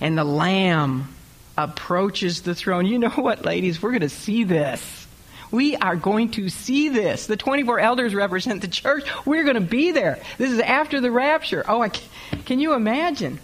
And 0.00 0.16
the 0.16 0.24
lamb 0.24 1.14
approaches 1.58 2.42
the 2.42 2.54
throne. 2.54 2.86
You 2.86 2.98
know 2.98 3.10
what, 3.10 3.44
ladies? 3.44 3.82
We're 3.82 3.90
going 3.90 4.00
to 4.00 4.08
see 4.08 4.44
this. 4.44 5.05
We 5.50 5.76
are 5.76 5.96
going 5.96 6.30
to 6.32 6.48
see 6.48 6.88
this. 6.88 7.26
The 7.26 7.36
24 7.36 7.78
elders 7.80 8.14
represent 8.14 8.60
the 8.60 8.68
church. 8.68 9.04
We're 9.24 9.44
going 9.44 9.54
to 9.54 9.60
be 9.60 9.92
there. 9.92 10.20
This 10.38 10.50
is 10.50 10.60
after 10.60 11.00
the 11.00 11.10
rapture. 11.10 11.64
Oh, 11.68 11.88
can 12.44 12.60
you 12.60 12.74
imagine? 12.74 13.38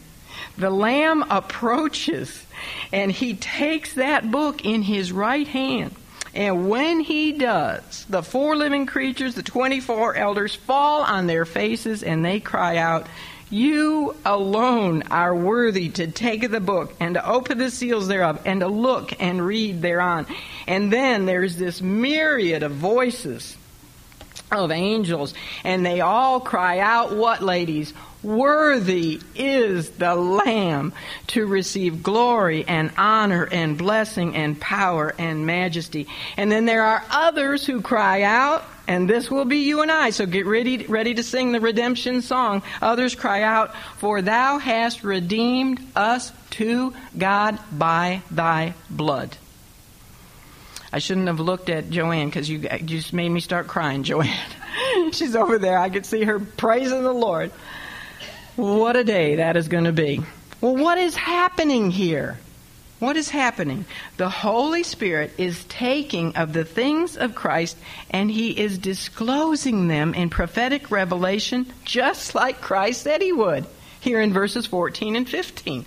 The 0.58 0.70
Lamb 0.70 1.24
approaches 1.30 2.44
and 2.92 3.10
he 3.10 3.34
takes 3.34 3.94
that 3.94 4.30
book 4.30 4.64
in 4.64 4.82
his 4.82 5.12
right 5.12 5.46
hand. 5.46 5.94
And 6.34 6.70
when 6.70 7.00
he 7.00 7.32
does, 7.32 8.06
the 8.08 8.22
four 8.22 8.56
living 8.56 8.86
creatures, 8.86 9.34
the 9.34 9.42
24 9.42 10.16
elders, 10.16 10.54
fall 10.54 11.02
on 11.02 11.26
their 11.26 11.44
faces 11.44 12.02
and 12.02 12.24
they 12.24 12.40
cry 12.40 12.78
out, 12.78 13.06
You 13.52 14.16
alone 14.24 15.02
are 15.10 15.34
worthy 15.34 15.90
to 15.90 16.06
take 16.06 16.50
the 16.50 16.58
book 16.58 16.94
and 16.98 17.16
to 17.16 17.30
open 17.30 17.58
the 17.58 17.70
seals 17.70 18.08
thereof 18.08 18.40
and 18.46 18.60
to 18.60 18.66
look 18.66 19.12
and 19.20 19.44
read 19.44 19.82
thereon. 19.82 20.26
And 20.66 20.90
then 20.90 21.26
there's 21.26 21.56
this 21.56 21.82
myriad 21.82 22.62
of 22.62 22.72
voices 22.72 23.54
of 24.50 24.70
angels, 24.70 25.34
and 25.64 25.84
they 25.84 26.00
all 26.00 26.40
cry 26.40 26.78
out, 26.78 27.14
What, 27.14 27.42
ladies? 27.42 27.92
Worthy 28.22 29.20
is 29.34 29.90
the 29.90 30.14
Lamb 30.14 30.94
to 31.26 31.44
receive 31.44 32.02
glory 32.02 32.64
and 32.66 32.90
honor 32.96 33.46
and 33.50 33.76
blessing 33.76 34.34
and 34.34 34.58
power 34.58 35.14
and 35.18 35.44
majesty. 35.44 36.06
And 36.38 36.50
then 36.50 36.64
there 36.64 36.84
are 36.84 37.04
others 37.10 37.66
who 37.66 37.82
cry 37.82 38.22
out, 38.22 38.64
and 38.88 39.08
this 39.08 39.30
will 39.30 39.44
be 39.44 39.58
you 39.58 39.82
and 39.82 39.90
I. 39.90 40.10
So 40.10 40.26
get 40.26 40.46
ready, 40.46 40.86
ready 40.86 41.14
to 41.14 41.22
sing 41.22 41.52
the 41.52 41.60
redemption 41.60 42.22
song. 42.22 42.62
Others 42.80 43.14
cry 43.14 43.42
out, 43.42 43.74
For 43.98 44.22
thou 44.22 44.58
hast 44.58 45.04
redeemed 45.04 45.80
us 45.94 46.32
to 46.50 46.92
God 47.16 47.58
by 47.70 48.22
thy 48.30 48.74
blood. 48.90 49.36
I 50.92 50.98
shouldn't 50.98 51.28
have 51.28 51.40
looked 51.40 51.70
at 51.70 51.88
Joanne 51.90 52.28
because 52.28 52.50
you, 52.50 52.58
you 52.58 52.78
just 52.80 53.12
made 53.12 53.30
me 53.30 53.40
start 53.40 53.66
crying, 53.66 54.02
Joanne. 54.02 54.32
She's 55.12 55.36
over 55.36 55.58
there. 55.58 55.78
I 55.78 55.88
could 55.88 56.04
see 56.04 56.24
her 56.24 56.38
praising 56.38 57.02
the 57.02 57.12
Lord. 57.12 57.50
What 58.56 58.96
a 58.96 59.04
day 59.04 59.36
that 59.36 59.56
is 59.56 59.68
going 59.68 59.84
to 59.84 59.92
be. 59.92 60.20
Well, 60.60 60.76
what 60.76 60.98
is 60.98 61.16
happening 61.16 61.90
here? 61.90 62.38
What 63.02 63.16
is 63.16 63.30
happening? 63.30 63.84
The 64.16 64.28
Holy 64.28 64.84
Spirit 64.84 65.32
is 65.36 65.64
taking 65.64 66.36
of 66.36 66.52
the 66.52 66.64
things 66.64 67.16
of 67.16 67.34
Christ 67.34 67.76
and 68.10 68.30
He 68.30 68.56
is 68.56 68.78
disclosing 68.78 69.88
them 69.88 70.14
in 70.14 70.30
prophetic 70.30 70.88
revelation 70.88 71.66
just 71.84 72.36
like 72.36 72.60
Christ 72.60 73.02
said 73.02 73.20
He 73.20 73.32
would 73.32 73.66
here 73.98 74.20
in 74.20 74.32
verses 74.32 74.66
14 74.66 75.16
and 75.16 75.28
15. 75.28 75.84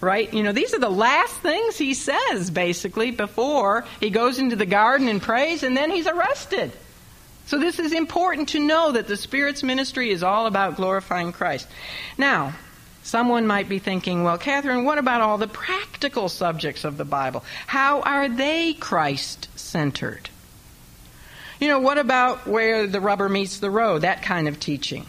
Right? 0.00 0.32
You 0.32 0.42
know, 0.42 0.52
these 0.52 0.72
are 0.72 0.78
the 0.78 0.88
last 0.88 1.34
things 1.34 1.76
He 1.76 1.92
says 1.92 2.48
basically 2.48 3.10
before 3.10 3.84
He 4.00 4.08
goes 4.08 4.38
into 4.38 4.56
the 4.56 4.64
garden 4.64 5.08
and 5.08 5.20
prays 5.20 5.62
and 5.62 5.76
then 5.76 5.90
He's 5.90 6.06
arrested. 6.06 6.72
So 7.44 7.58
this 7.58 7.78
is 7.78 7.92
important 7.92 8.48
to 8.50 8.60
know 8.60 8.92
that 8.92 9.08
the 9.08 9.18
Spirit's 9.18 9.62
ministry 9.62 10.10
is 10.10 10.22
all 10.22 10.46
about 10.46 10.76
glorifying 10.76 11.32
Christ. 11.32 11.68
Now, 12.16 12.54
someone 13.06 13.46
might 13.46 13.68
be 13.68 13.78
thinking, 13.78 14.24
well, 14.24 14.36
Catherine, 14.36 14.84
what 14.84 14.98
about 14.98 15.20
all 15.20 15.38
the 15.38 15.46
practical 15.46 16.28
subjects 16.28 16.84
of 16.84 16.96
the 16.96 17.04
Bible? 17.04 17.44
How 17.66 18.00
are 18.00 18.28
they 18.28 18.74
Christ 18.74 19.48
centered? 19.54 20.28
You 21.60 21.68
know, 21.68 21.78
what 21.78 21.98
about 21.98 22.46
where 22.46 22.86
the 22.86 23.00
rubber 23.00 23.28
meets 23.28 23.60
the 23.60 23.70
road? 23.70 24.02
That 24.02 24.22
kind 24.22 24.48
of 24.48 24.58
teaching. 24.58 25.06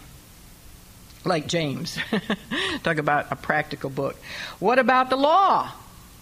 Like 1.26 1.48
James. 1.48 1.98
Talk 2.84 2.98
about 2.98 3.32
a 3.32 3.36
practical 3.36 3.90
book. 3.90 4.16
What 4.60 4.80
about 4.80 5.10
the 5.10 5.18
law? 5.18 5.72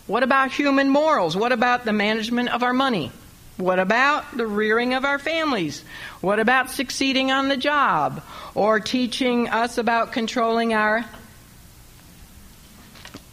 What 0.07 0.23
about 0.23 0.51
human 0.51 0.89
morals? 0.89 1.36
What 1.36 1.51
about 1.51 1.84
the 1.84 1.93
management 1.93 2.49
of 2.49 2.63
our 2.63 2.73
money? 2.73 3.11
What 3.57 3.80
about 3.80 4.36
the 4.36 4.47
rearing 4.47 4.93
of 4.93 5.05
our 5.05 5.19
families? 5.19 5.84
What 6.21 6.39
about 6.39 6.71
succeeding 6.71 7.32
on 7.32 7.49
the 7.49 7.57
job? 7.57 8.23
Or 8.53 8.80
teaching 8.80 9.49
us 9.49 9.78
about 9.78 10.11
controlling 10.11 10.73
our 10.73 11.05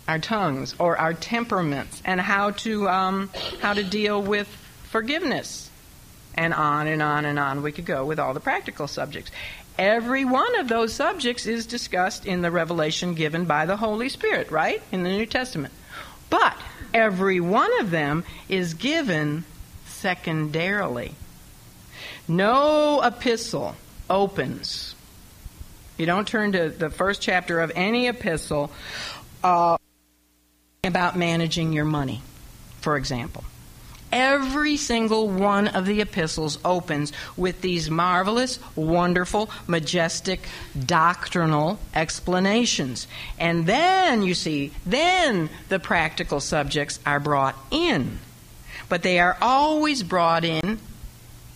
our 0.09 0.19
tongues 0.19 0.75
or 0.79 0.97
our 0.97 1.15
temperaments 1.15 2.03
and 2.05 2.21
how 2.21 2.51
to 2.51 2.89
um, 2.89 3.31
how 3.61 3.73
to 3.73 3.83
deal 3.83 4.21
with 4.23 4.49
forgiveness 4.85 5.71
and 6.35 6.53
on 6.55 6.87
and 6.87 7.03
on 7.03 7.25
and 7.25 7.39
on 7.39 7.63
we 7.63 7.73
could 7.73 7.87
go 7.87 8.05
with 8.05 8.19
all 8.19 8.35
the 8.35 8.41
practical 8.41 8.87
subjects 8.87 9.31
every 9.79 10.25
one 10.25 10.59
of 10.59 10.69
those 10.69 10.93
subjects 10.93 11.47
is 11.47 11.67
discussed 11.67 12.27
in 12.27 12.43
the 12.43 12.51
revelation 12.51 13.15
given 13.15 13.45
by 13.45 13.65
the 13.65 13.77
holy 13.77 14.09
spirit 14.09 14.51
right 14.51 14.83
in 14.93 15.03
the 15.03 15.11
new 15.11 15.27
testament 15.27 15.73
but 16.33 16.57
every 16.95 17.41
one 17.41 17.71
of 17.81 17.91
them 17.91 18.25
is 18.49 18.73
given 18.73 19.45
secondarily. 19.85 21.15
No 22.27 23.03
epistle 23.03 23.77
opens. 24.09 24.95
You 25.97 26.07
don't 26.07 26.27
turn 26.27 26.53
to 26.53 26.71
the 26.71 26.91
first 26.91 27.23
chapter 27.23 27.61
of 27.61 27.71
any 27.75 28.09
epistle 28.09 28.73
uh, 29.45 29.77
about 30.85 31.17
managing 31.17 31.73
your 31.73 31.85
money, 31.85 32.23
for 32.81 32.97
example. 32.97 33.45
Every 34.11 34.77
single 34.77 35.29
one 35.29 35.69
of 35.69 35.87
the 35.87 36.01
epistles 36.01 36.59
opens 36.65 37.13
with 37.37 37.63
these 37.63 37.89
marvelous, 37.89 38.59
wonderful, 38.77 39.49
majestic, 39.67 40.41
doctrinal 40.79 41.79
explanations. 41.95 43.07
And 43.39 43.65
then, 43.67 44.23
you 44.23 44.35
see, 44.35 44.73
then 44.85 45.49
the 45.69 45.79
practical 45.79 46.41
subjects 46.41 46.99
are 47.07 47.21
brought 47.21 47.57
in 47.71 48.19
but 48.93 49.03
they 49.03 49.19
are 49.19 49.39
always 49.41 50.03
brought 50.03 50.45
in 50.45 50.79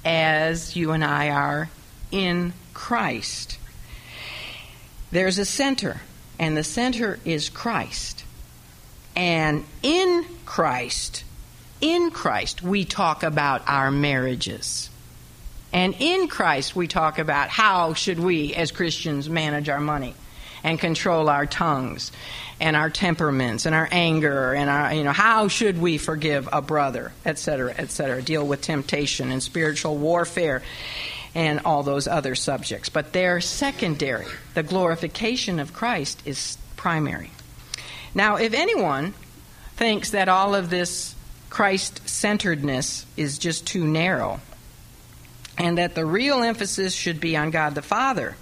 as 0.06 0.74
you 0.74 0.92
and 0.92 1.04
I 1.04 1.28
are 1.28 1.68
in 2.10 2.54
Christ. 2.72 3.58
There's 5.10 5.36
a 5.36 5.44
center, 5.44 6.00
and 6.38 6.56
the 6.56 6.64
center 6.64 7.18
is 7.26 7.50
Christ. 7.50 8.15
And 9.16 9.64
in 9.82 10.26
Christ, 10.44 11.24
in 11.80 12.10
Christ, 12.10 12.62
we 12.62 12.84
talk 12.84 13.22
about 13.22 13.62
our 13.66 13.90
marriages. 13.90 14.90
And 15.72 15.96
in 15.98 16.28
Christ, 16.28 16.76
we 16.76 16.86
talk 16.86 17.18
about 17.18 17.48
how 17.48 17.94
should 17.94 18.20
we, 18.20 18.54
as 18.54 18.70
Christians, 18.70 19.28
manage 19.28 19.68
our 19.68 19.80
money 19.80 20.14
and 20.62 20.78
control 20.78 21.28
our 21.28 21.46
tongues 21.46 22.12
and 22.60 22.76
our 22.76 22.88
temperaments 22.88 23.66
and 23.66 23.74
our 23.74 23.88
anger 23.90 24.54
and 24.54 24.70
our, 24.70 24.94
you 24.94 25.04
know, 25.04 25.12
how 25.12 25.48
should 25.48 25.78
we 25.78 25.98
forgive 25.98 26.48
a 26.52 26.62
brother, 26.62 27.12
et 27.24 27.38
cetera, 27.38 27.74
et 27.76 27.90
cetera, 27.90 28.22
deal 28.22 28.46
with 28.46 28.62
temptation 28.62 29.30
and 29.30 29.42
spiritual 29.42 29.96
warfare 29.96 30.62
and 31.34 31.60
all 31.66 31.82
those 31.82 32.08
other 32.08 32.34
subjects. 32.34 32.88
But 32.88 33.12
they're 33.12 33.42
secondary. 33.42 34.26
The 34.54 34.62
glorification 34.62 35.60
of 35.60 35.74
Christ 35.74 36.22
is 36.24 36.56
primary. 36.76 37.30
Now, 38.14 38.36
if 38.36 38.54
anyone 38.54 39.14
thinks 39.76 40.10
that 40.10 40.28
all 40.28 40.54
of 40.54 40.70
this 40.70 41.14
Christ 41.50 42.08
centeredness 42.08 43.06
is 43.16 43.38
just 43.38 43.66
too 43.66 43.86
narrow, 43.86 44.40
and 45.58 45.78
that 45.78 45.94
the 45.94 46.04
real 46.04 46.42
emphasis 46.42 46.94
should 46.94 47.20
be 47.20 47.36
on 47.36 47.50
God 47.50 47.74
the 47.74 47.82
Father, 47.82 48.36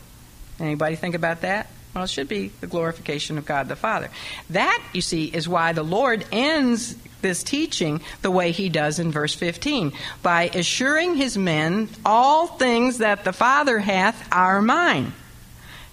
anybody 0.58 0.96
think 0.96 1.14
about 1.14 1.42
that? 1.42 1.68
Well, 1.94 2.04
it 2.04 2.10
should 2.10 2.28
be 2.28 2.48
the 2.60 2.66
glorification 2.66 3.38
of 3.38 3.46
God 3.46 3.68
the 3.68 3.76
Father. 3.76 4.10
That, 4.50 4.82
you 4.92 5.00
see, 5.00 5.26
is 5.26 5.48
why 5.48 5.72
the 5.72 5.84
Lord 5.84 6.24
ends 6.32 6.96
this 7.22 7.42
teaching 7.42 8.00
the 8.22 8.30
way 8.30 8.50
he 8.50 8.68
does 8.68 8.98
in 8.98 9.12
verse 9.12 9.34
15 9.34 9.92
by 10.22 10.50
assuring 10.54 11.14
his 11.14 11.38
men 11.38 11.88
all 12.04 12.46
things 12.46 12.98
that 12.98 13.24
the 13.24 13.32
Father 13.32 13.78
hath 13.78 14.28
are 14.32 14.60
mine. 14.60 15.12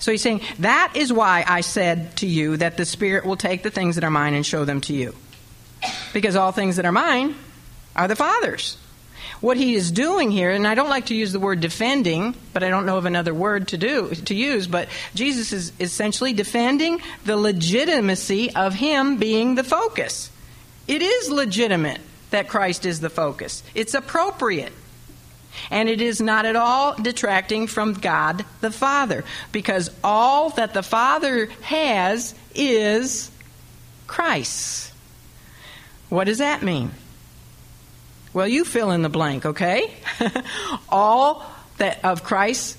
So 0.01 0.11
he's 0.11 0.21
saying, 0.21 0.41
That 0.59 0.91
is 0.95 1.13
why 1.13 1.45
I 1.47 1.61
said 1.61 2.17
to 2.17 2.27
you 2.27 2.57
that 2.57 2.75
the 2.75 2.85
Spirit 2.85 3.25
will 3.25 3.37
take 3.37 3.63
the 3.63 3.71
things 3.71 3.95
that 3.95 4.03
are 4.03 4.11
mine 4.11 4.33
and 4.33 4.45
show 4.45 4.65
them 4.65 4.81
to 4.81 4.93
you. 4.93 5.15
Because 6.11 6.35
all 6.35 6.51
things 6.51 6.75
that 6.75 6.85
are 6.85 6.91
mine 6.91 7.35
are 7.95 8.09
the 8.09 8.15
Father's 8.17 8.77
what 9.41 9.57
he 9.57 9.73
is 9.73 9.91
doing 9.91 10.31
here, 10.31 10.51
and 10.51 10.67
I 10.67 10.75
don't 10.75 10.89
like 10.89 11.07
to 11.07 11.15
use 11.15 11.31
the 11.31 11.39
word 11.39 11.59
defending, 11.59 12.35
but 12.53 12.63
I 12.63 12.69
don't 12.69 12.85
know 12.85 12.97
of 12.97 13.05
another 13.05 13.33
word 13.33 13.69
to 13.69 13.77
do 13.77 14.13
to 14.13 14.35
use, 14.35 14.67
but 14.67 14.87
Jesus 15.15 15.51
is 15.51 15.73
essentially 15.79 16.31
defending 16.31 17.01
the 17.25 17.35
legitimacy 17.35 18.55
of 18.55 18.75
him 18.75 19.17
being 19.17 19.55
the 19.55 19.63
focus. 19.63 20.29
It 20.87 21.01
is 21.01 21.31
legitimate 21.31 21.99
that 22.29 22.47
Christ 22.47 22.85
is 22.85 22.99
the 22.99 23.09
focus. 23.09 23.63
It's 23.73 23.95
appropriate. 23.95 24.71
And 25.69 25.89
it 25.89 26.01
is 26.01 26.21
not 26.21 26.45
at 26.45 26.55
all 26.55 26.95
detracting 26.95 27.67
from 27.67 27.93
God 27.93 28.45
the 28.61 28.71
Father, 28.71 29.23
because 29.51 29.91
all 30.03 30.51
that 30.51 30.73
the 30.73 30.83
Father 30.83 31.47
has 31.61 32.33
is 32.55 33.31
Christ. 34.07 34.91
What 36.09 36.25
does 36.25 36.39
that 36.39 36.61
mean? 36.61 36.91
Well, 38.33 38.47
you 38.47 38.65
fill 38.65 38.91
in 38.91 39.01
the 39.01 39.09
blank, 39.09 39.45
okay? 39.45 39.93
all 40.89 41.45
that 41.77 42.03
of 42.03 42.23
Christ's 42.23 42.77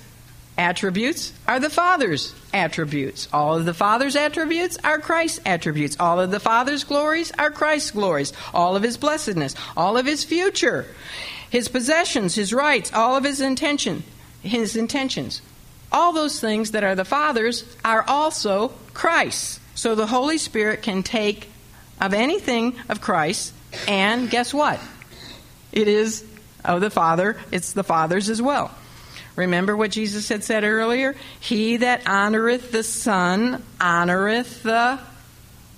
attributes 0.56 1.32
are 1.46 1.60
the 1.60 1.70
Father's 1.70 2.34
attributes. 2.52 3.28
All 3.32 3.56
of 3.56 3.64
the 3.64 3.74
Father's 3.74 4.16
attributes 4.16 4.78
are 4.84 4.98
Christ's 4.98 5.40
attributes. 5.44 5.96
All 5.98 6.20
of 6.20 6.30
the 6.30 6.40
Father's 6.40 6.84
glories 6.84 7.32
are 7.38 7.50
Christ's 7.50 7.90
glories. 7.90 8.32
All 8.52 8.76
of 8.76 8.82
his 8.82 8.96
blessedness, 8.96 9.54
all 9.76 9.96
of 9.96 10.06
his 10.06 10.24
future, 10.24 10.86
his 11.52 11.68
possessions, 11.68 12.34
his 12.34 12.50
rights, 12.54 12.90
all 12.94 13.14
of 13.14 13.24
his 13.24 13.42
intention, 13.42 14.02
his 14.42 14.74
intentions. 14.74 15.42
All 15.92 16.14
those 16.14 16.40
things 16.40 16.70
that 16.70 16.82
are 16.82 16.94
the 16.94 17.04
Father's 17.04 17.66
are 17.84 18.02
also 18.08 18.68
Christ's. 18.94 19.60
So 19.74 19.94
the 19.94 20.06
Holy 20.06 20.38
Spirit 20.38 20.80
can 20.80 21.02
take 21.02 21.50
of 22.00 22.14
anything 22.14 22.76
of 22.88 23.02
Christ 23.02 23.52
and 23.86 24.30
guess 24.30 24.54
what? 24.54 24.80
It 25.72 25.88
is 25.88 26.24
of 26.64 26.80
the 26.80 26.88
Father, 26.88 27.36
it's 27.50 27.74
the 27.74 27.84
Father's 27.84 28.30
as 28.30 28.40
well. 28.40 28.70
Remember 29.36 29.76
what 29.76 29.90
Jesus 29.90 30.30
had 30.30 30.42
said 30.42 30.64
earlier? 30.64 31.14
He 31.38 31.76
that 31.76 32.04
honoreth 32.04 32.70
the 32.70 32.82
Son 32.82 33.62
honoreth 33.78 34.62
the 34.62 34.98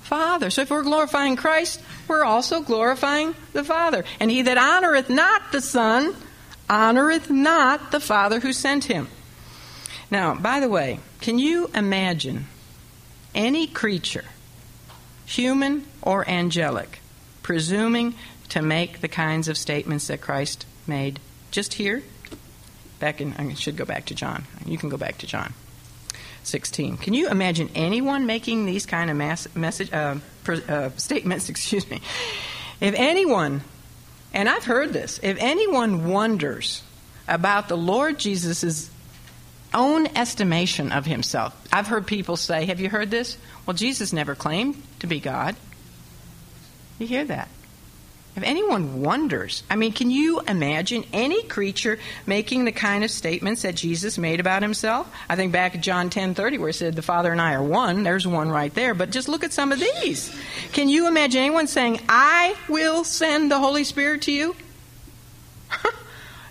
Father. 0.04 0.50
So 0.50 0.62
if 0.62 0.70
we're 0.70 0.82
glorifying 0.82 1.34
Christ, 1.34 1.80
we're 2.08 2.24
also 2.24 2.60
glorifying 2.60 3.34
the 3.54 3.64
Father. 3.64 4.04
And 4.20 4.30
he 4.30 4.42
that 4.42 4.58
honoreth 4.58 5.08
not 5.08 5.50
the 5.50 5.62
Son 5.62 6.14
honoreth 6.68 7.30
not 7.30 7.90
the 7.90 8.00
Father 8.00 8.40
who 8.40 8.52
sent 8.52 8.84
him. 8.84 9.08
Now, 10.10 10.34
by 10.34 10.60
the 10.60 10.68
way, 10.68 11.00
can 11.20 11.38
you 11.38 11.70
imagine 11.74 12.46
any 13.34 13.66
creature, 13.66 14.26
human 15.24 15.86
or 16.02 16.28
angelic, 16.28 17.00
presuming 17.42 18.14
to 18.50 18.60
make 18.60 19.00
the 19.00 19.08
kinds 19.08 19.48
of 19.48 19.56
statements 19.56 20.08
that 20.08 20.20
Christ 20.20 20.66
made 20.86 21.18
just 21.50 21.74
here? 21.74 22.02
Back 23.00 23.22
in, 23.22 23.32
I 23.38 23.54
should 23.54 23.76
go 23.76 23.86
back 23.86 24.04
to 24.06 24.14
John. 24.14 24.44
You 24.66 24.76
can 24.76 24.90
go 24.90 24.98
back 24.98 25.18
to 25.18 25.26
John 25.26 25.54
16. 26.46 26.98
Can 26.98 27.14
you 27.14 27.28
imagine 27.28 27.70
anyone 27.74 28.26
making 28.26 28.66
these 28.66 28.86
kind 28.86 29.10
of 29.10 29.16
mass, 29.16 29.48
message 29.54 29.92
uh, 29.92 30.16
uh, 30.48 30.90
statements? 30.96 31.48
Excuse 31.50 31.88
me. 31.90 32.00
If 32.80 32.94
anyone, 32.96 33.62
and 34.32 34.48
I've 34.48 34.64
heard 34.64 34.92
this, 34.92 35.20
if 35.22 35.38
anyone 35.40 36.08
wonders 36.08 36.82
about 37.26 37.68
the 37.68 37.76
Lord 37.76 38.18
Jesus' 38.18 38.90
own 39.72 40.06
estimation 40.16 40.92
of 40.92 41.06
himself, 41.06 41.54
I've 41.72 41.86
heard 41.86 42.06
people 42.06 42.36
say, 42.36 42.66
"Have 42.66 42.80
you 42.80 42.88
heard 42.88 43.10
this?" 43.10 43.38
Well, 43.66 43.74
Jesus 43.74 44.12
never 44.12 44.34
claimed 44.34 44.80
to 45.00 45.06
be 45.06 45.20
God. 45.20 45.56
You 46.98 47.06
hear 47.06 47.24
that? 47.24 47.48
If 48.36 48.42
anyone 48.42 49.00
wonders, 49.00 49.62
I 49.70 49.76
mean, 49.76 49.92
can 49.92 50.10
you 50.10 50.40
imagine 50.40 51.04
any 51.12 51.44
creature 51.44 52.00
making 52.26 52.64
the 52.64 52.72
kind 52.72 53.04
of 53.04 53.10
statements 53.12 53.62
that 53.62 53.76
Jesus 53.76 54.18
made 54.18 54.40
about 54.40 54.62
himself? 54.62 55.08
I 55.28 55.36
think 55.36 55.52
back 55.52 55.76
at 55.76 55.82
John 55.82 56.10
10:30 56.10 56.58
where 56.58 56.68
he 56.68 56.72
said 56.72 56.96
the 56.96 57.02
Father 57.02 57.30
and 57.30 57.40
I 57.40 57.54
are 57.54 57.62
one. 57.62 58.02
There's 58.02 58.26
one 58.26 58.50
right 58.50 58.74
there, 58.74 58.92
but 58.92 59.10
just 59.10 59.28
look 59.28 59.44
at 59.44 59.52
some 59.52 59.70
of 59.70 59.78
these. 59.78 60.34
Can 60.72 60.88
you 60.88 61.06
imagine 61.06 61.42
anyone 61.42 61.68
saying, 61.68 62.00
"I 62.08 62.56
will 62.68 63.04
send 63.04 63.52
the 63.52 63.60
Holy 63.60 63.84
Spirit 63.84 64.22
to 64.22 64.32
you"? 64.32 64.56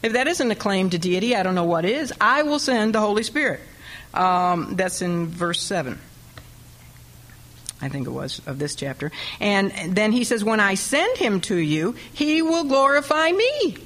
if 0.04 0.14
that 0.14 0.30
isn't 0.30 0.52
a 0.52 0.56
claim 0.56 0.90
to 0.92 0.98
deity, 0.98 1.36
I 1.36 1.44
don't 1.44 1.56
know 1.56 1.66
what 1.66 1.84
is. 1.84 2.14
I 2.22 2.44
will 2.44 2.60
send 2.60 2.96
the 2.96 3.02
Holy 3.02 3.24
Spirit. 3.24 3.60
Um, 4.14 4.76
that's 4.76 5.02
in 5.02 5.28
verse 5.28 5.62
7. 5.62 6.00
I 7.84 7.90
think 7.90 8.08
it 8.08 8.12
was, 8.12 8.42
of 8.46 8.60
this 8.60 8.76
chapter. 8.76 9.12
And 9.42 9.72
then 9.96 10.14
he 10.14 10.24
says, 10.24 10.44
When 10.44 10.60
I 10.60 10.76
send 10.76 11.18
him 11.18 11.42
to 11.42 11.56
you, 11.56 11.96
he 12.14 12.42
will 12.42 12.64
glorify 12.64 13.32
me. 13.32 13.78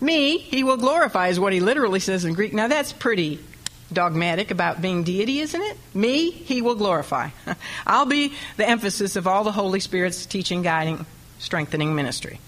Me, 0.00 0.36
he 0.36 0.62
will 0.62 0.76
glorify, 0.76 1.28
is 1.28 1.40
what 1.40 1.54
he 1.54 1.60
literally 1.60 2.00
says 2.00 2.26
in 2.26 2.34
Greek. 2.34 2.52
Now, 2.52 2.68
that's 2.68 2.92
pretty 2.92 3.40
dogmatic 3.90 4.50
about 4.50 4.82
being 4.82 5.04
deity, 5.04 5.40
isn't 5.40 5.60
it? 5.62 5.78
Me, 5.94 6.30
he 6.30 6.60
will 6.60 6.74
glorify. 6.74 7.30
I'll 7.86 8.04
be 8.04 8.34
the 8.58 8.68
emphasis 8.68 9.16
of 9.16 9.26
all 9.26 9.42
the 9.42 9.52
Holy 9.52 9.80
Spirit's 9.80 10.26
teaching, 10.26 10.60
guiding, 10.60 11.06
strengthening 11.38 11.94
ministry. 11.94 12.38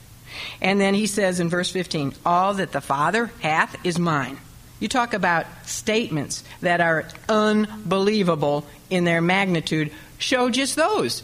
And 0.60 0.78
then 0.78 0.92
he 0.92 1.06
says 1.06 1.40
in 1.40 1.48
verse 1.48 1.70
15, 1.70 2.14
All 2.26 2.54
that 2.54 2.72
the 2.72 2.82
Father 2.82 3.30
hath 3.40 3.74
is 3.86 3.98
mine. 3.98 4.38
You 4.80 4.88
talk 4.88 5.14
about 5.14 5.46
statements 5.64 6.44
that 6.60 6.80
are 6.80 7.08
unbelievable 7.28 8.64
in 8.90 9.04
their 9.04 9.20
magnitude. 9.20 9.92
Show 10.18 10.50
just 10.50 10.76
those 10.76 11.22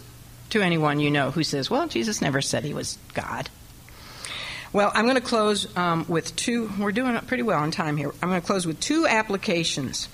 to 0.50 0.60
anyone 0.60 1.00
you 1.00 1.10
know 1.10 1.30
who 1.30 1.44
says, 1.44 1.70
well, 1.70 1.86
Jesus 1.88 2.20
never 2.20 2.40
said 2.40 2.64
he 2.64 2.74
was 2.74 2.98
God. 3.12 3.48
Well, 4.72 4.90
I'm 4.92 5.04
going 5.04 5.16
to 5.16 5.20
close 5.20 5.74
um, 5.76 6.04
with 6.08 6.34
two. 6.34 6.68
We're 6.80 6.90
doing 6.90 7.16
pretty 7.20 7.44
well 7.44 7.60
on 7.60 7.70
time 7.70 7.96
here. 7.96 8.12
I'm 8.20 8.28
going 8.28 8.40
to 8.40 8.46
close 8.46 8.66
with 8.66 8.80
two 8.80 9.06
applications 9.06 10.08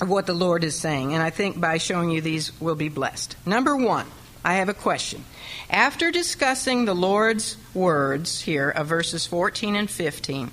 of 0.00 0.08
what 0.08 0.26
the 0.26 0.32
Lord 0.32 0.62
is 0.62 0.76
saying, 0.76 1.14
and 1.14 1.22
I 1.22 1.30
think 1.30 1.60
by 1.60 1.78
showing 1.78 2.10
you 2.10 2.20
these, 2.20 2.58
we'll 2.60 2.76
be 2.76 2.88
blessed. 2.88 3.36
Number 3.44 3.76
one, 3.76 4.06
I 4.44 4.54
have 4.54 4.68
a 4.68 4.74
question. 4.74 5.24
After 5.68 6.10
discussing 6.10 6.84
the 6.84 6.94
Lord's 6.94 7.56
words 7.74 8.40
here 8.40 8.70
of 8.70 8.86
verses 8.86 9.26
14 9.26 9.76
and 9.76 9.90
15, 9.90 10.50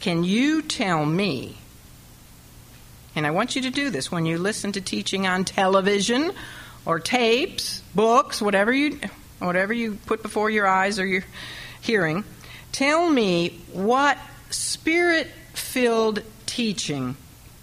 can 0.00 0.24
you 0.24 0.62
tell 0.62 1.04
me? 1.04 1.56
And 3.14 3.26
I 3.26 3.30
want 3.30 3.56
you 3.56 3.62
to 3.62 3.70
do 3.70 3.90
this 3.90 4.12
when 4.12 4.26
you 4.26 4.38
listen 4.38 4.72
to 4.72 4.80
teaching 4.80 5.26
on 5.26 5.44
television 5.44 6.32
or 6.84 7.00
tapes, 7.00 7.82
books, 7.94 8.42
whatever 8.42 8.72
you 8.72 9.00
whatever 9.38 9.72
you 9.72 9.98
put 10.06 10.22
before 10.22 10.50
your 10.50 10.66
eyes 10.66 10.98
or 10.98 11.06
your 11.06 11.24
hearing. 11.80 12.24
Tell 12.72 13.08
me 13.08 13.60
what 13.72 14.18
spirit-filled 14.50 16.22
teaching 16.46 17.16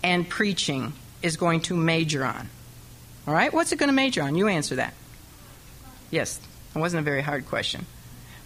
and 0.03 0.27
preaching 0.27 0.93
is 1.21 1.37
going 1.37 1.61
to 1.61 1.75
major 1.75 2.23
on. 2.23 2.49
All 3.27 3.33
right? 3.33 3.53
What's 3.53 3.71
it 3.71 3.77
going 3.77 3.87
to 3.87 3.93
major 3.93 4.21
on? 4.21 4.35
You 4.35 4.47
answer 4.47 4.75
that. 4.75 4.93
Yes. 6.11 6.39
It 6.75 6.79
wasn't 6.79 7.01
a 7.01 7.03
very 7.03 7.21
hard 7.21 7.47
question. 7.47 7.85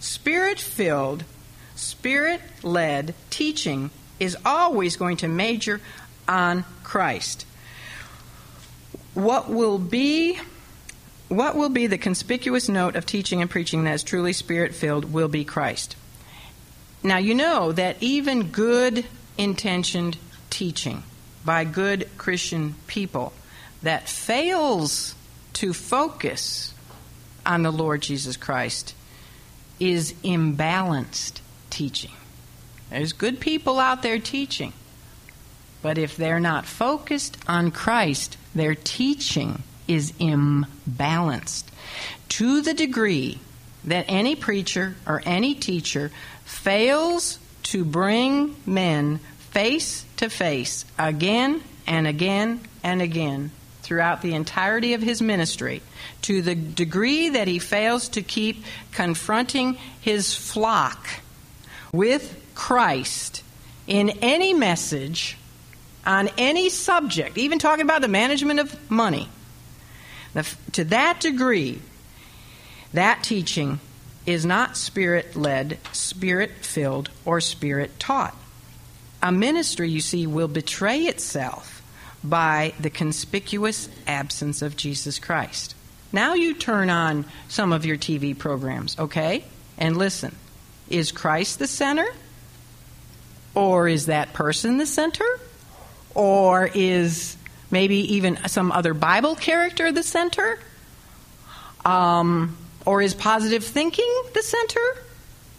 Spirit 0.00 0.60
filled 0.60 1.24
Spirit 1.78 2.40
led 2.64 3.14
teaching 3.30 3.90
is 4.18 4.36
always 4.44 4.96
going 4.96 5.16
to 5.18 5.28
major 5.28 5.80
on 6.26 6.64
Christ. 6.82 7.46
What 9.14 9.48
will 9.48 9.78
be 9.78 10.38
what 11.28 11.54
will 11.54 11.68
be 11.68 11.86
the 11.86 11.98
conspicuous 11.98 12.68
note 12.68 12.96
of 12.96 13.06
teaching 13.06 13.42
and 13.42 13.50
preaching 13.50 13.84
that 13.84 13.94
is 13.94 14.02
truly 14.02 14.32
spirit 14.32 14.74
filled 14.74 15.12
will 15.12 15.28
be 15.28 15.44
Christ. 15.44 15.94
Now 17.02 17.18
you 17.18 17.34
know 17.34 17.70
that 17.70 17.96
even 18.00 18.48
good 18.48 19.04
intentioned 19.36 20.16
teaching 20.50 21.04
by 21.44 21.64
good 21.64 22.08
Christian 22.18 22.74
people 22.88 23.32
that 23.82 24.08
fails 24.08 25.14
to 25.54 25.72
focus 25.72 26.74
on 27.46 27.62
the 27.62 27.70
Lord 27.70 28.02
Jesus 28.02 28.36
Christ 28.36 28.94
is 29.78 30.12
imbalanced 30.24 31.40
teaching. 31.70 32.12
There's 32.90 33.12
good 33.12 33.40
people 33.40 33.78
out 33.78 34.02
there 34.02 34.18
teaching. 34.18 34.72
But 35.82 35.98
if 35.98 36.16
they're 36.16 36.40
not 36.40 36.66
focused 36.66 37.38
on 37.46 37.70
Christ, 37.70 38.36
their 38.54 38.74
teaching 38.74 39.62
is 39.86 40.12
imbalanced 40.12 41.64
to 42.30 42.60
the 42.60 42.74
degree 42.74 43.40
that 43.84 44.04
any 44.08 44.36
preacher 44.36 44.96
or 45.06 45.22
any 45.24 45.54
teacher 45.54 46.10
fails 46.44 47.38
to 47.64 47.84
bring 47.84 48.56
men 48.66 49.18
face 49.50 50.04
to 50.16 50.28
face 50.28 50.84
again 50.98 51.62
and 51.86 52.06
again 52.06 52.60
and 52.82 53.00
again 53.00 53.50
throughout 53.82 54.20
the 54.20 54.34
entirety 54.34 54.92
of 54.92 55.00
his 55.00 55.22
ministry, 55.22 55.80
to 56.20 56.42
the 56.42 56.54
degree 56.54 57.30
that 57.30 57.48
he 57.48 57.58
fails 57.58 58.08
to 58.10 58.20
keep 58.20 58.62
confronting 58.92 59.78
his 60.00 60.34
flock 60.34 61.08
with 61.92 62.40
Christ 62.54 63.42
in 63.86 64.10
any 64.20 64.52
message 64.54 65.36
on 66.06 66.30
any 66.38 66.70
subject, 66.70 67.36
even 67.36 67.58
talking 67.58 67.84
about 67.84 68.00
the 68.00 68.08
management 68.08 68.60
of 68.60 68.90
money, 68.90 69.28
to 70.72 70.84
that 70.84 71.20
degree, 71.20 71.80
that 72.92 73.22
teaching 73.22 73.80
is 74.24 74.44
not 74.46 74.76
spirit 74.76 75.36
led, 75.36 75.78
spirit 75.92 76.50
filled, 76.62 77.10
or 77.24 77.40
spirit 77.40 77.98
taught. 77.98 78.36
A 79.22 79.32
ministry, 79.32 79.90
you 79.90 80.00
see, 80.00 80.26
will 80.26 80.48
betray 80.48 81.00
itself 81.02 81.82
by 82.22 82.72
the 82.78 82.90
conspicuous 82.90 83.88
absence 84.06 84.62
of 84.62 84.76
Jesus 84.76 85.18
Christ. 85.18 85.74
Now 86.12 86.34
you 86.34 86.54
turn 86.54 86.88
on 86.88 87.24
some 87.48 87.72
of 87.72 87.84
your 87.84 87.96
TV 87.96 88.36
programs, 88.36 88.98
okay? 88.98 89.44
And 89.76 89.96
listen. 89.96 90.34
Is 90.90 91.12
Christ 91.12 91.58
the 91.58 91.66
center? 91.66 92.06
Or 93.54 93.88
is 93.88 94.06
that 94.06 94.32
person 94.32 94.78
the 94.78 94.86
center? 94.86 95.26
Or 96.14 96.70
is 96.72 97.36
maybe 97.70 98.14
even 98.14 98.38
some 98.48 98.72
other 98.72 98.94
Bible 98.94 99.34
character 99.34 99.92
the 99.92 100.02
center? 100.02 100.58
Um, 101.84 102.56
or 102.86 103.02
is 103.02 103.14
positive 103.14 103.64
thinking 103.64 104.22
the 104.34 104.42
center? 104.42 105.02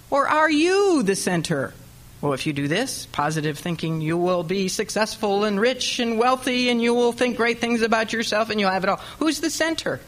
Or 0.09 0.27
are 0.27 0.49
you 0.49 1.03
the 1.03 1.15
center? 1.15 1.73
Well, 2.21 2.33
if 2.33 2.45
you 2.45 2.53
do 2.53 2.67
this, 2.67 3.05
positive 3.05 3.57
thinking, 3.57 4.01
you 4.01 4.17
will 4.17 4.43
be 4.43 4.67
successful 4.67 5.45
and 5.45 5.59
rich 5.59 5.99
and 5.99 6.17
wealthy 6.19 6.69
and 6.69 6.81
you 6.81 6.93
will 6.93 7.13
think 7.13 7.37
great 7.37 7.59
things 7.59 7.81
about 7.81 8.11
yourself 8.11 8.49
and 8.49 8.59
you'll 8.59 8.71
have 8.71 8.83
it 8.83 8.89
all. 8.89 8.99
Who's 9.19 9.39
the 9.39 9.49
center? 9.49 10.01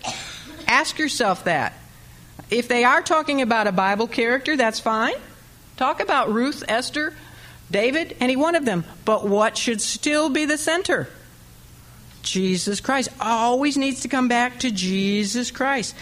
Ask 0.68 1.00
yourself 1.00 1.46
that. 1.46 1.74
If 2.52 2.68
they 2.68 2.84
are 2.84 3.02
talking 3.02 3.42
about 3.42 3.68
a 3.68 3.72
Bible 3.72 4.08
character, 4.08 4.58
that's 4.58 4.80
fine. 4.80 5.16
Talk 5.78 6.02
about 6.02 6.32
Ruth, 6.32 6.64
Esther, 6.68 7.16
David, 7.72 8.18
any 8.20 8.36
one 8.36 8.56
of 8.56 8.66
them. 8.66 8.84
But 9.06 9.26
what 9.26 9.58
should 9.58 9.82
still 9.82 10.30
be 10.30 10.46
the 10.46 10.58
center? 10.58 11.08
Jesus 12.22 12.82
Christ. 12.82 13.10
Always 13.20 13.78
needs 13.78 14.02
to 14.02 14.08
come 14.08 14.28
back 14.28 14.60
to 14.60 14.70
Jesus 14.70 15.50
Christ. 15.50 15.96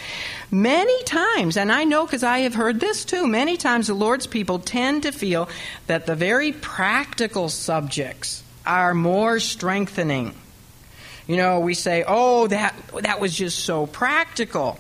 Many 0.52 1.04
times, 1.04 1.56
and 1.56 1.72
I 1.72 1.84
know 1.84 2.06
because 2.06 2.24
I 2.24 2.40
have 2.40 2.56
heard 2.56 2.80
this 2.80 3.06
too, 3.06 3.28
many 3.28 3.56
times 3.56 3.88
the 3.88 3.94
Lord's 3.94 4.28
people 4.28 4.60
tend 4.60 5.04
to 5.04 5.12
feel 5.12 5.48
that 5.88 6.08
the 6.08 6.16
very 6.16 6.52
practical 6.52 7.48
subjects 7.48 8.44
are 8.66 8.94
more 8.94 9.40
strengthening. 9.40 10.36
You 11.28 11.38
know, 11.38 11.60
we 11.60 11.76
say, 11.76 12.04
oh, 12.08 12.48
that, 12.48 12.76
that 13.02 13.20
was 13.20 13.36
just 13.36 13.60
so 13.60 13.86
practical. 13.86 14.80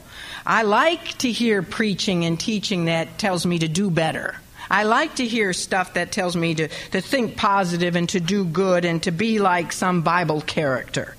I 0.49 0.63
like 0.63 1.19
to 1.19 1.31
hear 1.31 1.61
preaching 1.61 2.25
and 2.25 2.39
teaching 2.39 2.85
that 2.85 3.19
tells 3.19 3.45
me 3.45 3.59
to 3.59 3.67
do 3.67 3.91
better. 3.91 4.35
I 4.67 4.81
like 4.81 5.17
to 5.17 5.27
hear 5.27 5.53
stuff 5.53 5.93
that 5.93 6.11
tells 6.11 6.35
me 6.35 6.55
to, 6.55 6.67
to 6.89 7.01
think 7.01 7.37
positive 7.37 7.95
and 7.95 8.09
to 8.09 8.19
do 8.19 8.45
good 8.45 8.83
and 8.83 9.01
to 9.03 9.11
be 9.11 9.37
like 9.37 9.71
some 9.71 10.01
Bible 10.01 10.41
character. 10.41 11.15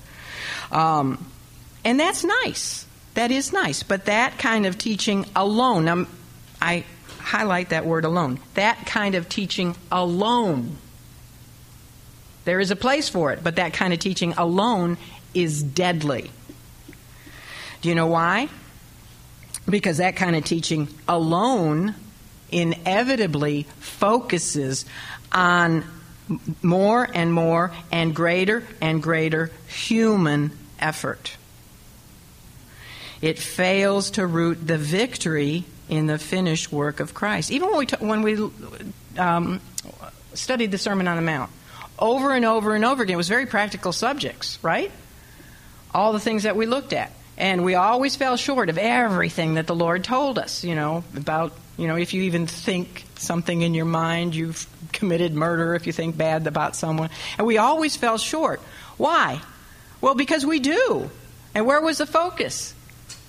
Um, 0.69 1.25
and 1.85 1.97
that's 1.97 2.25
nice. 2.25 2.85
That 3.13 3.31
is 3.31 3.53
nice. 3.53 3.83
But 3.83 4.07
that 4.07 4.37
kind 4.37 4.65
of 4.65 4.77
teaching 4.77 5.25
alone, 5.33 5.87
um, 5.87 6.07
I 6.61 6.83
highlight 7.19 7.69
that 7.69 7.85
word 7.85 8.03
alone. 8.03 8.37
That 8.55 8.85
kind 8.85 9.15
of 9.15 9.29
teaching 9.29 9.77
alone. 9.93 10.75
There 12.43 12.59
is 12.59 12.69
a 12.69 12.75
place 12.75 13.07
for 13.07 13.31
it, 13.31 13.45
but 13.45 13.55
that 13.55 13.71
kind 13.71 13.93
of 13.93 13.99
teaching 13.99 14.33
alone 14.33 14.97
is 15.33 15.63
deadly. 15.63 16.31
Do 17.81 17.87
you 17.87 17.95
know 17.95 18.07
why? 18.07 18.49
Because 19.69 19.97
that 19.97 20.15
kind 20.15 20.35
of 20.35 20.43
teaching 20.43 20.87
alone 21.07 21.95
inevitably 22.51 23.63
focuses 23.79 24.85
on 25.31 25.83
more 26.61 27.07
and 27.13 27.33
more 27.33 27.71
and 27.91 28.15
greater 28.15 28.63
and 28.81 29.01
greater 29.01 29.51
human 29.67 30.51
effort. 30.79 31.37
It 33.21 33.37
fails 33.37 34.11
to 34.11 34.25
root 34.25 34.65
the 34.65 34.77
victory 34.77 35.65
in 35.89 36.07
the 36.07 36.17
finished 36.17 36.71
work 36.71 36.99
of 36.99 37.13
Christ. 37.13 37.51
Even 37.51 37.69
when 37.69 37.77
we, 37.77 37.85
t- 37.85 37.95
when 37.99 38.21
we 38.21 38.51
um, 39.17 39.61
studied 40.33 40.71
the 40.71 40.77
Sermon 40.77 41.07
on 41.07 41.17
the 41.17 41.21
Mount, 41.21 41.51
over 41.99 42.33
and 42.33 42.45
over 42.45 42.73
and 42.73 42.83
over 42.83 43.03
again, 43.03 43.13
it 43.13 43.17
was 43.17 43.29
very 43.29 43.45
practical 43.45 43.91
subjects, 43.91 44.57
right? 44.63 44.91
All 45.93 46.13
the 46.13 46.19
things 46.19 46.43
that 46.43 46.55
we 46.55 46.65
looked 46.65 46.93
at. 46.93 47.11
And 47.37 47.63
we 47.63 47.75
always 47.75 48.15
fell 48.15 48.37
short 48.37 48.69
of 48.69 48.77
everything 48.77 49.55
that 49.55 49.67
the 49.67 49.75
Lord 49.75 50.03
told 50.03 50.37
us, 50.37 50.63
you 50.63 50.75
know, 50.75 51.03
about, 51.15 51.53
you 51.77 51.87
know, 51.87 51.95
if 51.95 52.13
you 52.13 52.23
even 52.23 52.45
think 52.45 53.05
something 53.15 53.61
in 53.61 53.73
your 53.73 53.85
mind, 53.85 54.35
you've 54.35 54.67
committed 54.91 55.33
murder 55.33 55.73
if 55.73 55.87
you 55.87 55.93
think 55.93 56.17
bad 56.17 56.45
about 56.45 56.75
someone. 56.75 57.09
And 57.37 57.47
we 57.47 57.57
always 57.57 57.95
fell 57.95 58.17
short. 58.17 58.61
Why? 58.97 59.41
Well, 60.01 60.15
because 60.15 60.45
we 60.45 60.59
do. 60.59 61.09
And 61.55 61.65
where 61.65 61.81
was 61.81 61.99
the 61.99 62.05
focus? 62.05 62.73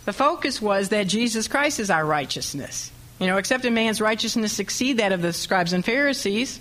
The 0.04 0.12
focus 0.12 0.60
was 0.60 0.88
that 0.90 1.06
Jesus 1.06 1.48
Christ 1.48 1.78
is 1.80 1.90
our 1.90 2.04
righteousness. 2.04 2.90
You 3.18 3.28
know, 3.28 3.36
except 3.36 3.64
a 3.64 3.70
man's 3.70 4.00
righteousness 4.00 4.58
exceed 4.58 4.98
that 4.98 5.12
of 5.12 5.22
the 5.22 5.32
scribes 5.32 5.72
and 5.72 5.84
Pharisees, 5.84 6.58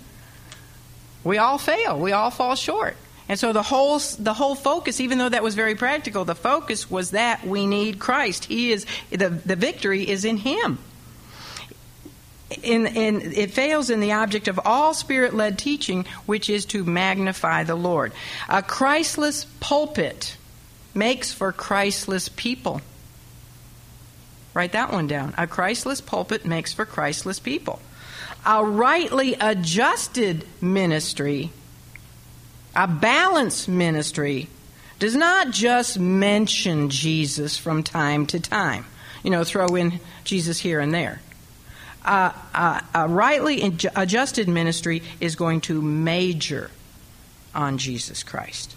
we 1.24 1.38
all 1.38 1.58
fail. 1.58 1.98
We 1.98 2.12
all 2.12 2.30
fall 2.30 2.54
short. 2.54 2.96
And 3.28 3.38
so 3.38 3.52
the 3.52 3.62
whole 3.62 3.98
the 4.18 4.34
whole 4.34 4.54
focus, 4.54 5.00
even 5.00 5.18
though 5.18 5.28
that 5.28 5.42
was 5.42 5.54
very 5.54 5.74
practical, 5.74 6.24
the 6.24 6.34
focus 6.34 6.90
was 6.90 7.12
that 7.12 7.46
we 7.46 7.66
need 7.66 7.98
Christ. 7.98 8.46
He 8.46 8.72
is 8.72 8.86
the 9.10 9.28
the 9.28 9.56
victory 9.56 10.08
is 10.08 10.24
in 10.24 10.36
Him. 10.38 10.78
In, 12.62 12.86
in, 12.86 13.32
it 13.32 13.52
fails 13.52 13.88
in 13.88 14.00
the 14.00 14.12
object 14.12 14.46
of 14.46 14.60
all 14.66 14.92
spirit 14.92 15.32
led 15.32 15.58
teaching, 15.58 16.04
which 16.26 16.50
is 16.50 16.66
to 16.66 16.84
magnify 16.84 17.64
the 17.64 17.74
Lord. 17.74 18.12
A 18.46 18.62
Christless 18.62 19.46
pulpit 19.60 20.36
makes 20.92 21.32
for 21.32 21.50
Christless 21.50 22.28
people. 22.28 22.82
Write 24.52 24.72
that 24.72 24.92
one 24.92 25.06
down. 25.06 25.32
A 25.38 25.46
Christless 25.46 26.02
pulpit 26.02 26.44
makes 26.44 26.74
for 26.74 26.84
Christless 26.84 27.38
people. 27.38 27.80
A 28.44 28.62
rightly 28.62 29.34
adjusted 29.34 30.44
ministry 30.60 31.52
a 32.74 32.86
balanced 32.86 33.68
ministry 33.68 34.48
does 34.98 35.16
not 35.16 35.50
just 35.50 35.98
mention 35.98 36.88
Jesus 36.88 37.58
from 37.58 37.82
time 37.82 38.26
to 38.26 38.40
time, 38.40 38.84
you 39.22 39.30
know, 39.30 39.44
throw 39.44 39.74
in 39.74 40.00
Jesus 40.24 40.58
here 40.58 40.80
and 40.80 40.94
there. 40.94 41.20
Uh, 42.04 42.32
uh, 42.54 42.80
a 42.94 43.08
rightly 43.08 43.62
adjusted 43.94 44.48
ministry 44.48 45.02
is 45.20 45.36
going 45.36 45.60
to 45.62 45.80
major 45.80 46.70
on 47.54 47.78
Jesus 47.78 48.22
Christ. 48.22 48.74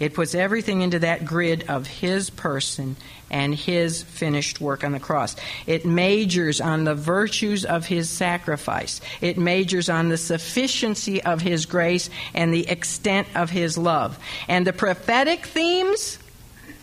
It 0.00 0.14
puts 0.14 0.34
everything 0.34 0.80
into 0.80 0.98
that 1.00 1.26
grid 1.26 1.66
of 1.68 1.86
His 1.86 2.30
person 2.30 2.96
and 3.30 3.54
His 3.54 4.02
finished 4.02 4.60
work 4.60 4.82
on 4.82 4.92
the 4.92 4.98
cross. 4.98 5.36
It 5.66 5.84
majors 5.84 6.60
on 6.60 6.84
the 6.84 6.94
virtues 6.94 7.66
of 7.66 7.86
His 7.86 8.08
sacrifice. 8.08 9.02
It 9.20 9.36
majors 9.36 9.90
on 9.90 10.08
the 10.08 10.16
sufficiency 10.16 11.22
of 11.22 11.42
His 11.42 11.66
grace 11.66 12.08
and 12.34 12.52
the 12.52 12.68
extent 12.68 13.28
of 13.34 13.50
His 13.50 13.76
love. 13.76 14.18
And 14.48 14.66
the 14.66 14.72
prophetic 14.72 15.44
themes, 15.44 16.18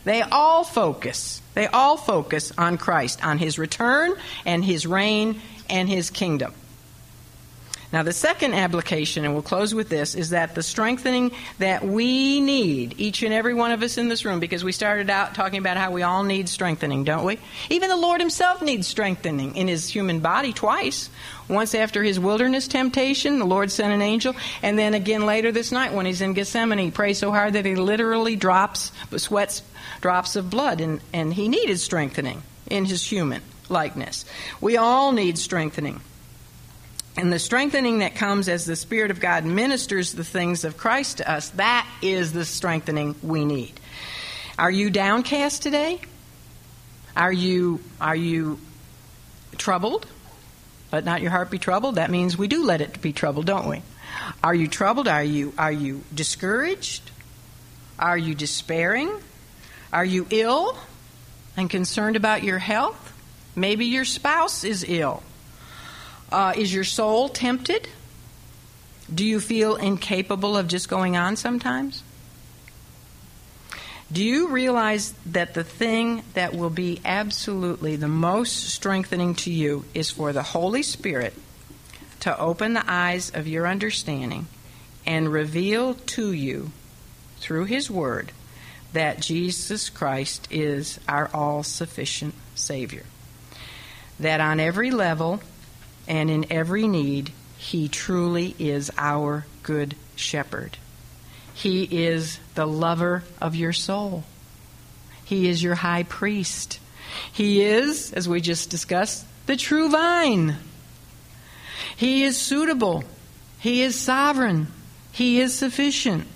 they 0.05 0.22
all 0.22 0.63
focus. 0.63 1.41
They 1.55 1.65
all 1.65 1.97
focus 1.97 2.53
on 2.55 2.78
Christ, 2.78 3.26
on 3.26 3.39
His 3.39 3.57
return 3.57 4.13
and 4.45 4.63
His 4.63 4.86
reign 4.86 5.41
and 5.70 5.89
His 5.89 6.11
kingdom. 6.11 6.53
Now, 7.97 8.03
the 8.03 8.13
second 8.13 8.53
application, 8.53 9.25
and 9.25 9.33
we'll 9.33 9.41
close 9.41 9.73
with 9.73 9.89
this, 9.89 10.13
is 10.13 10.29
that 10.29 10.53
the 10.53 10.61
strengthening 10.61 11.31
that 11.57 11.83
we 11.83 12.39
need, 12.39 12.93
each 12.99 13.23
and 13.23 13.33
every 13.33 13.55
one 13.55 13.71
of 13.71 13.81
us 13.81 13.97
in 13.97 14.07
this 14.07 14.23
room, 14.23 14.39
because 14.39 14.63
we 14.63 14.71
started 14.71 15.09
out 15.09 15.33
talking 15.33 15.57
about 15.57 15.77
how 15.77 15.89
we 15.89 16.03
all 16.03 16.23
need 16.23 16.47
strengthening, 16.47 17.05
don't 17.05 17.25
we? 17.25 17.39
Even 17.71 17.89
the 17.89 17.97
Lord 17.97 18.21
Himself 18.21 18.61
needs 18.61 18.85
strengthening 18.85 19.55
in 19.55 19.67
His 19.67 19.89
human 19.89 20.19
body 20.19 20.53
twice. 20.53 21.09
Once 21.49 21.73
after 21.73 22.03
His 22.03 22.19
wilderness 22.19 22.67
temptation, 22.67 23.39
the 23.39 23.45
Lord 23.45 23.71
sent 23.71 23.91
an 23.91 24.03
angel, 24.03 24.35
and 24.61 24.77
then 24.77 24.93
again 24.93 25.25
later 25.25 25.51
this 25.51 25.71
night 25.71 25.91
when 25.91 26.05
He's 26.05 26.21
in 26.21 26.33
Gethsemane, 26.33 26.77
He 26.77 26.91
prays 26.91 27.17
so 27.17 27.31
hard 27.31 27.53
that 27.53 27.65
He 27.65 27.73
literally 27.73 28.35
drops, 28.35 28.91
sweats 29.15 29.63
drops 30.01 30.35
of 30.35 30.51
blood, 30.51 30.81
and, 30.81 31.01
and 31.13 31.33
He 31.33 31.47
needed 31.47 31.79
strengthening 31.79 32.43
in 32.69 32.85
His 32.85 33.03
human 33.03 33.41
likeness. 33.69 34.23
We 34.61 34.77
all 34.77 35.13
need 35.13 35.39
strengthening. 35.39 35.99
And 37.18 37.34
the 37.34 37.39
strengthening 37.39 37.99
that 37.99 38.13
comes 38.13 38.47
as 38.47 38.65
the 38.65 38.76
Spirit 38.76 39.09
of 39.09 39.20
God 39.20 39.43
ministers 39.43 40.13
the 40.13 40.24
things 40.24 40.63
of 40.63 40.78
Christ 40.78 41.18
to 41.18 41.30
us, 41.30 41.49
that 41.51 41.89
is 42.03 42.32
the 42.32 42.45
strengthening 42.45 43.15
we 43.24 43.43
need. 43.43 43.80
Are 44.59 44.70
you 44.70 44.91
downcast 44.91 45.63
today? 45.63 45.99
Are 47.15 47.34
you 47.34 47.82
are 47.99 48.15
you 48.15 48.59
troubled? 49.57 50.05
Let 50.91 51.05
not 51.05 51.22
your 51.24 51.32
heart 51.32 51.49
be 51.49 51.57
troubled. 51.57 51.95
That 51.95 52.11
means 52.11 52.38
we 52.38 52.47
do 52.47 52.63
let 52.63 52.82
it 52.82 53.01
be 53.01 53.13
troubled, 53.13 53.47
don't 53.47 53.68
we? 53.68 53.82
Are 54.43 54.53
you 54.53 54.68
troubled? 54.68 55.07
Are 55.07 55.24
you 55.24 55.53
are 55.57 55.72
you 55.72 56.03
discouraged? 56.13 57.09
Are 57.97 58.18
you 58.18 58.36
despairing? 58.36 59.11
Are 59.91 60.05
you 60.05 60.28
ill 60.30 60.78
and 61.55 61.68
concerned 61.68 62.15
about 62.15 62.43
your 62.43 62.59
health? 62.59 63.13
Maybe 63.55 63.86
your 63.86 64.05
spouse 64.05 64.63
is 64.63 64.86
ill. 64.88 65.24
Uh, 66.32 66.53
is 66.55 66.73
your 66.73 66.84
soul 66.84 67.30
tempted? 67.30 67.88
Do 69.13 69.25
you 69.25 69.39
feel 69.39 69.75
incapable 69.75 70.57
of 70.57 70.67
just 70.67 70.89
going 70.89 71.15
on 71.15 71.38
sometimes? 71.38 72.03
Do 74.11 74.23
you 74.23 74.47
realize 74.47 75.13
that 75.28 75.53
the 75.53 75.63
thing 75.63 76.23
that 76.34 76.53
will 76.53 76.69
be 76.69 77.01
absolutely 77.03 77.97
the 77.97 78.07
most 78.07 78.69
strengthening 78.69 79.36
to 79.36 79.51
you 79.51 79.84
is 79.93 80.09
for 80.09 80.32
the 80.32 80.43
Holy 80.43 80.84
Spirit 80.84 81.34
to 82.21 82.38
open 82.39 82.73
the 82.73 82.84
eyes 82.88 83.32
of 83.34 83.47
your 83.47 83.67
understanding 83.67 84.47
and 85.05 85.32
reveal 85.32 85.93
to 85.93 86.32
you 86.32 86.71
through 87.39 87.65
His 87.65 87.91
Word 87.91 88.32
that 88.93 89.19
Jesus 89.19 89.89
Christ 89.89 90.47
is 90.49 90.99
our 91.07 91.30
all 91.34 91.63
sufficient 91.63 92.34
Savior? 92.55 93.03
That 94.19 94.39
on 94.39 94.61
every 94.61 94.89
level, 94.89 95.41
and 96.07 96.29
in 96.29 96.51
every 96.51 96.87
need, 96.87 97.31
He 97.57 97.87
truly 97.87 98.55
is 98.59 98.91
our 98.97 99.45
good 99.63 99.95
shepherd. 100.15 100.77
He 101.53 101.83
is 101.83 102.39
the 102.55 102.67
lover 102.67 103.23
of 103.41 103.55
your 103.55 103.73
soul. 103.73 104.23
He 105.25 105.49
is 105.49 105.61
your 105.61 105.75
high 105.75 106.03
priest. 106.03 106.79
He 107.33 107.63
is, 107.63 108.13
as 108.13 108.29
we 108.29 108.41
just 108.41 108.69
discussed, 108.69 109.25
the 109.47 109.55
true 109.55 109.89
vine. 109.89 110.55
He 111.95 112.23
is 112.23 112.37
suitable. 112.37 113.03
He 113.59 113.81
is 113.81 113.95
sovereign. 113.95 114.67
He 115.11 115.41
is 115.41 115.53
sufficient. 115.53 116.27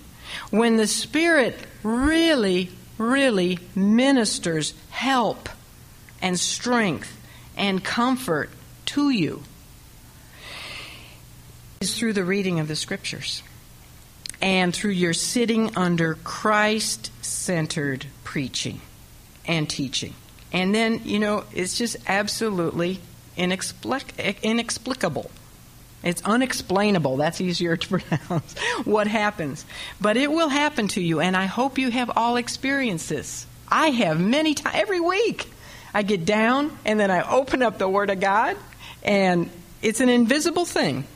When 0.50 0.76
the 0.76 0.86
Spirit 0.86 1.56
really, 1.82 2.70
really 2.98 3.58
ministers 3.74 4.74
help 4.90 5.48
and 6.20 6.38
strength 6.38 7.16
and 7.56 7.84
comfort 7.84 8.50
to 8.86 9.10
you, 9.10 9.42
is 11.82 11.98
through 11.98 12.12
the 12.12 12.24
reading 12.24 12.60
of 12.60 12.68
the 12.68 12.76
Scriptures 12.76 13.42
and 14.40 14.72
through 14.72 14.92
your 14.92 15.12
sitting 15.12 15.76
under 15.76 16.14
Christ 16.22 17.10
centered 17.24 18.06
preaching 18.22 18.80
and 19.46 19.68
teaching. 19.68 20.14
And 20.52 20.72
then, 20.72 21.00
you 21.04 21.18
know, 21.18 21.42
it's 21.52 21.76
just 21.76 21.96
absolutely 22.06 23.00
inexplic- 23.36 24.40
inexplicable. 24.42 25.28
It's 26.04 26.22
unexplainable. 26.22 27.16
That's 27.16 27.40
easier 27.40 27.76
to 27.76 27.88
pronounce. 27.98 28.54
what 28.84 29.08
happens. 29.08 29.64
But 30.00 30.16
it 30.16 30.30
will 30.30 30.48
happen 30.48 30.86
to 30.88 31.00
you, 31.00 31.18
and 31.18 31.36
I 31.36 31.46
hope 31.46 31.78
you 31.78 31.90
have 31.90 32.12
all 32.14 32.36
experienced 32.36 33.08
this. 33.08 33.44
I 33.68 33.88
have 33.88 34.20
many 34.20 34.54
times, 34.54 34.76
every 34.78 35.00
week. 35.00 35.50
I 35.92 36.02
get 36.02 36.24
down, 36.24 36.76
and 36.84 37.00
then 37.00 37.10
I 37.10 37.28
open 37.28 37.60
up 37.60 37.78
the 37.78 37.88
Word 37.88 38.10
of 38.10 38.20
God, 38.20 38.56
and 39.02 39.50
it's 39.82 40.00
an 40.00 40.08
invisible 40.08 40.64
thing. 40.64 41.06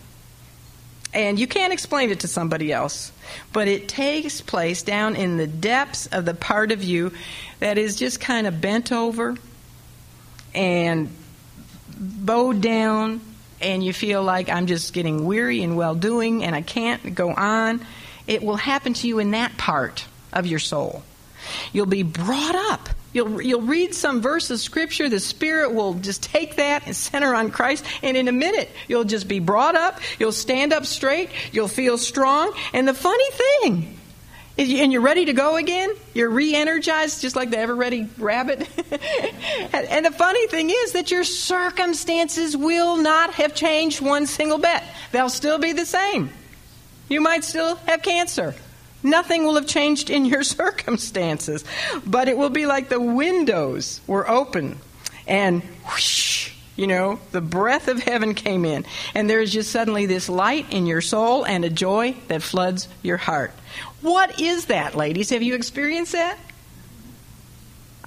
And 1.17 1.41
you 1.41 1.47
can't 1.47 1.73
explain 1.73 2.11
it 2.11 2.21
to 2.21 2.29
somebody 2.29 2.71
else. 2.71 3.11
But 3.55 3.69
it 3.69 3.89
takes 3.89 4.43
place 4.43 4.83
down 4.83 5.17
in 5.17 5.39
the 5.39 5.47
depths 5.47 6.07
of 6.09 6.27
the 6.27 6.35
part 6.35 6.73
of 6.73 6.85
you 6.85 7.11
that 7.59 7.79
is 7.79 7.97
just 7.97 8.21
kind 8.21 8.47
of 8.47 8.61
bent 8.61 8.93
over 8.93 9.35
and 10.55 11.09
bowed 11.99 12.61
down, 12.61 13.23
and 13.63 13.83
you 13.83 13.95
feel 13.95 14.23
like 14.23 14.51
I'm 14.51 14.67
just 14.67 14.93
getting 14.93 15.25
weary 15.25 15.63
and 15.63 15.75
well 15.75 15.95
doing 15.95 16.45
and 16.45 16.55
I 16.55 16.61
can't 16.61 17.15
go 17.15 17.33
on. 17.33 17.81
It 18.27 18.43
will 18.43 18.57
happen 18.57 18.93
to 18.93 19.09
you 19.09 19.19
in 19.19 19.31
that 19.31 19.57
part 19.57 20.05
of 20.35 20.47
your 20.47 20.59
soul. 20.59 21.03
You'll 21.73 21.87
be 21.87 22.03
brought 22.03 22.57
up. 22.73 22.91
You'll, 23.17 23.41
you'll 23.41 23.63
read 23.63 23.95
some 23.95 24.21
verse 24.21 24.51
of 24.51 24.61
Scripture. 24.61 25.09
The 25.09 25.21
Spirit 25.21 25.73
will 25.73 25.95
just 25.95 26.23
take 26.23 26.57
that 26.57 26.83
and 26.85 26.95
center 26.95 27.35
on 27.35 27.51
Christ. 27.51 27.83
And 28.03 28.15
in 28.15 28.29
a 28.29 28.33
minute, 28.33 28.69
you'll 28.89 29.05
just 29.05 29.27
be 29.27 29.39
brought 29.39 29.75
up. 29.75 30.01
You'll 30.19 30.33
stand 30.33 30.75
up 30.75 30.85
straight. 30.85 31.31
You'll 31.51 31.67
feel 31.67 31.97
strong. 31.97 32.53
And 32.75 32.87
the 32.87 32.93
funny 32.93 33.31
thing, 33.31 33.99
is 34.59 34.69
and 34.81 34.93
you're 34.93 35.01
ready 35.01 35.25
to 35.25 35.33
go 35.33 35.57
again. 35.57 35.95
You're 36.13 36.29
re 36.29 36.55
energized, 36.55 37.23
just 37.23 37.37
like 37.37 37.49
the 37.49 37.59
ever 37.59 37.75
ready 37.75 38.07
rabbit. 38.19 38.69
and 39.73 40.05
the 40.05 40.13
funny 40.13 40.47
thing 40.49 40.69
is 40.69 40.93
that 40.93 41.11
your 41.11 41.25
circumstances 41.25 42.55
will 42.55 42.99
not 42.99 43.33
have 43.33 43.55
changed 43.55 44.03
one 44.03 44.27
single 44.27 44.59
bit. 44.59 44.83
They'll 45.13 45.31
still 45.31 45.59
be 45.59 45.73
the 45.73 45.87
same. 45.87 46.29
You 47.09 47.23
might 47.23 47.45
still 47.45 47.77
have 47.77 48.03
cancer. 48.03 48.55
Nothing 49.03 49.45
will 49.45 49.55
have 49.55 49.67
changed 49.67 50.11
in 50.11 50.25
your 50.25 50.43
circumstances, 50.61 51.65
but 52.05 52.29
it 52.29 52.37
will 52.37 52.51
be 52.51 52.67
like 52.67 52.89
the 52.89 53.01
windows 53.01 54.01
were 54.07 54.29
open 54.29 54.79
and 55.27 55.63
whoosh, 55.85 56.53
you 56.77 56.87
know, 56.87 57.19
the 57.33 57.41
breath 57.41 57.89
of 57.89 57.99
heaven 57.99 58.35
came 58.35 58.65
in, 58.65 58.85
and 59.15 59.29
there 59.29 59.41
is 59.41 59.53
just 59.53 59.71
suddenly 59.71 60.07
this 60.07 60.29
light 60.29 60.73
in 60.73 60.87
your 60.87 61.01
soul 61.01 61.45
and 61.45 61.65
a 61.65 61.71
joy 61.71 62.15
that 62.29 62.43
floods 62.43 62.89
your 63.03 63.17
heart. 63.17 63.53
What 64.03 64.41
is 64.41 64.67
that, 64.67 64.95
ladies? 64.95 65.31
Have 65.31 65.43
you 65.43 65.55
experienced 65.55 66.13
that? 66.13 66.39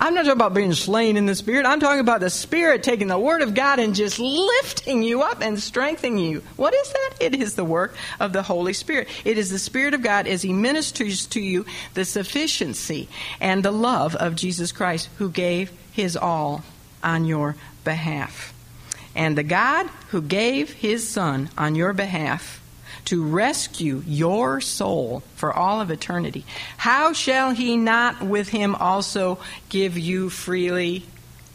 I'm 0.01 0.13
not 0.13 0.21
talking 0.21 0.31
about 0.31 0.53
being 0.53 0.73
slain 0.73 1.17
in 1.17 1.25
the 1.25 1.35
Spirit. 1.35 1.65
I'm 1.65 1.81
talking 1.81 1.99
about 1.99 2.21
the 2.21 2.29
Spirit 2.29 2.83
taking 2.83 3.07
the 3.07 3.19
Word 3.19 3.41
of 3.41 3.53
God 3.53 3.79
and 3.79 3.93
just 3.93 4.17
lifting 4.17 5.03
you 5.03 5.23
up 5.23 5.41
and 5.41 5.59
strengthening 5.59 6.19
you. 6.19 6.41
What 6.55 6.73
is 6.73 6.93
that? 6.93 7.13
It 7.19 7.35
is 7.35 7.55
the 7.55 7.65
work 7.65 7.95
of 8.17 8.31
the 8.31 8.41
Holy 8.41 8.71
Spirit. 8.71 9.09
It 9.25 9.37
is 9.37 9.49
the 9.49 9.59
Spirit 9.59 9.93
of 9.93 10.01
God 10.01 10.25
as 10.25 10.41
He 10.41 10.53
ministers 10.53 11.25
to 11.27 11.41
you 11.41 11.65
the 11.95 12.05
sufficiency 12.05 13.09
and 13.41 13.61
the 13.61 13.71
love 13.71 14.15
of 14.15 14.35
Jesus 14.35 14.71
Christ 14.71 15.09
who 15.17 15.29
gave 15.29 15.69
His 15.91 16.15
all 16.15 16.63
on 17.03 17.25
your 17.25 17.57
behalf. 17.83 18.53
And 19.15 19.37
the 19.37 19.43
God 19.43 19.87
who 20.11 20.21
gave 20.21 20.71
His 20.71 21.05
Son 21.05 21.49
on 21.57 21.75
your 21.75 21.91
behalf 21.91 22.59
to 23.10 23.24
rescue 23.24 24.03
your 24.05 24.62
soul 24.62 25.24
for 25.34 25.51
all 25.51 25.82
of 25.82 25.89
eternity, 25.89 26.45
how 26.78 27.12
shall 27.12 27.49
he 27.49 27.76
not 27.76 28.22
with 28.22 28.49
him 28.49 28.76
also 28.76 29.39
give 29.70 29.97
you 29.97 30.30
freely 30.30 31.03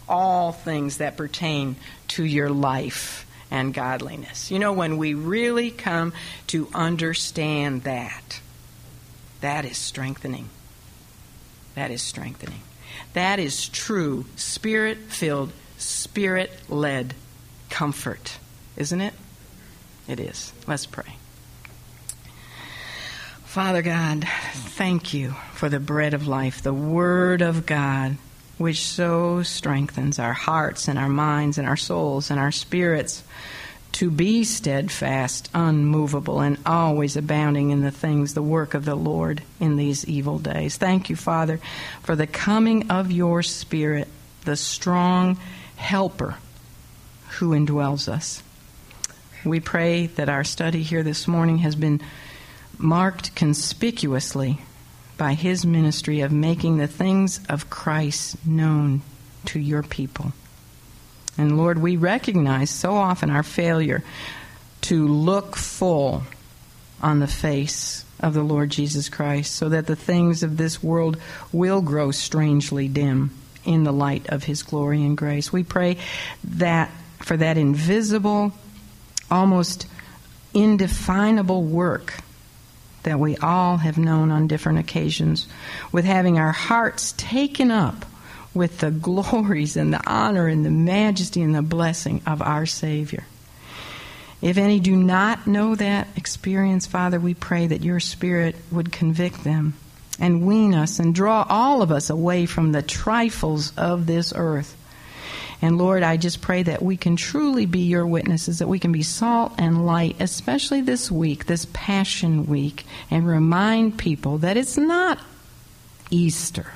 all 0.08 0.50
things 0.50 0.96
that 0.96 1.16
pertain 1.16 1.76
to 2.08 2.24
your 2.24 2.50
life 2.50 3.24
and 3.52 3.72
godliness? 3.72 4.50
You 4.50 4.58
know, 4.58 4.72
when 4.72 4.96
we 4.96 5.14
really 5.14 5.70
come 5.70 6.12
to 6.48 6.66
understand 6.74 7.84
that, 7.84 8.40
that 9.40 9.64
is 9.64 9.76
strengthening. 9.76 10.48
That 11.76 11.92
is 11.92 12.02
strengthening. 12.02 12.62
That 13.12 13.38
is 13.38 13.68
true, 13.68 14.24
spirit 14.34 14.98
filled, 14.98 15.52
spirit 15.78 16.50
led 16.68 17.14
comfort, 17.70 18.38
isn't 18.76 19.00
it? 19.00 19.14
It 20.08 20.18
is. 20.18 20.52
Let's 20.66 20.86
pray. 20.86 21.14
Father 23.54 23.82
God, 23.82 24.26
thank 24.52 25.14
you 25.14 25.30
for 25.52 25.68
the 25.68 25.78
bread 25.78 26.12
of 26.12 26.26
life, 26.26 26.60
the 26.60 26.74
Word 26.74 27.40
of 27.40 27.66
God, 27.66 28.16
which 28.58 28.84
so 28.84 29.44
strengthens 29.44 30.18
our 30.18 30.32
hearts 30.32 30.88
and 30.88 30.98
our 30.98 31.08
minds 31.08 31.56
and 31.56 31.68
our 31.68 31.76
souls 31.76 32.32
and 32.32 32.40
our 32.40 32.50
spirits 32.50 33.22
to 33.92 34.10
be 34.10 34.42
steadfast, 34.42 35.50
unmovable, 35.54 36.40
and 36.40 36.58
always 36.66 37.16
abounding 37.16 37.70
in 37.70 37.82
the 37.82 37.92
things, 37.92 38.34
the 38.34 38.42
work 38.42 38.74
of 38.74 38.84
the 38.84 38.96
Lord 38.96 39.40
in 39.60 39.76
these 39.76 40.04
evil 40.04 40.40
days. 40.40 40.76
Thank 40.76 41.08
you, 41.08 41.14
Father, 41.14 41.60
for 42.02 42.16
the 42.16 42.26
coming 42.26 42.90
of 42.90 43.12
your 43.12 43.44
Spirit, 43.44 44.08
the 44.44 44.56
strong 44.56 45.38
helper 45.76 46.38
who 47.38 47.50
indwells 47.50 48.08
us. 48.08 48.42
We 49.44 49.60
pray 49.60 50.08
that 50.08 50.28
our 50.28 50.42
study 50.42 50.82
here 50.82 51.04
this 51.04 51.28
morning 51.28 51.58
has 51.58 51.76
been 51.76 52.00
marked 52.78 53.34
conspicuously 53.34 54.58
by 55.16 55.34
his 55.34 55.64
ministry 55.64 56.20
of 56.20 56.32
making 56.32 56.78
the 56.78 56.86
things 56.86 57.40
of 57.48 57.70
Christ 57.70 58.44
known 58.46 59.02
to 59.46 59.60
your 59.60 59.82
people. 59.82 60.32
And 61.36 61.56
Lord, 61.56 61.78
we 61.78 61.96
recognize 61.96 62.70
so 62.70 62.94
often 62.96 63.30
our 63.30 63.42
failure 63.42 64.02
to 64.82 65.06
look 65.06 65.56
full 65.56 66.22
on 67.02 67.20
the 67.20 67.26
face 67.26 68.04
of 68.20 68.34
the 68.34 68.42
Lord 68.42 68.70
Jesus 68.70 69.08
Christ 69.08 69.54
so 69.54 69.68
that 69.68 69.86
the 69.86 69.96
things 69.96 70.42
of 70.42 70.56
this 70.56 70.82
world 70.82 71.18
will 71.52 71.80
grow 71.82 72.10
strangely 72.10 72.88
dim 72.88 73.30
in 73.64 73.84
the 73.84 73.92
light 73.92 74.28
of 74.28 74.44
his 74.44 74.62
glory 74.62 75.02
and 75.04 75.16
grace. 75.16 75.52
We 75.52 75.64
pray 75.64 75.98
that 76.44 76.90
for 77.18 77.36
that 77.36 77.56
invisible, 77.56 78.52
almost 79.30 79.86
indefinable 80.52 81.62
work 81.62 82.14
that 83.04 83.20
we 83.20 83.36
all 83.36 83.78
have 83.78 83.96
known 83.96 84.30
on 84.30 84.48
different 84.48 84.78
occasions, 84.78 85.46
with 85.92 86.04
having 86.04 86.38
our 86.38 86.52
hearts 86.52 87.12
taken 87.16 87.70
up 87.70 88.04
with 88.52 88.78
the 88.78 88.90
glories 89.08 89.76
and 89.76 89.92
the 89.92 90.00
honor 90.06 90.46
and 90.48 90.64
the 90.64 90.70
majesty 90.70 91.40
and 91.40 91.54
the 91.54 91.62
blessing 91.62 92.20
of 92.26 92.42
our 92.42 92.66
Savior. 92.66 93.24
If 94.42 94.58
any 94.58 94.78
do 94.78 94.94
not 94.94 95.46
know 95.46 95.74
that 95.74 96.08
experience, 96.16 96.86
Father, 96.86 97.18
we 97.18 97.32
pray 97.32 97.66
that 97.66 97.82
your 97.82 98.00
Spirit 98.00 98.56
would 98.70 98.92
convict 98.92 99.42
them 99.42 99.74
and 100.20 100.46
wean 100.46 100.74
us 100.74 100.98
and 100.98 101.14
draw 101.14 101.46
all 101.48 101.80
of 101.80 101.90
us 101.90 102.10
away 102.10 102.46
from 102.46 102.72
the 102.72 102.82
trifles 102.82 103.72
of 103.76 104.06
this 104.06 104.32
earth 104.36 104.76
and 105.64 105.78
Lord, 105.78 106.02
I 106.02 106.18
just 106.18 106.42
pray 106.42 106.62
that 106.64 106.82
we 106.82 106.98
can 106.98 107.16
truly 107.16 107.64
be 107.64 107.78
your 107.78 108.06
witnesses, 108.06 108.58
that 108.58 108.68
we 108.68 108.78
can 108.78 108.92
be 108.92 109.02
salt 109.02 109.54
and 109.56 109.86
light, 109.86 110.14
especially 110.20 110.82
this 110.82 111.10
week, 111.10 111.46
this 111.46 111.66
Passion 111.72 112.44
Week, 112.44 112.84
and 113.10 113.26
remind 113.26 113.98
people 113.98 114.36
that 114.38 114.58
it's 114.58 114.76
not 114.76 115.20
Easter, 116.10 116.66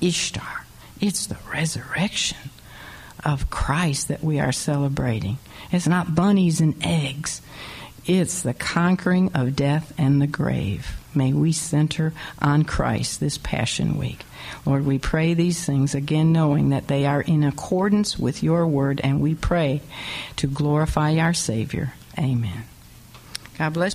Ishtar, 0.00 0.64
it's 1.02 1.26
the 1.26 1.36
resurrection 1.52 2.48
of 3.22 3.50
Christ 3.50 4.08
that 4.08 4.24
we 4.24 4.40
are 4.40 4.52
celebrating. 4.52 5.36
It's 5.70 5.86
not 5.86 6.14
bunnies 6.14 6.62
and 6.62 6.76
eggs. 6.82 7.42
It's 8.06 8.40
the 8.40 8.54
conquering 8.54 9.32
of 9.34 9.54
death 9.54 9.92
and 9.98 10.22
the 10.22 10.26
grave. 10.26 10.96
May 11.14 11.34
we 11.34 11.52
center 11.52 12.14
on 12.40 12.64
Christ 12.64 13.20
this 13.20 13.36
Passion 13.36 13.98
Week. 13.98 14.24
Lord, 14.66 14.86
we 14.86 14.98
pray 14.98 15.34
these 15.34 15.64
things 15.64 15.94
again, 15.94 16.32
knowing 16.32 16.70
that 16.70 16.88
they 16.88 17.06
are 17.06 17.20
in 17.20 17.44
accordance 17.44 18.18
with 18.18 18.42
your 18.42 18.66
word, 18.66 19.00
and 19.04 19.20
we 19.20 19.34
pray 19.34 19.82
to 20.36 20.46
glorify 20.46 21.16
our 21.18 21.34
Savior. 21.34 21.94
Amen. 22.18 22.64
God 23.58 23.74
bless. 23.74 23.94